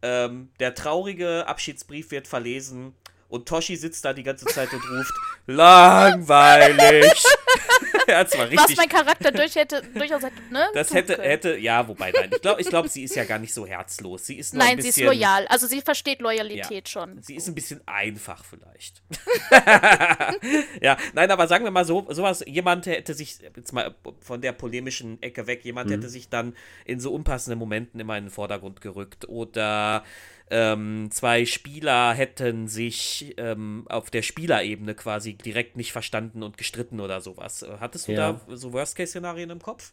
[0.02, 2.94] ähm, der traurige Abschiedsbrief wird verlesen
[3.28, 5.14] und Toshi sitzt da die ganze Zeit und ruft,
[5.46, 7.22] langweilig.
[8.08, 8.76] ja, zwar Was richtig.
[8.76, 10.66] mein Charakter durch hätte, durchaus hätte, ne?
[10.72, 11.28] Das hätte, können.
[11.28, 12.30] hätte, ja, wobei, nein.
[12.34, 14.26] Ich glaube, ich glaub, sie ist ja gar nicht so herzlos.
[14.26, 15.46] Sie ist nur ein Nein, bisschen, sie ist loyal.
[15.48, 17.22] Also sie versteht Loyalität schon.
[17.22, 19.02] Sie ist ein bisschen einfach vielleicht.
[20.80, 24.52] ja, nein, aber sagen wir mal so, sowas, jemand hätte sich, jetzt mal von der
[24.52, 26.54] polemischen Ecke weg, jemand hätte sich dann
[26.86, 30.02] in so unpassenden Momenten immer in den Vordergrund gerückt oder
[30.50, 37.00] ähm, zwei Spieler hätten sich ähm, auf der Spielerebene quasi direkt nicht verstanden und gestritten
[37.00, 37.64] oder sowas.
[37.80, 38.40] Hattest du Ja.
[38.46, 39.92] da so Worst-Case-Szenarien im Kopf?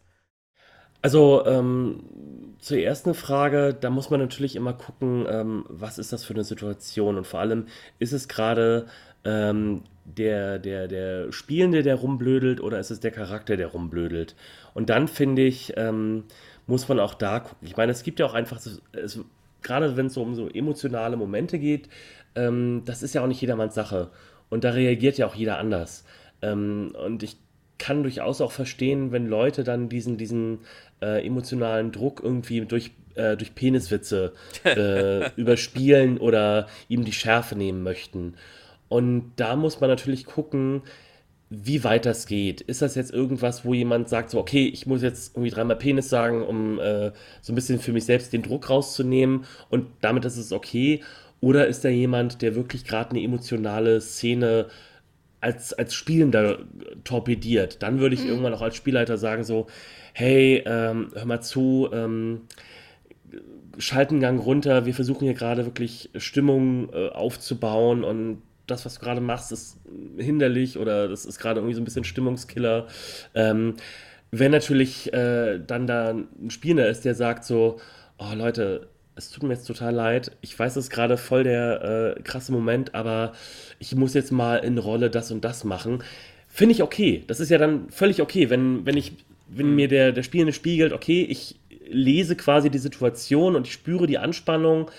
[1.02, 2.03] Also ähm,
[2.60, 6.44] zur ersten Frage, da muss man natürlich immer gucken, ähm, was ist das für eine
[6.44, 7.68] Situation und vor allem
[7.99, 8.88] ist es gerade
[9.23, 14.36] ähm, der, der, der Spielende, der rumblödelt oder ist es der Charakter, der rumblödelt?
[14.73, 16.23] Und dann finde ich, ähm,
[16.65, 17.68] muss man auch da gucken.
[17.68, 18.60] Ich meine, es gibt ja auch einfach,
[18.94, 19.19] es,
[19.66, 21.90] gerade wenn es so um so emotionale Momente geht,
[22.36, 24.12] ähm, das ist ja auch nicht jedermanns Sache.
[24.50, 26.06] Und da reagiert ja auch jeder anders.
[26.42, 27.38] Ähm, und ich
[27.78, 30.60] kann durchaus auch verstehen, wenn Leute dann diesen, diesen
[31.02, 34.34] äh, emotionalen Druck irgendwie durch, äh, durch Peniswitze
[34.64, 38.36] äh, überspielen oder ihm die Schärfe nehmen möchten.
[38.88, 40.84] Und da muss man natürlich gucken,
[41.50, 42.62] wie weit das geht.
[42.62, 46.10] Ist das jetzt irgendwas, wo jemand sagt, so, okay, ich muss jetzt irgendwie dreimal Penis
[46.10, 47.12] sagen, um äh,
[47.42, 51.04] so ein bisschen für mich selbst den Druck rauszunehmen und damit ist es okay?
[51.42, 54.68] Oder ist da jemand, der wirklich gerade eine emotionale Szene
[55.40, 56.60] als, als Spielender
[57.04, 57.84] torpediert?
[57.84, 58.30] Dann würde ich mhm.
[58.30, 59.68] irgendwann auch als Spielleiter sagen, so,
[60.14, 62.42] hey, ähm, hör mal zu, ähm,
[63.78, 69.02] schalten Gang runter, wir versuchen hier gerade wirklich Stimmung äh, aufzubauen und das, was du
[69.02, 69.78] gerade machst, ist
[70.18, 72.88] hinderlich oder das ist gerade irgendwie so ein bisschen Stimmungskiller.
[73.34, 73.76] Ähm,
[74.32, 77.80] wenn natürlich äh, dann da ein Spieler ist, der sagt so,
[78.18, 82.16] oh Leute, es tut mir jetzt total leid, ich weiß, es ist gerade voll der
[82.18, 83.34] äh, krasse Moment, aber
[83.80, 86.04] ich muss jetzt mal in Rolle das und das machen.
[86.50, 87.24] Finde ich okay.
[87.28, 89.14] Das ist ja dann völlig okay, wenn, wenn ich,
[89.48, 91.56] wenn mir der, der Spielende spiegelt, okay, ich
[91.88, 94.92] lese quasi die Situation und ich spüre die Anspannung.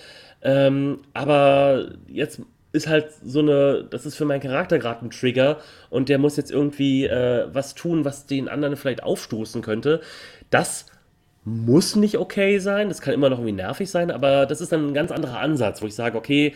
[0.42, 2.40] Ähm, aber jetzt
[2.76, 5.58] ist halt so eine, das ist für meinen Charakter gerade ein Trigger
[5.90, 10.00] und der muss jetzt irgendwie äh, was tun, was den anderen vielleicht aufstoßen könnte.
[10.50, 10.86] Das
[11.44, 14.88] muss nicht okay sein, das kann immer noch irgendwie nervig sein, aber das ist dann
[14.88, 16.54] ein ganz anderer Ansatz, wo ich sage, okay,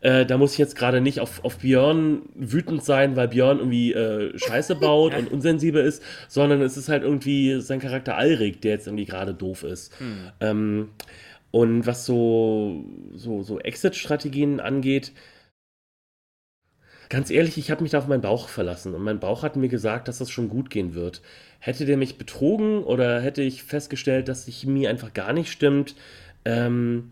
[0.00, 3.92] äh, da muss ich jetzt gerade nicht auf, auf Björn wütend sein, weil Björn irgendwie
[3.92, 8.72] äh, Scheiße baut und unsensibel ist, sondern es ist halt irgendwie sein Charakter Alrik, der
[8.72, 9.98] jetzt irgendwie gerade doof ist.
[10.00, 10.30] Hm.
[10.40, 10.88] Ähm,
[11.50, 12.84] und was so,
[13.14, 15.12] so, so Exit-Strategien angeht,
[17.10, 19.68] Ganz ehrlich, ich habe mich da auf meinen Bauch verlassen und mein Bauch hat mir
[19.68, 21.20] gesagt, dass das schon gut gehen wird.
[21.58, 25.96] Hätte der mich betrogen oder hätte ich festgestellt, dass die Chemie einfach gar nicht stimmt,
[26.44, 27.10] ähm,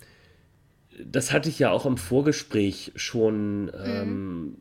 [1.04, 4.56] das hatte ich ja auch im Vorgespräch schon ähm, mhm.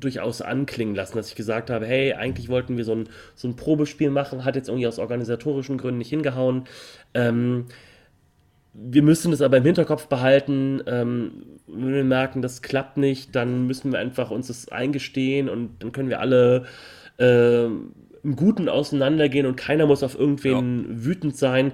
[0.00, 3.56] durchaus anklingen lassen, dass ich gesagt habe, hey, eigentlich wollten wir so ein, so ein
[3.56, 6.64] Probespiel machen, hat jetzt irgendwie aus organisatorischen Gründen nicht hingehauen.
[7.12, 7.66] Ähm,
[8.72, 10.82] wir müssen es aber im Hinterkopf behalten.
[10.86, 15.82] Ähm, wenn wir merken, das klappt nicht, dann müssen wir einfach uns das eingestehen und
[15.82, 16.66] dann können wir alle
[17.18, 21.04] äh, im Guten auseinandergehen und keiner muss auf irgendwen ja.
[21.04, 21.72] wütend sein.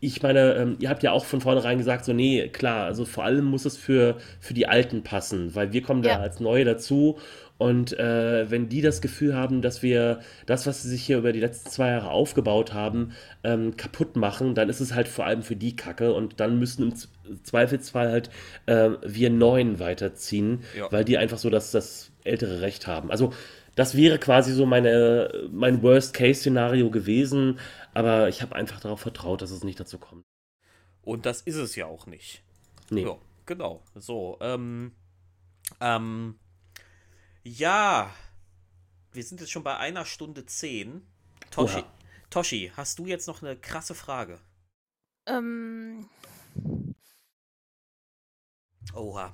[0.00, 3.24] Ich meine, ähm, ihr habt ja auch von vornherein gesagt, so, nee, klar, also vor
[3.24, 6.16] allem muss es für, für die Alten passen, weil wir kommen ja.
[6.16, 7.18] da als Neue dazu
[7.58, 11.32] und äh, wenn die das Gefühl haben, dass wir das, was sie sich hier über
[11.32, 13.12] die letzten zwei Jahre aufgebaut haben,
[13.44, 16.92] ähm, kaputt machen, dann ist es halt vor allem für die Kacke und dann müssen
[17.24, 18.30] im Zweifelsfall halt
[18.66, 20.90] äh, wir Neuen weiterziehen, ja.
[20.92, 23.10] weil die einfach so das, das ältere Recht haben.
[23.10, 23.32] Also
[23.74, 27.58] das wäre quasi so meine, mein Worst-Case-Szenario gewesen,
[27.94, 30.24] aber ich habe einfach darauf vertraut, dass es nicht dazu kommt.
[31.02, 32.42] Und das ist es ja auch nicht.
[32.90, 33.04] Nee.
[33.04, 33.16] Ja,
[33.46, 33.82] genau.
[33.94, 34.92] So, ähm,
[35.80, 36.36] ähm,
[37.46, 38.10] ja,
[39.12, 41.06] wir sind jetzt schon bei einer Stunde zehn.
[41.50, 41.92] Toshi, Oha.
[42.28, 44.40] Toshi, hast du jetzt noch eine krasse Frage?
[45.26, 46.08] Ähm.
[48.94, 49.32] Oha.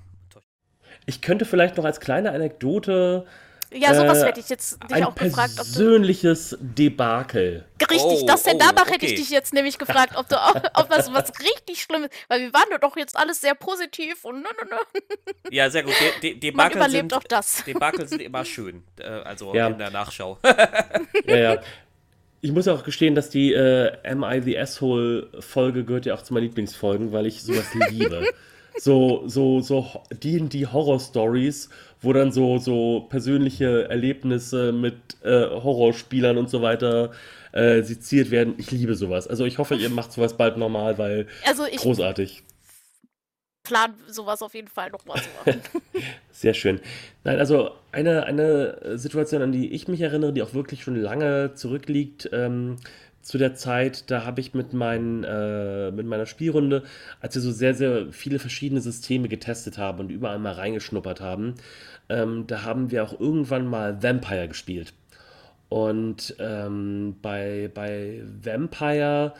[1.07, 3.27] Ich könnte vielleicht noch als kleine Anekdote
[3.75, 5.53] ja, sowas äh, hätte ich jetzt dich ein auch gefragt.
[5.53, 7.65] Ob persönliches Debakel.
[7.81, 8.95] Richtig, oh, das denn oh, danach okay.
[8.95, 10.37] hätte ich dich jetzt nämlich gefragt, ob du
[10.75, 14.49] ob was, was richtig Schlimmes, weil wir waren doch jetzt alles sehr positiv und ne,
[14.63, 15.05] ne, ne.
[15.51, 15.95] Ja, sehr gut.
[16.23, 17.65] De, De Debakel Man überlebt sind, auch das.
[17.65, 19.69] Debakel sind immer schön, äh, also ja.
[19.69, 20.39] in der Nachschau.
[21.27, 21.63] ja, ja.
[22.41, 26.23] Ich muss auch gestehen, dass die äh, Am I the Asshole Folge gehört ja auch
[26.23, 28.27] zu meinen Lieblingsfolgen, weil ich sowas liebe.
[28.79, 31.69] So, so, so D&D Horror Stories,
[32.01, 37.13] wo dann so, so persönliche Erlebnisse mit äh, Horrorspielern und so weiter
[37.53, 38.55] äh, seziert werden.
[38.59, 39.29] Ich liebe sowas.
[39.29, 42.43] Also ich hoffe, ihr macht sowas bald normal, weil also ich großartig.
[43.63, 45.63] Plan sowas auf jeden Fall nochmal zu machen.
[46.33, 46.81] Sehr schön.
[47.23, 51.55] Nein, also eine, eine Situation, an die ich mich erinnere, die auch wirklich schon lange
[51.55, 52.77] zurückliegt, ähm,
[53.23, 56.83] zu der Zeit, da habe ich mit, meinen, äh, mit meiner Spielrunde,
[57.21, 61.55] als wir so sehr, sehr viele verschiedene Systeme getestet haben und überall mal reingeschnuppert haben,
[62.09, 64.93] ähm, da haben wir auch irgendwann mal Vampire gespielt.
[65.69, 69.33] Und ähm, bei, bei Vampire,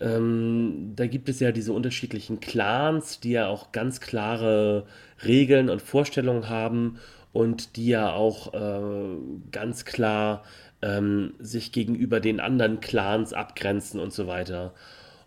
[0.00, 4.86] ähm, da gibt es ja diese unterschiedlichen Clans, die ja auch ganz klare
[5.24, 6.98] Regeln und Vorstellungen haben
[7.32, 9.16] und die ja auch äh,
[9.50, 10.44] ganz klar
[10.84, 14.74] ähm, sich gegenüber den anderen Clans abgrenzen und so weiter.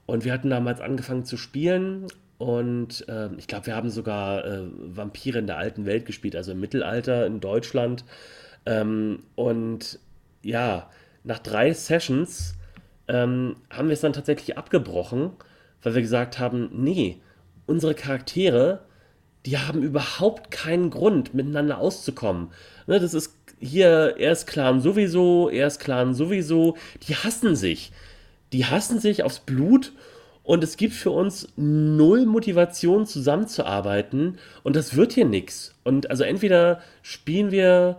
[0.06, 2.06] Und wir hatten damals angefangen zu spielen
[2.38, 6.52] und äh, ich glaube, wir haben sogar äh, Vampire in der alten Welt gespielt, also
[6.52, 8.06] im Mittelalter in Deutschland.
[8.68, 10.00] Ähm, und
[10.44, 10.90] ja,
[11.24, 12.54] nach drei Sessions
[13.08, 15.32] ähm, haben wir es dann tatsächlich abgebrochen,
[15.82, 17.20] weil wir gesagt haben, nee,
[17.66, 18.82] unsere Charaktere,
[19.48, 22.52] die haben überhaupt keinen Grund, miteinander auszukommen.
[22.86, 26.78] Ne, das ist hier, er ist Clan sowieso, er ist Clan sowieso.
[27.08, 27.92] Die hassen sich.
[28.54, 29.94] Die hassen sich aufs Blut
[30.44, 35.76] und es gibt für uns null Motivation zusammenzuarbeiten und das wird hier nichts.
[35.84, 37.98] Und also entweder spielen wir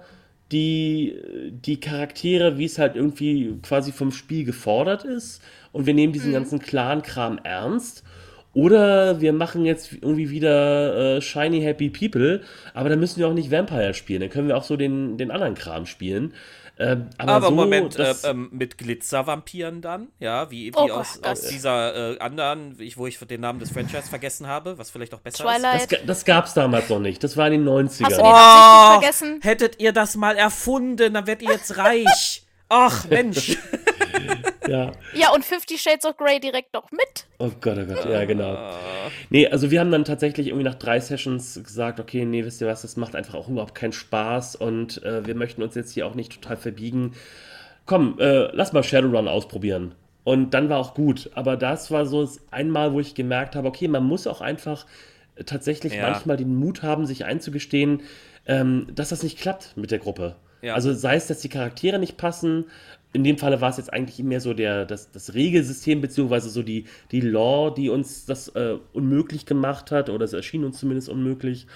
[0.51, 1.21] die,
[1.51, 5.43] die Charaktere, wie es halt irgendwie quasi vom Spiel gefordert ist.
[5.73, 8.03] Und wir nehmen diesen ganzen Clan-Kram ernst.
[8.59, 12.43] Oder wir machen jetzt irgendwie wieder äh, Shiny Happy People,
[12.75, 14.21] aber dann müssen wir auch nicht Vampire spielen.
[14.21, 16.35] Dann können wir auch so den, den anderen Kram spielen.
[16.81, 20.91] Ähm, aber Aber so, Moment, äh, das, ähm, mit Glitzervampiren dann, ja, wie, wie Oh
[20.91, 21.27] aus, Gott.
[21.33, 25.15] aus dieser äh, anderen, ich, wo ich den Namen des Franchise vergessen habe, was vielleicht
[25.15, 25.83] auch besser Twilight.
[25.83, 27.23] das, ga- das gab's damals noch nicht.
[27.23, 27.79] Das war in den 90ern.
[27.79, 28.17] Hast du ist.
[28.17, 29.41] den Oh, vergessen?
[29.43, 32.43] hättet ihr das mal erfunden, dann wärt ihr jetzt reich.
[32.69, 33.57] Ach, Mensch.
[34.69, 34.93] Ja.
[35.15, 37.27] Ja, und Fifty Shades of Grey direkt noch mit.
[37.39, 38.73] Oh Gott, oh Gott, ja, genau.
[39.31, 42.67] Nee, also wir haben dann tatsächlich irgendwie nach drei Sessions gesagt, okay, nee, wisst ihr
[42.67, 46.07] was, das macht einfach auch überhaupt keinen Spaß und äh, wir möchten uns jetzt hier
[46.07, 47.15] auch nicht total verbiegen.
[47.87, 49.95] Komm, äh, lass mal Shadowrun ausprobieren.
[50.25, 51.31] Und dann war auch gut.
[51.35, 54.85] Aber das war so das einmal, wo ich gemerkt habe, okay, man muss auch einfach
[55.47, 56.11] tatsächlich Ja.
[56.11, 58.03] manchmal den Mut haben, sich einzugestehen,
[58.47, 60.37] ähm, dass das nicht klappt mit der Gruppe.
[60.61, 60.75] Ja.
[60.75, 62.67] Also sei es, dass die Charaktere nicht passen.
[63.13, 66.63] In dem Falle war es jetzt eigentlich mehr so der, das, das Regelsystem, beziehungsweise so
[66.63, 71.09] die, die Law, die uns das äh, unmöglich gemacht hat, oder es erschien uns zumindest
[71.09, 71.67] unmöglich.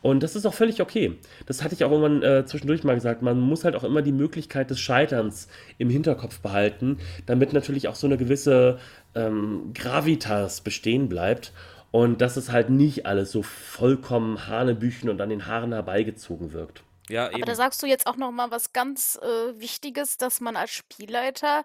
[0.00, 1.18] Und das ist auch völlig okay.
[1.46, 3.20] Das hatte ich auch irgendwann äh, zwischendurch mal gesagt.
[3.20, 7.96] Man muss halt auch immer die Möglichkeit des Scheiterns im Hinterkopf behalten, damit natürlich auch
[7.96, 8.78] so eine gewisse
[9.14, 11.52] ähm, Gravitas bestehen bleibt.
[11.90, 16.84] Und dass es halt nicht alles so vollkommen Hanebüchen und an den Haaren herbeigezogen wirkt.
[17.08, 17.46] Ja, Aber eben.
[17.46, 21.64] da sagst du jetzt auch noch mal was ganz äh, Wichtiges, dass man als Spielleiter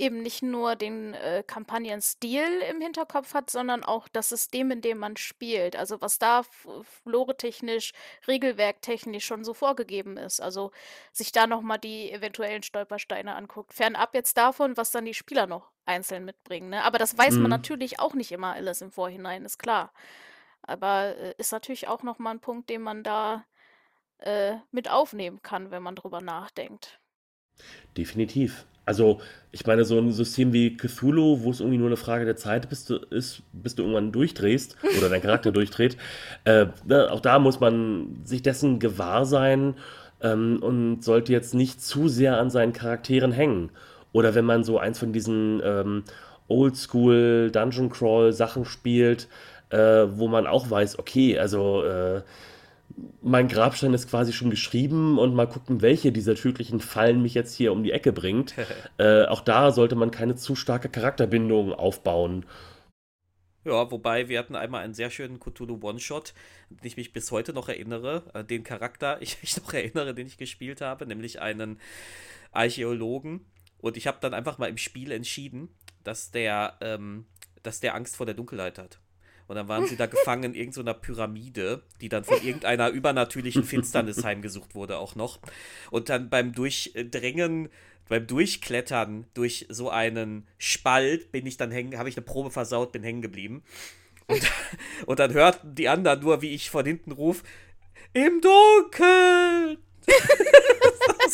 [0.00, 4.98] eben nicht nur den äh, Kampagnenstil im Hinterkopf hat, sondern auch das System, in dem
[4.98, 5.74] man spielt.
[5.74, 6.68] Also was da f-
[7.04, 7.92] lore-technisch,
[8.28, 10.40] regelwerktechnisch schon so vorgegeben ist.
[10.40, 10.70] Also
[11.12, 13.74] sich da noch mal die eventuellen Stolpersteine anguckt.
[13.74, 16.70] Fernab jetzt davon, was dann die Spieler noch einzeln mitbringen.
[16.70, 16.84] Ne?
[16.84, 17.50] Aber das weiß man Mhm.
[17.50, 19.92] natürlich auch nicht immer alles im Vorhinein, ist klar.
[20.62, 23.44] Aber äh, ist natürlich auch noch mal ein Punkt, den man da
[24.18, 26.98] äh, mit aufnehmen kann, wenn man drüber nachdenkt.
[27.96, 28.66] Definitiv.
[28.84, 29.20] Also,
[29.52, 32.70] ich meine, so ein System wie Cthulhu, wo es irgendwie nur eine Frage der Zeit
[32.70, 35.98] bis du, ist, bis du irgendwann durchdrehst oder dein Charakter durchdreht,
[36.44, 36.66] äh,
[37.10, 39.74] auch da muss man sich dessen gewahr sein
[40.22, 43.70] ähm, und sollte jetzt nicht zu sehr an seinen Charakteren hängen.
[44.12, 46.04] Oder wenn man so eins von diesen ähm,
[46.48, 49.28] Oldschool Dungeon Crawl Sachen spielt,
[49.68, 52.22] äh, wo man auch weiß, okay, also äh,
[53.22, 57.54] mein Grabstein ist quasi schon geschrieben und mal gucken, welche dieser tödlichen Fallen mich jetzt
[57.54, 58.54] hier um die Ecke bringt.
[58.98, 62.46] äh, auch da sollte man keine zu starke Charakterbindung aufbauen.
[63.64, 66.32] Ja, wobei wir hatten einmal einen sehr schönen Cthulhu One-Shot,
[66.70, 70.26] den ich mich bis heute noch erinnere, äh, den Charakter ich mich noch erinnere, den
[70.26, 71.80] ich gespielt habe, nämlich einen
[72.52, 73.44] Archäologen.
[73.78, 75.68] Und ich habe dann einfach mal im Spiel entschieden,
[76.02, 77.26] dass der, ähm,
[77.62, 79.00] dass der Angst vor der Dunkelheit hat.
[79.48, 84.22] Und dann waren sie da gefangen in irgendeiner Pyramide, die dann von irgendeiner übernatürlichen Finsternis
[84.22, 85.38] heimgesucht wurde auch noch.
[85.90, 87.70] Und dann beim Durchdrängen,
[88.08, 92.92] beim Durchklettern durch so einen Spalt bin ich dann hängen, habe ich eine Probe versaut,
[92.92, 93.62] bin hängen geblieben.
[94.26, 94.42] Und,
[95.06, 97.42] und dann hörten die anderen nur, wie ich von hinten rufe,
[98.12, 99.78] im Dunkeln!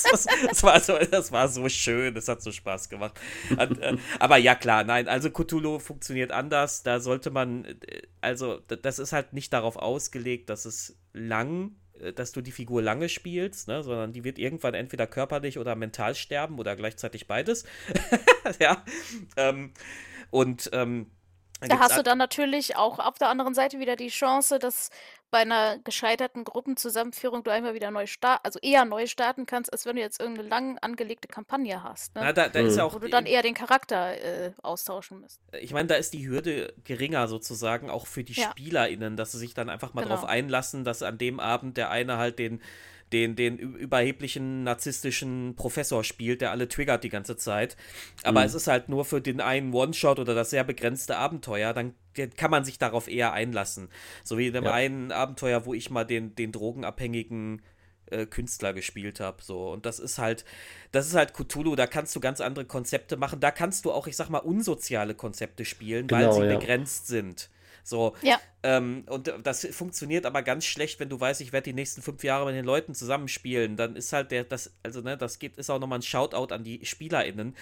[0.02, 3.18] Das, das, war so, das war so schön, das hat so Spaß gemacht.
[3.50, 6.82] Und, äh, aber ja, klar, nein, also Cthulhu funktioniert anders.
[6.82, 12.12] Da sollte man, äh, also das ist halt nicht darauf ausgelegt, dass es lang, äh,
[12.12, 16.14] dass du die Figur lange spielst, ne, sondern die wird irgendwann entweder körperlich oder mental
[16.14, 17.64] sterben oder gleichzeitig beides.
[18.58, 18.84] ja.
[19.36, 19.72] Ähm,
[20.30, 21.10] und ähm,
[21.68, 24.90] Da hast du an- dann natürlich auch auf der anderen Seite wieder die Chance, dass
[25.30, 29.84] bei einer gescheiterten Gruppenzusammenführung du einmal wieder neu starten, also eher neu starten kannst, als
[29.84, 32.34] wenn du jetzt irgendeine lang angelegte Kampagne hast, na, ne?
[32.34, 32.78] da, da ist Mhm.
[32.78, 35.40] ja auch Wo du dann eher den Charakter äh, austauschen musst.
[35.60, 38.50] ich meine, da ist die Hürde geringer sozusagen auch für die Ja.
[38.50, 40.14] SpielerInnen, dass sie sich dann einfach mal Genau.
[40.16, 42.62] drauf einlassen, dass an dem Abend der eine halt den,
[43.14, 47.76] den, den überheblichen narzisstischen Professor spielt, der alle triggert die ganze Zeit.
[48.24, 48.46] Aber Mhm.
[48.46, 51.94] es ist halt nur für den einen One-Shot oder das sehr begrenzte Abenteuer, dann
[52.36, 53.88] kann man sich darauf eher einlassen.
[54.24, 54.72] So wie in dem Ja.
[54.74, 57.62] einen Abenteuer, wo ich mal den, den drogenabhängigen
[58.10, 59.42] äh, Künstler gespielt habe.
[59.42, 59.70] So.
[59.72, 60.44] Und das ist halt,
[60.92, 63.40] das ist halt Cthulhu, da kannst du ganz andere Konzepte machen.
[63.40, 66.58] Da kannst du auch, ich sag mal, unsoziale Konzepte spielen, weil Genau, sie ja.
[66.58, 67.48] begrenzt sind.
[67.84, 68.40] So, Ja.
[68.62, 72.24] ähm, und das funktioniert aber ganz schlecht, wenn du weißt, ich werde die nächsten fünf
[72.24, 73.76] Jahre mit den Leuten zusammenspielen.
[73.76, 76.64] Dann ist halt der, das, also ne, das geht, ist auch nochmal ein Shoutout an
[76.64, 77.54] die SpielerInnen.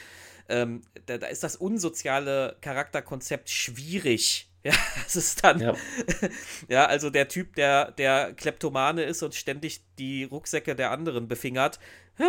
[0.49, 4.73] Ähm, da, da ist das unsoziale Charakterkonzept schwierig Ja,
[5.05, 5.75] es ist dann, ja.
[6.69, 6.87] Ja.
[6.87, 11.79] also der Typ, der, der Kleptomane ist und ständig die Rucksäcke der anderen befingert.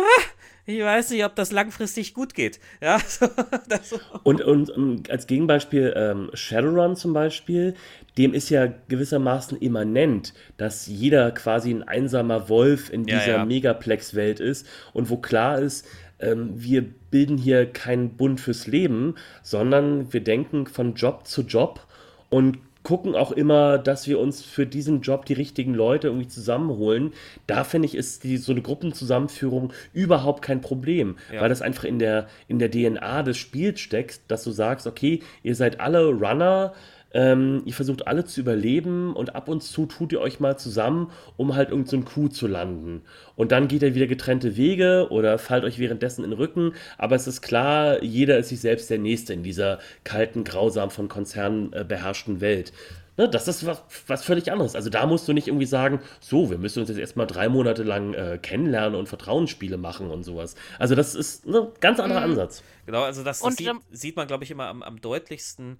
[0.66, 2.58] Ich weiß nicht, ob das langfristig gut geht.
[2.80, 3.26] Ja, so,
[3.68, 7.74] das, Und, und ähm, als Gegenbeispiel ähm, Shadowrun zum Beispiel,
[8.16, 13.44] dem ist ja gewissermaßen immanent, dass jeder quasi ein einsamer Wolf in Ja, dieser ja.
[13.44, 15.86] Megaplex-Welt ist und wo klar ist,
[16.18, 21.86] ähm, wir bilden hier keinen Bund fürs Leben, sondern wir denken von Job zu Job
[22.34, 27.12] und gucken auch immer, dass wir uns für diesen Job die richtigen Leute irgendwie zusammenholen.
[27.46, 31.40] Da finde ich, ist die, so eine Gruppenzusammenführung überhaupt kein Problem, Ja.
[31.40, 35.20] weil das einfach in der, in der DNA des Spiels steckt, dass du sagst, okay,
[35.42, 36.74] ihr seid alle Runner,
[37.14, 41.10] ähm, ihr versucht alle zu überleben und ab und zu tut ihr euch mal zusammen,
[41.36, 43.02] um halt irgendein so ein Coup zu landen.
[43.36, 46.72] Und dann geht ihr wieder getrennte Wege oder fallt euch währenddessen in den Rücken.
[46.98, 51.08] Aber es ist klar, jeder ist sich selbst der Nächste in dieser kalten, grausam von
[51.08, 52.72] Konzernen äh, beherrschten Welt.
[53.16, 54.74] Ne, das ist was, was völlig anderes.
[54.74, 57.84] Also da musst du nicht irgendwie sagen, so, wir müssen uns jetzt erstmal drei Monate
[57.84, 60.56] lang äh, kennenlernen und Vertrauensspiele machen und sowas.
[60.80, 62.64] Also das ist ein ganz anderer Ansatz.
[62.86, 65.78] Genau, also das, das Und sieht, sieht man, glaube ich, immer am, am deutlichsten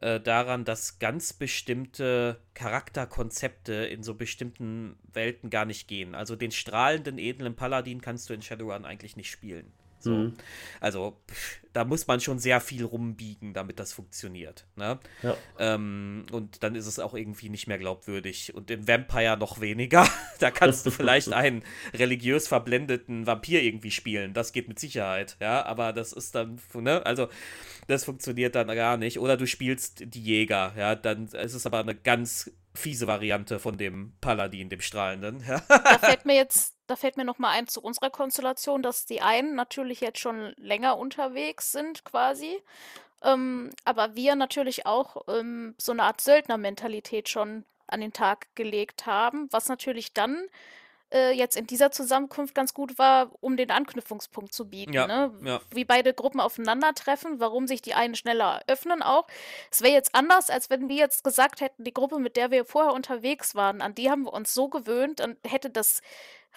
[0.00, 6.14] äh, daran, dass ganz bestimmte Charakterkonzepte in so bestimmten Welten gar nicht gehen.
[6.14, 9.72] Also den strahlenden, edlen Paladin kannst du in Shadowrun eigentlich nicht spielen.
[10.00, 10.10] So.
[10.10, 10.34] Mhm.
[10.80, 14.66] Also pff, da muss man schon sehr viel rumbiegen, damit das funktioniert.
[14.76, 14.98] Ne?
[15.22, 15.36] Ja.
[15.58, 18.54] Ähm, und dann ist es auch irgendwie nicht mehr glaubwürdig.
[18.54, 20.08] Und im Vampire noch weniger.
[20.38, 21.62] da kannst du vielleicht einen
[21.94, 24.34] religiös verblendeten Vampir irgendwie spielen.
[24.34, 25.36] Das geht mit Sicherheit.
[25.40, 27.04] Ja, aber das ist dann, ne?
[27.04, 27.28] Also,
[27.88, 29.18] das funktioniert dann gar nicht.
[29.18, 30.74] Oder du spielst die Jäger.
[30.76, 35.42] Ja, dann ist es aber eine ganz fiese Variante von dem Paladin, dem Strahlenden.
[35.68, 39.20] Da fällt mir jetzt, da fällt mir noch mal ein zu unserer Konstellation, dass die
[39.22, 42.62] einen natürlich jetzt schon länger unterwegs sind quasi,
[43.22, 49.06] ähm, aber wir natürlich auch ähm, so eine Art Söldnermentalität schon an den Tag gelegt
[49.06, 50.44] haben, was natürlich dann
[51.12, 54.92] äh, jetzt in dieser Zusammenkunft ganz gut war, um den Anknüpfungspunkt zu bieten.
[54.92, 55.32] Ja, ne?
[55.44, 55.60] ja.
[55.70, 59.26] Wie beide Gruppen aufeinandertreffen, warum sich die einen schneller öffnen auch.
[59.70, 62.64] Es wäre jetzt anders, als wenn wir jetzt gesagt hätten, die Gruppe, mit der wir
[62.64, 66.00] vorher unterwegs waren, an die haben wir uns so gewöhnt und hätte das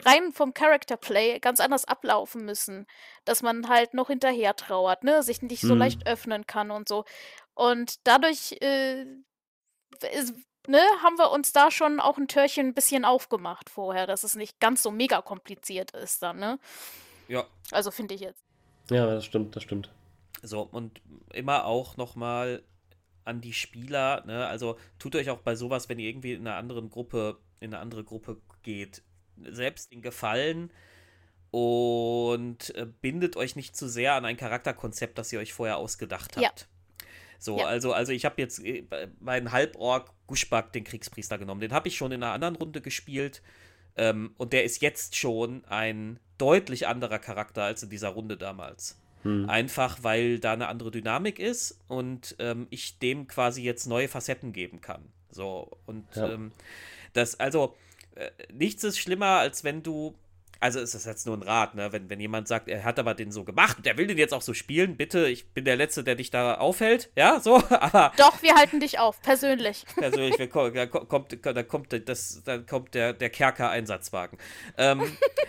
[0.05, 2.87] rein vom Character Play ganz anders ablaufen müssen,
[3.25, 5.79] dass man halt noch hinterher trauert, ne, sich nicht so Mhm.
[5.79, 7.05] leicht öffnen kann und so.
[7.53, 9.05] Und dadurch äh,
[10.11, 10.33] ist,
[10.67, 14.35] ne, haben wir uns da schon auch ein Türchen ein bisschen aufgemacht vorher, dass es
[14.35, 16.59] nicht ganz so mega kompliziert ist dann, ne?
[17.27, 17.45] ja.
[17.71, 18.43] Also finde ich jetzt.
[18.89, 19.89] Ja, das stimmt, das stimmt.
[20.41, 21.01] So, und
[21.33, 22.63] immer auch nochmal
[23.23, 26.57] an die Spieler, ne, also tut euch auch bei sowas, wenn ihr irgendwie in einer
[26.57, 29.03] anderen Gruppe, in eine andere Gruppe geht,
[29.37, 30.71] selbst den Gefallen
[31.51, 36.35] und äh, bindet euch nicht zu sehr an ein Charakterkonzept, das ihr euch vorher ausgedacht
[36.37, 36.51] Ja.
[37.41, 37.65] So, Ja.
[37.65, 38.83] also, also ich habe jetzt äh,
[39.19, 41.59] meinen Halborg Guschbak, den Kriegspriester, genommen.
[41.59, 43.41] Den habe ich schon in einer anderen Runde gespielt.
[43.95, 49.01] Ähm, und der ist jetzt schon ein deutlich anderer Charakter als in dieser Runde damals.
[49.23, 49.49] Hm.
[49.49, 54.53] Einfach weil da eine andere Dynamik ist und ähm, ich dem quasi jetzt neue Facetten
[54.53, 55.11] geben kann.
[55.31, 56.29] So, und Ja.
[56.33, 56.51] ähm,
[57.13, 57.75] das, also,
[58.15, 60.15] äh, nichts ist schlimmer, als wenn du.
[60.61, 61.91] Also es ist jetzt nur ein Rat, ne?
[61.91, 64.31] Wenn, wenn jemand sagt, er hat aber den so gemacht und er will den jetzt
[64.33, 68.11] auch so spielen, bitte, ich bin der Letzte, der dich da aufhält, ja, so, aber
[68.15, 69.83] Doch, wir halten dich auf, persönlich.
[69.97, 74.37] persönlich, wir da ko- kommt, da kommt, das, da kommt der, der Kerker-Einsatzwagen.
[74.77, 75.01] Ähm,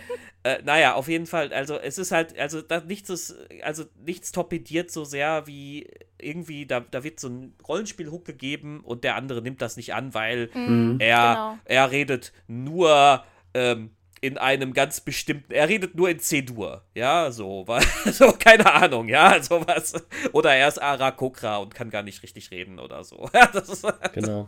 [0.43, 4.89] äh, naja, auf jeden Fall, also es ist halt, also nichts ist, also nichts torpediert
[4.91, 9.61] so sehr wie irgendwie, da, da wird so ein Rollenspielhook gegeben und der andere nimmt
[9.61, 11.57] das nicht an, weil Mhm, er, genau.
[11.65, 13.23] er redet nur
[13.53, 13.91] ähm,
[14.23, 17.81] in einem ganz bestimmten, er redet nur in C-Dur, ja, so, weil,
[18.13, 19.95] so, keine Ahnung, ja, sowas.
[20.31, 23.29] Oder er ist Arakokra und kann gar nicht richtig reden oder so.
[23.33, 24.47] Ja, das ist, Genau.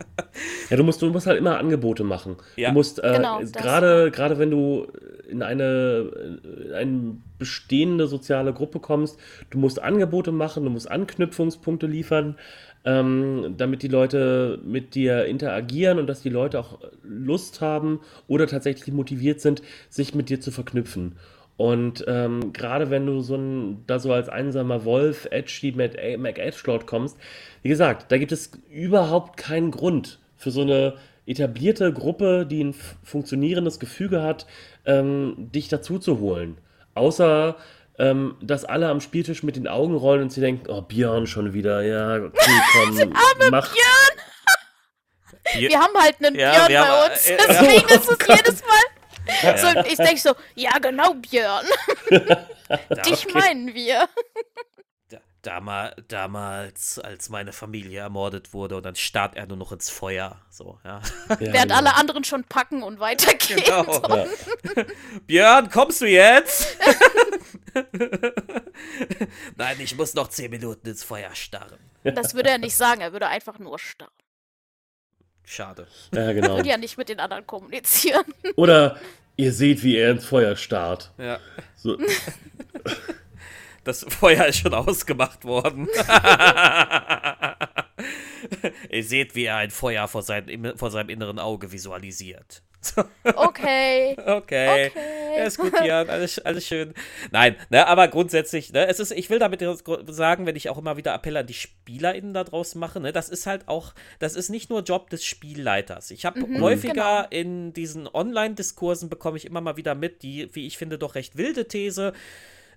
[0.69, 2.37] Ja, du musst, du musst halt immer Angebote machen.
[2.55, 2.69] Ja.
[2.69, 4.87] Du musst, äh, Genau, gerade, gerade wenn du
[5.27, 9.19] in eine, in eine bestehende soziale Gruppe kommst,
[9.49, 12.37] du musst Angebote machen, du musst Anknüpfungspunkte liefern,
[12.85, 18.47] ähm, damit die Leute mit dir interagieren und dass die Leute auch Lust haben oder
[18.47, 21.15] tatsächlich motiviert sind, sich mit dir zu verknüpfen.
[21.57, 26.37] Und ähm, gerade wenn du so ein, da so als einsamer Wolf, Edgy, Mac, Mac
[26.37, 27.17] Edgelord kommst,
[27.61, 30.95] wie gesagt, da gibt es überhaupt keinen Grund für so eine
[31.25, 34.45] etablierte Gruppe, die ein funktionierendes Gefüge hat,
[34.85, 36.57] ähm, dich dazu zu holen.
[36.93, 37.55] Außer,
[37.99, 41.53] ähm, dass alle am Spieltisch mit den Augen rollen und sie denken, oh, Björn schon
[41.53, 42.51] wieder, ja, okay,
[43.07, 43.73] komm, mach.
[45.53, 47.29] Wir haben halt einen Ja, Björn wir bei haben, uns.
[47.29, 49.43] äh, Deswegen ist es jedes Mal.
[49.43, 49.57] Ja.
[49.57, 51.65] So, ich denke so, ja genau, Björn.
[53.05, 53.31] Dich okay.
[53.33, 54.07] meinen wir.
[55.45, 59.89] Da, Dama damals, als meine Familie ermordet wurde und dann starrt er nur noch ins
[59.89, 60.41] Feuer.
[60.49, 61.01] So, ja.
[61.29, 61.75] Ja, Während genau.
[61.75, 63.61] alle anderen schon packen und weitergehen.
[63.63, 64.25] Genau.
[64.75, 64.85] Ja.
[65.27, 66.77] Björn, kommst du jetzt?
[69.55, 71.79] Nein, ich muss noch zehn Minuten ins Feuer starren.
[72.03, 74.11] Das würde er nicht sagen, er würde einfach nur starren.
[75.43, 75.87] Schade.
[76.13, 76.55] ja, genau.
[76.55, 78.25] Würde ja nicht mit den anderen kommunizieren.
[78.55, 78.99] Oder
[79.35, 81.11] ihr seht, wie er ins Feuer starrt.
[81.17, 81.39] Ja.
[81.75, 81.97] So,
[83.85, 85.87] Das Feuer ist schon ausgemacht worden.
[88.89, 92.61] Ihr seht, wie er ein Feuer vor, sein, vor seinem inneren Auge visualisiert.
[93.23, 94.15] Okay.
[94.19, 94.91] Okay.
[94.91, 94.91] Okay.
[95.35, 96.93] Ja, ist gut, Jan, alles, alles schön.
[97.31, 99.63] Nein, ne, aber grundsätzlich, ne, es ist, ich will damit
[100.07, 103.29] sagen, wenn ich auch immer wieder Appell an die SpielerInnen da draußen mache, ne, das
[103.29, 106.11] ist halt auch, das ist nicht nur Job des Spielleiters.
[106.11, 106.93] Ich habe Mhm, häufiger
[107.23, 107.27] genau.
[107.31, 111.37] in diesen Online-Diskursen bekomme ich immer mal wieder mit, die, wie ich finde, doch recht
[111.37, 112.13] wilde These,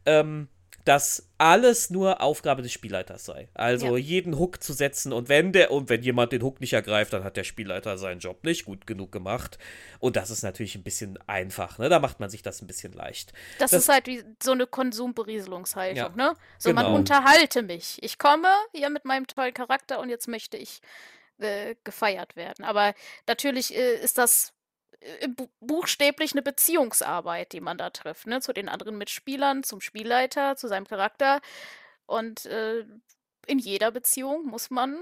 [0.06, 0.48] ähm,
[0.84, 3.48] dass alles nur Aufgabe des Spielleiters sei.
[3.55, 4.02] Also Ja.
[4.02, 7.24] jeden Hook zu setzen und wenn der und wenn jemand den Hook nicht ergreift, dann
[7.24, 9.59] hat der Spielleiter seinen Job nicht gut genug gemacht.
[9.98, 11.88] Und das ist natürlich ein bisschen einfach, ne?
[11.88, 13.32] Da macht man sich das ein bisschen leicht.
[13.59, 16.34] Das, Das- ist halt wie so eine Konsumberieselungshaltung, Ja, ne?
[16.59, 16.96] So, man genau.
[16.96, 17.98] unterhalte mich.
[18.02, 20.80] Ich komme hier mit meinem tollen Charakter und jetzt möchte ich
[21.40, 22.64] äh, gefeiert werden.
[22.64, 22.94] Aber
[23.28, 24.52] natürlich äh, ist das
[25.60, 28.40] buchstäblich eine Beziehungsarbeit, die man da trifft, ne?
[28.40, 31.40] Zu den anderen Mitspielern, zum Spielleiter, zu seinem Charakter.
[32.06, 32.84] Und äh,
[33.46, 34.98] in jeder Beziehung muss man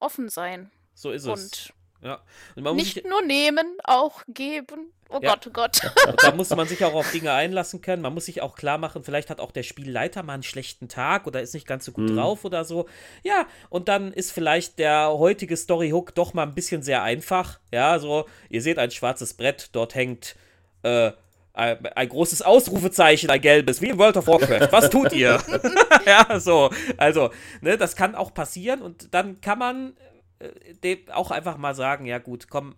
[0.00, 0.70] offen sein.
[0.94, 1.28] So ist es.
[1.28, 2.20] Und Ja.
[2.54, 4.92] Und man muss nicht sich, nur nehmen, auch geben.
[5.10, 5.30] Oh Ja.
[5.30, 5.80] Gott, oh Gott.
[6.06, 8.02] und da muss man sich auch auf Dinge einlassen können.
[8.02, 11.26] Man muss sich auch klar machen, vielleicht hat auch der Spielleiter mal einen schlechten Tag
[11.26, 12.16] oder ist nicht ganz so gut Mhm.
[12.16, 12.86] drauf oder so.
[13.24, 17.58] Ja, und dann ist vielleicht der heutige Story-Hook doch mal ein bisschen sehr einfach.
[17.72, 20.36] Ja, so, ihr seht ein schwarzes Brett, dort hängt
[20.84, 21.10] äh,
[21.54, 24.68] ein, ein großes Ausrufezeichen, ein gelbes, wie in World of Warcraft.
[24.70, 25.40] Was tut ihr?
[26.06, 26.70] ja, so.
[26.98, 27.30] Also,
[27.62, 29.96] ne, das kann auch passieren und dann kann man
[30.40, 32.74] äh, auch einfach mal sagen, ja gut, komm,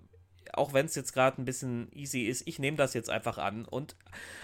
[0.53, 3.65] auch wenn es jetzt gerade ein bisschen easy ist, ich nehme das jetzt einfach an.
[3.65, 3.97] Und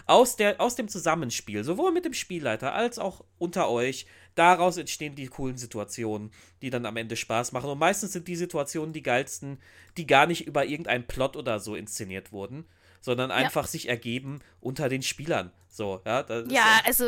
[0.07, 5.15] aus, der, aus dem Zusammenspiel, sowohl mit dem Spielleiter als auch unter euch, daraus entstehen
[5.15, 6.31] die coolen Situationen,
[6.63, 7.71] die dann am Ende Spaß machen.
[7.71, 9.59] Und meistens sind die Situationen die geilsten,
[9.97, 12.67] die gar nicht über irgendeinen Plot oder so inszeniert wurden,
[13.01, 15.53] sondern einfach sich ergeben unter den Spielern.
[15.69, 16.25] So, ja.
[16.49, 17.05] Ja, also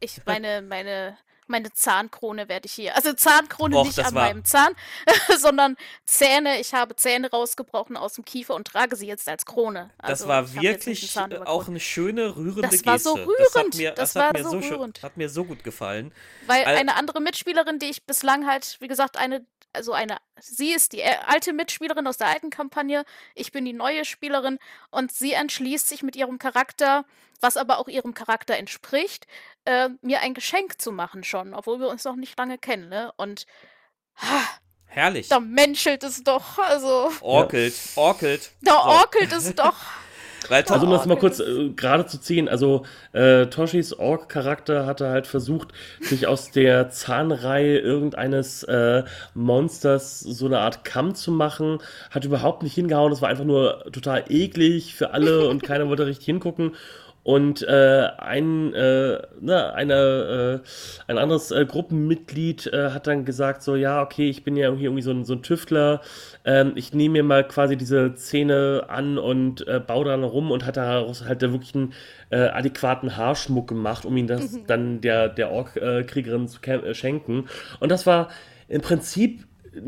[0.00, 1.16] ich meine, meine,
[1.48, 2.94] meine Zahnkrone werde ich hier.
[2.96, 4.72] Also Zahnkrone Och, nicht das an war- meinem Zahn,
[5.38, 6.60] sondern Zähne.
[6.60, 9.90] Ich habe Zähne rausgebrochen aus dem Kiefer und trage sie jetzt als Krone.
[9.98, 12.86] Das Also, war jetzt nicht wirklich äh, auch eine schöne, rührende Das Geste.
[12.86, 13.26] war so Das
[13.56, 13.74] rührend.
[13.76, 15.02] mir, Das das hat war mir so schön- rührend.
[15.02, 16.12] hat mir so gut gefallen.
[16.46, 20.72] Weil Al- eine andere Mitspielerin, die ich bislang halt, wie gesagt, eine, also eine, sie
[20.72, 23.04] ist die äh, alte Mitspielerin aus der alten Kampagne,
[23.34, 24.58] ich bin die neue Spielerin
[24.90, 27.04] und sie entschließt sich mit ihrem Charakter,
[27.40, 29.26] was aber auch ihrem Charakter entspricht,
[29.64, 33.12] äh, mir ein Geschenk zu machen schon, obwohl wir uns noch nicht lange kennen, ne?
[33.16, 33.46] Und
[34.16, 34.42] ha,
[34.86, 35.28] Herrlich.
[35.28, 38.50] da menschelt es doch, also Orkelt, orkelt.
[38.62, 38.78] da So.
[38.78, 39.76] orkelt es doch.
[40.48, 45.08] Weil Also um das mal kurz äh, gerade zu ziehen, also äh, Toshis Ork-Charakter hatte
[45.08, 45.68] halt versucht,
[46.00, 49.04] sich aus der Zahnreihe irgendeines äh,
[49.34, 51.78] Monsters so eine Art Kamm zu machen,
[52.10, 56.06] hat überhaupt nicht hingehauen, das war einfach nur total eklig für alle und keiner wollte
[56.06, 56.76] richtig hingucken.
[57.28, 63.62] Und äh, ein, äh, ne, eine, äh, ein anderes äh, Gruppenmitglied äh, hat dann gesagt,
[63.62, 66.00] so, ja, okay, ich bin ja irgendwie, irgendwie so, ein, so ein Tüftler,
[66.46, 70.64] ähm, ich nehme mir mal quasi diese Zähne an und äh, baue dann rum und
[70.64, 71.92] hat daraus halt da wirklich einen
[72.30, 76.60] adäquaten Haarschmuck gemacht, um ihn das dann der, der Ork-Kriegerin zu
[76.92, 77.46] schenken.
[77.80, 78.28] Und das war
[78.68, 79.44] im Prinzip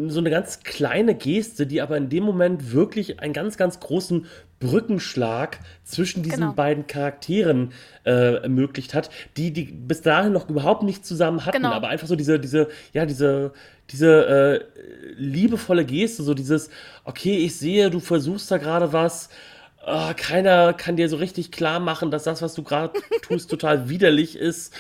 [0.07, 4.27] so eine ganz kleine Geste, die aber in dem Moment wirklich einen ganz, ganz großen
[4.61, 6.53] Brückenschlag zwischen diesen Genau.
[6.53, 7.73] beiden Charakteren
[8.05, 11.73] äh, ermöglicht hat, die, die bis dahin noch überhaupt nicht zusammen hatten, Genau.
[11.73, 13.53] aber einfach so diese, diese, ja, diese,
[13.91, 14.65] diese äh,
[15.16, 16.70] liebevolle Geste, so dieses,
[17.05, 19.31] okay, ich sehe, du versuchst da gerade was,
[19.85, 22.93] ah, keiner kann dir so richtig klar machen, dass das, was du gerade
[23.23, 24.74] tust, total widerlich ist.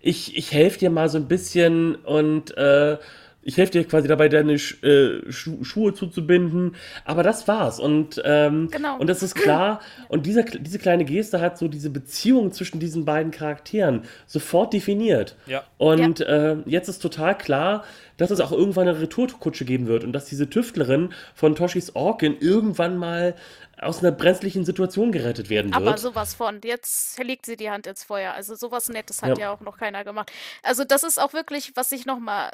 [0.00, 2.98] Ich, ich helfe dir mal so ein bisschen und äh,
[3.42, 6.76] ich helfe dir quasi dabei, deine Sch äh, Schu Schuhe zuzubinden.
[7.04, 7.80] Aber das war's.
[7.80, 8.98] Und, ähm, Genau.
[8.98, 9.80] und das ist klar.
[10.08, 15.36] Und dieser, diese kleine Geste hat so diese Beziehung zwischen diesen beiden Charakteren sofort definiert.
[15.46, 15.64] Ja.
[15.78, 17.84] Und äh, jetzt ist total klar,
[18.16, 22.36] dass es auch irgendwann eine Retourkutsche geben wird und dass diese Tüftlerin von Toshis Orkin
[22.38, 23.34] irgendwann mal
[23.80, 25.88] aus einer brenzlichen Situation gerettet werden wird.
[25.88, 26.60] Aber sowas von.
[26.62, 28.32] Jetzt legt sie die Hand ins Feuer.
[28.32, 29.46] Also sowas Nettes hat Ja.
[29.46, 30.30] ja, auch noch keiner gemacht.
[30.62, 32.50] Also das ist auch wirklich, was ich nochmal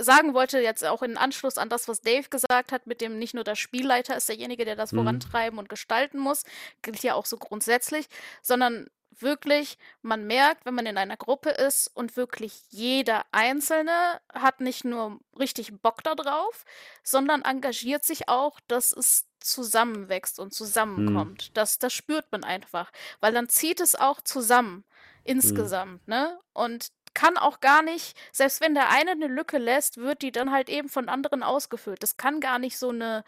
[0.00, 3.34] sagen wollte, jetzt auch in Anschluss an das, was Dave gesagt hat, mit dem nicht
[3.34, 4.92] nur der Spielleiter ist derjenige, der das Mhm.
[4.92, 6.44] vorantreiben und gestalten muss,
[6.82, 8.08] gilt ja auch so grundsätzlich,
[8.42, 8.88] sondern
[9.20, 14.84] Wirklich, man merkt, wenn man in einer Gruppe ist und wirklich jeder Einzelne hat nicht
[14.84, 16.64] nur richtig Bock darauf,
[17.02, 20.52] sondern engagiert sich auch, dass es zusammenwächst und
[20.96, 21.32] Hm.
[21.34, 21.56] zusammenkommt.
[21.56, 24.84] Das, das spürt man einfach, weil dann zieht es auch zusammen
[25.24, 26.38] insgesamt, ne?
[26.52, 26.88] Und
[27.18, 30.68] kann auch gar nicht, selbst wenn der eine eine Lücke lässt, wird die dann halt
[30.70, 32.02] eben von anderen ausgefüllt.
[32.02, 33.24] Das kann gar nicht so eine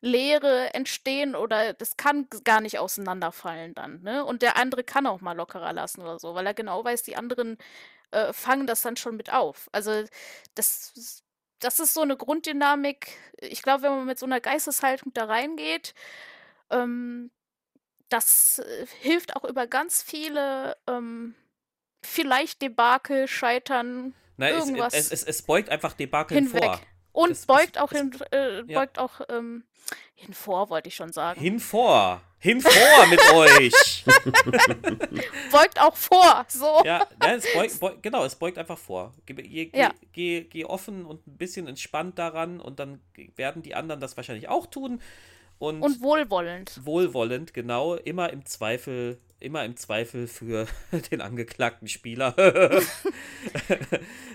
[0.00, 4.24] Leere entstehen oder das kann gar nicht auseinanderfallen dann, ne?
[4.24, 7.16] Und der andere kann auch mal lockerer lassen oder so, weil er genau weiß, die
[7.16, 7.58] anderen
[8.12, 9.68] äh, fangen das dann schon mit auf.
[9.72, 10.04] Also
[10.56, 11.24] das, ist-
[11.60, 13.08] das ist so eine Grunddynamik.
[13.40, 15.94] Ich glaube, wenn man mit so einer Geisteshaltung da reingeht,
[16.70, 17.30] ähm,
[18.08, 21.34] das äh, hilft auch über ganz viele ähm,
[22.08, 26.64] vielleicht Debakel, Scheitern, Na, irgendwas es, es, es beugt einfach Debakel hinweg.
[26.64, 26.80] vor.
[27.12, 28.78] Und Es- es- beugt auch es- hin, äh, ja.
[28.80, 29.64] beugt auch ähm,
[30.14, 31.40] hinvor, wollte ich schon sagen.
[31.40, 32.20] Hinvor.
[32.40, 34.04] Hinvor mit euch.
[35.50, 36.82] Beugt auch vor, so.
[36.84, 39.12] Ja, ne, es beugt, beugt, genau, es beugt einfach vor.
[39.26, 39.90] Geh, Ja.
[40.12, 43.00] geh, geh offen und ein bisschen entspannt daran und dann
[43.36, 45.00] werden die anderen das wahrscheinlich auch tun.
[45.58, 46.78] Und, Und wohlwollend.
[46.84, 50.66] wohlwollend, genau, immer im Zweifel, immer im Zweifel für
[51.10, 52.34] den angeklagten Spieler.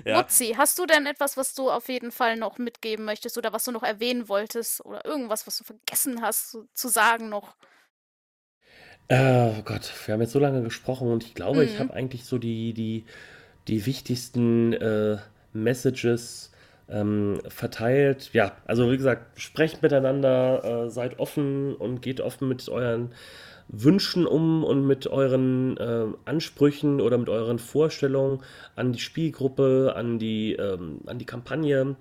[0.05, 0.13] ja.
[0.13, 3.63] Mutzi, hast du denn etwas, was du auf jeden Fall noch mitgeben möchtest oder was
[3.65, 7.55] du noch erwähnen wolltest oder irgendwas, was du vergessen hast zu, sagen noch?
[9.07, 11.79] Äh, oh Gott, wir haben jetzt so lange gesprochen und ich glaube, ich Mhm.
[11.79, 13.05] habe eigentlich so die, die,
[13.67, 15.17] die wichtigsten äh,
[15.53, 16.51] Messages
[16.89, 18.29] ähm, verteilt.
[18.33, 23.13] Ja, also wie gesagt, sprecht miteinander, äh, seid offen und geht offen mit euren
[23.67, 28.41] Wünschen um und mit euren äh, Ansprüchen oder mit euren Vorstellungen
[28.75, 31.95] an die Spielgruppe, an die, ähm, an die Kampagne.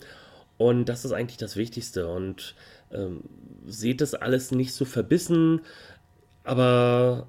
[0.58, 2.08] Und das ist eigentlich das Wichtigste.
[2.08, 2.54] Und
[2.92, 3.22] ähm,
[3.66, 5.60] seht das alles nicht so verbissen,
[6.44, 7.26] aber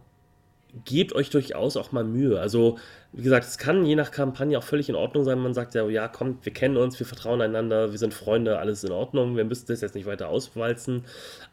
[0.86, 2.40] gebt euch durchaus auch mal Mühe.
[2.40, 2.78] Also,
[3.14, 5.38] wie gesagt, es kann je nach Kampagne auch völlig in Ordnung sein.
[5.40, 8.84] Man sagt ja, ja, kommt, wir kennen uns, wir vertrauen einander, wir sind Freunde, alles
[8.84, 9.38] in Ordnung.
[9.38, 11.06] Wir müssen das jetzt nicht weiter auswalzen.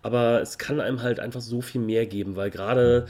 [0.03, 3.07] Aber es kann einem halt einfach so viel mehr geben, weil gerade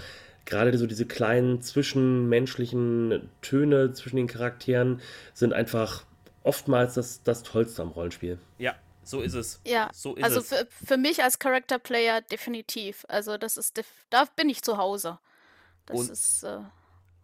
[0.46, 5.00] gerade so diese kleinen zwischenmenschlichen Töne zwischen den Charakteren
[5.32, 6.04] sind einfach
[6.42, 8.38] oftmals das, das Tollste am Rollenspiel.
[8.58, 9.60] ja, so ist es.
[9.66, 10.48] Ja, So ist also es.
[10.48, 13.04] für, für mich als Character Player definitiv.
[13.08, 15.18] Also das ist, def da bin ich zu Hause.
[15.86, 16.58] Das Und ist äh,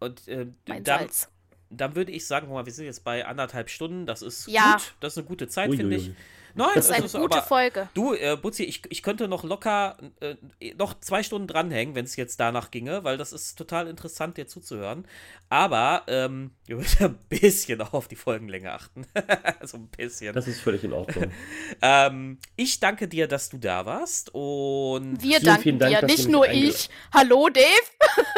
[0.07, 1.29] Und äh, mein dann, Salz.
[1.71, 4.07] dann würde ich sagen, guck mal, wir sind jetzt bei anderthalb Stunden.
[4.07, 4.73] Das ist Ja.
[4.75, 4.95] gut.
[5.01, 6.11] Das ist eine gute Zeit, finde ich.
[6.57, 7.89] Nein, Das ist eine gute aber, Folge.
[7.93, 10.37] Du, äh, Butzi, ich, ich könnte noch locker äh,
[10.79, 14.47] noch zwei Stunden dranhängen, wenn es jetzt danach ginge, weil das ist total interessant, dir
[14.47, 15.07] zuzuhören.
[15.51, 19.07] Aber ähm, wir müssen ein bisschen auch auf die Folgenlänge achten.
[19.65, 20.35] so ein bisschen.
[20.35, 21.31] Das ist völlig in Ordnung.
[21.83, 26.07] Ähm, ich danke dir, dass du da warst und Wir Vielen, danken vielen Dank, dir,
[26.07, 26.89] nicht nur ich.
[27.13, 27.67] Hallo Dave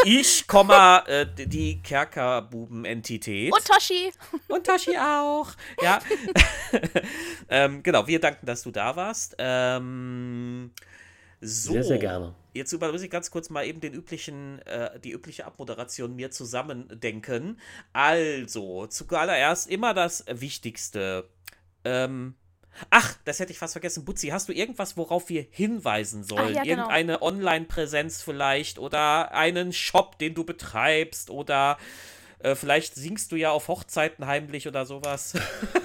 [0.05, 3.53] ich, Komma, äh, die Kerkerbuben-Entität.
[3.53, 4.13] und Toshi.
[4.49, 5.49] Und Tashi auch.
[5.83, 6.01] Ja.
[7.49, 9.37] ähm, genau, wir danken, dass du da warst.
[9.39, 10.73] Ähm,
[11.41, 11.73] so.
[11.73, 12.35] Sehr, sehr gerne.
[12.53, 17.61] Jetzt muss ich ganz kurz mal eben den üblichen, äh, die übliche Abmoderation mir zusammendenken.
[17.93, 21.29] Also, zuallererst immer das Wichtigste.
[21.85, 22.35] Ähm,
[22.91, 24.05] ach, das hätte ich fast vergessen.
[24.05, 26.55] Butzi, hast du irgendwas, worauf wir hinweisen sollen?
[26.55, 26.83] ja, genau.
[26.83, 31.79] Irgendeine Online-Präsenz vielleicht oder einen Shop, den du betreibst oder
[32.41, 35.35] äh, vielleicht singst du ja auf Hochzeiten heimlich oder sowas.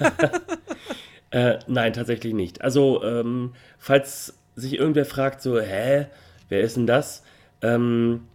[1.34, 2.62] Äh, nein, tatsächlich nicht.
[2.62, 6.06] Also, ähm, falls sich irgendwer fragt, so, hä,
[6.48, 7.24] wer ist denn das?
[7.60, 8.28] Ähm,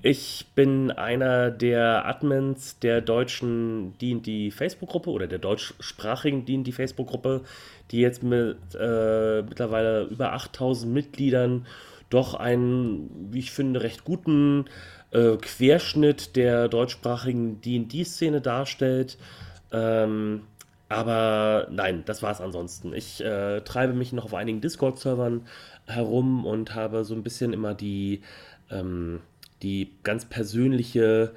[0.00, 7.42] ich bin einer der Admins der deutschen D&D Facebook-Gruppe oder der deutschsprachigen D&D Facebook-Gruppe,
[7.90, 11.66] die jetzt mit äh, mittlerweile über 8000 Mitgliedern
[12.10, 14.66] doch einen, wie ich finde, recht guten
[15.10, 19.18] äh, Querschnitt der deutschsprachigen D&D-Szene darstellt.
[19.72, 20.42] Ähm,
[20.88, 22.94] aber nein, das war es ansonsten.
[22.94, 25.46] Ich äh, treibe mich noch auf einigen Discord-Servern
[25.86, 28.22] herum und habe so ein bisschen immer die,
[28.70, 29.20] ähm,
[29.62, 31.32] die ganz persönliche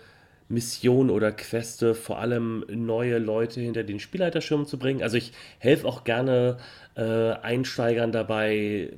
[0.50, 5.04] Mission oder Queste, vor allem neue Leute hinter den Spielleiterschirm zu bringen.
[5.04, 6.58] Also ich helfe auch gerne
[6.96, 8.94] äh, Einsteigern dabei,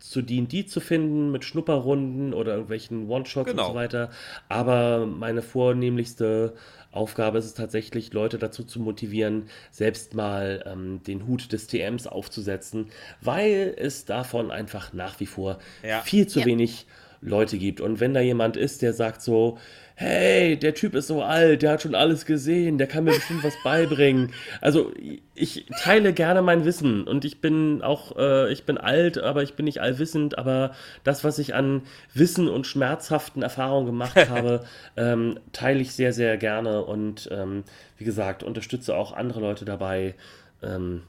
[0.00, 3.64] zu D&D zu finden mit Schnupperrunden oder irgendwelchen One-Shots Genau.
[3.66, 4.10] und so weiter.
[4.48, 6.54] Aber meine vornehmlichste
[6.90, 12.06] Aufgabe ist es tatsächlich, Leute dazu zu motivieren, selbst mal ähm, den Hut des TMs
[12.06, 12.86] aufzusetzen,
[13.20, 16.00] weil es davon einfach nach wie vor Ja.
[16.00, 16.46] viel zu Ja.
[16.46, 16.86] wenig
[17.20, 17.80] Leute gibt.
[17.80, 19.58] Und wenn da jemand ist, der sagt so,
[20.00, 23.42] hey, der Typ ist so alt, der hat schon alles gesehen, der kann mir bestimmt
[23.42, 24.32] was beibringen.
[24.60, 24.92] Also
[25.34, 29.54] ich teile gerne mein Wissen und ich bin auch, äh, ich bin alt, aber ich
[29.54, 30.72] bin nicht allwissend, aber
[31.02, 31.82] das, was ich an
[32.14, 34.64] Wissen und schmerzhaften Erfahrungen gemacht habe,
[34.96, 37.64] ähm, teile ich sehr, sehr gerne und ähm,
[37.96, 40.14] wie gesagt, unterstütze auch andere Leute dabei,
[40.62, 41.02] ähm,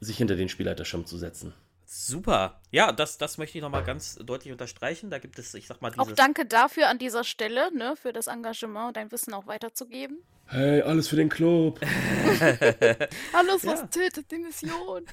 [0.00, 1.54] sich hinter den Spielleiterschirm zu setzen.
[1.90, 2.60] Super.
[2.70, 5.08] Ja, das, das möchte ich nochmal ganz deutlich unterstreichen.
[5.08, 6.06] Da gibt es, ich sag mal, dieses...
[6.06, 10.18] Auch danke dafür an dieser Stelle, ne, für das Engagement, dein Wissen auch weiterzugeben.
[10.48, 11.80] Hey, alles für den Club.
[13.32, 13.86] alles, was ja.
[13.86, 15.06] tötet, die Mission.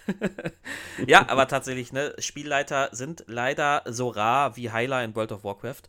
[1.07, 5.83] ja, aber tatsächlich, ne, Spielleiter sind leider so rar wie Heiler in World of Warcraft.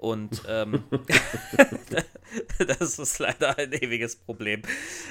[0.00, 0.82] Und ähm,
[2.58, 4.62] das ist leider ein ewiges Problem.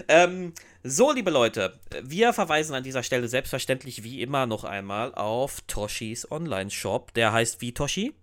[0.08, 0.54] Ähm,
[0.84, 6.30] so, liebe Leute, wir verweisen an dieser Stelle selbstverständlich wie immer noch einmal auf Toshis
[6.32, 7.14] Online-Shop.
[7.14, 8.16] Der heißt wie Toshi?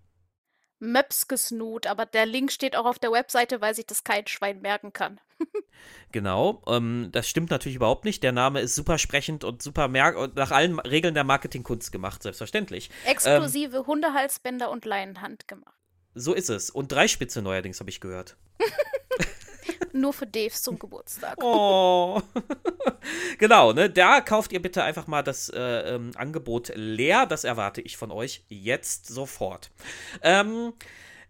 [0.79, 4.61] Maps gesnoot, aber der Link steht auch auf der Webseite, weil sich das kein Schwein
[4.61, 5.19] merken kann.
[6.11, 8.21] genau, ähm, das stimmt natürlich überhaupt nicht.
[8.21, 12.91] Der Name ist super sprechend und super und nach allen Regeln der Marketingkunst gemacht, selbstverständlich.
[13.05, 15.73] Exklusive ähm, Hundehalsbänder und Leinenhand gemacht.
[16.17, 16.71] So ist es.
[16.71, 18.35] Und Dreispitze neuerdings, habe ich gehört.
[19.93, 21.37] Nur für Dave zum Geburtstag.
[21.43, 22.21] Oh.
[23.37, 23.89] genau, ne?
[23.89, 27.27] Da kauft ihr bitte einfach mal das äh, ähm, Angebot leer.
[27.27, 29.69] Das erwarte ich von euch jetzt sofort.
[30.23, 30.73] Ähm,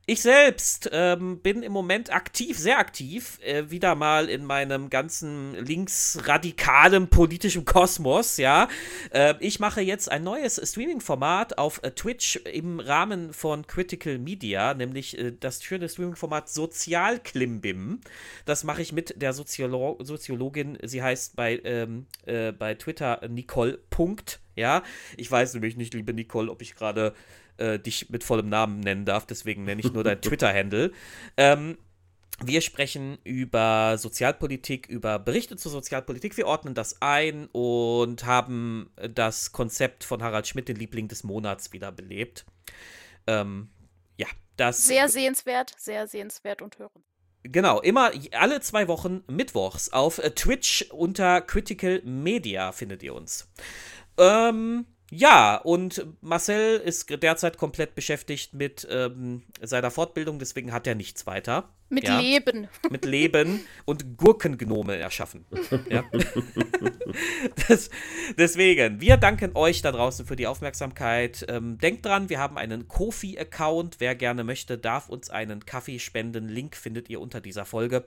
[0.10, 5.54] ich selbst ähm, bin im Moment aktiv, sehr aktiv, äh, wieder mal in meinem ganzen
[5.56, 8.70] linksradikalen politischen Kosmos, ja.
[9.12, 14.74] Äh, ich mache jetzt ein neues Streaming-Format auf äh, Twitch im Rahmen von Critical Media,
[14.74, 18.00] nämlich äh, das schöne Streaming-Format Sozialklimbim.
[18.46, 23.78] Das mache ich mit der Soziolo Soziologin, sie heißt bei, ähm, äh, bei Twitter Nicole
[23.90, 24.84] Punkt, ja.
[25.18, 27.14] Ich weiß nämlich nicht, liebe Nicole, ob ich gerade
[27.58, 30.92] äh, dich mit vollem Namen nennen darf, deswegen nenne ich nur dein Twitter-Handle.
[31.38, 31.78] Ähm,
[32.44, 36.38] wir sprechen über Sozialpolitik, über Berichte zur Sozialpolitik.
[36.38, 41.74] Wir ordnen das ein und haben das Konzept von Harald Schmidt, den Liebling des Monats,
[41.74, 42.46] wiederbelebt.
[43.26, 43.70] Ähm,
[44.18, 44.86] ja, das.
[44.86, 47.04] Sehr sehenswert, sehr sehenswert und hören.
[47.44, 53.50] Genau, immer alle zwei Wochen mittwochs auf Twitch unter Critical Media findet ihr uns.
[54.18, 60.96] Ähm, ja, und Marcel ist derzeit komplett beschäftigt mit ähm, seiner Fortbildung, deswegen hat er
[60.96, 61.70] nichts weiter.
[61.90, 62.20] Mit ja.
[62.20, 62.68] Leben.
[62.90, 65.46] Mit Leben und Gurkengnome erschaffen.
[65.90, 66.04] ja.
[67.70, 67.90] das,
[68.38, 71.46] deswegen, wir danken euch da draußen für die Aufmerksamkeit.
[71.48, 74.02] Ähm, denkt dran, wir haben einen Kofi-Account.
[74.02, 76.50] Wer gerne möchte, darf uns einen Kaffee spenden.
[76.50, 78.06] Link findet ihr unter dieser Folge.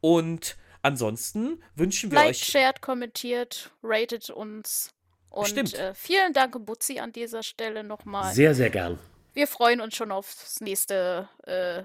[0.00, 2.44] Und ansonsten wünschen wir Liked, euch.
[2.44, 4.94] shared, kommentiert, ratet uns.
[5.30, 8.34] Und äh, vielen Dank, Butzi, an dieser Stelle nochmal.
[8.34, 8.98] Sehr, sehr gern.
[9.32, 11.82] Wir freuen uns schon aufs nächste äh,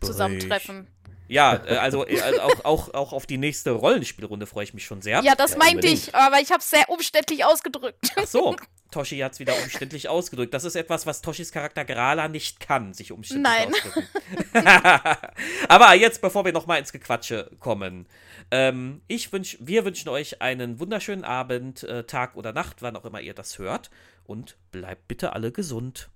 [0.00, 0.88] Zusammentreffen.
[1.32, 5.00] Ja, äh, also äh, auch, auch, auch auf die nächste Rollenspielrunde freue ich mich schon
[5.00, 5.22] sehr.
[5.22, 8.12] Ja, das ja, meinte ich, aber ich habe es sehr umständlich ausgedrückt.
[8.16, 8.54] Ach so,
[8.90, 10.52] Toshi hat es wieder umständlich ausgedrückt.
[10.52, 13.72] Das ist etwas, was Toshis Charakter Grala nicht kann, sich umständlich Nein.
[13.72, 14.08] ausdrücken.
[15.68, 18.06] aber jetzt, bevor wir nochmal ins Gequatsche kommen,
[18.50, 23.06] ähm, ich wünsch, wir wünschen euch einen wunderschönen Abend, äh, Tag oder Nacht, wann auch
[23.06, 23.90] immer ihr das hört.
[24.24, 26.10] Und bleibt bitte alle gesund.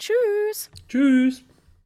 [0.00, 0.72] Tschüss.
[0.88, 1.44] Tschüss.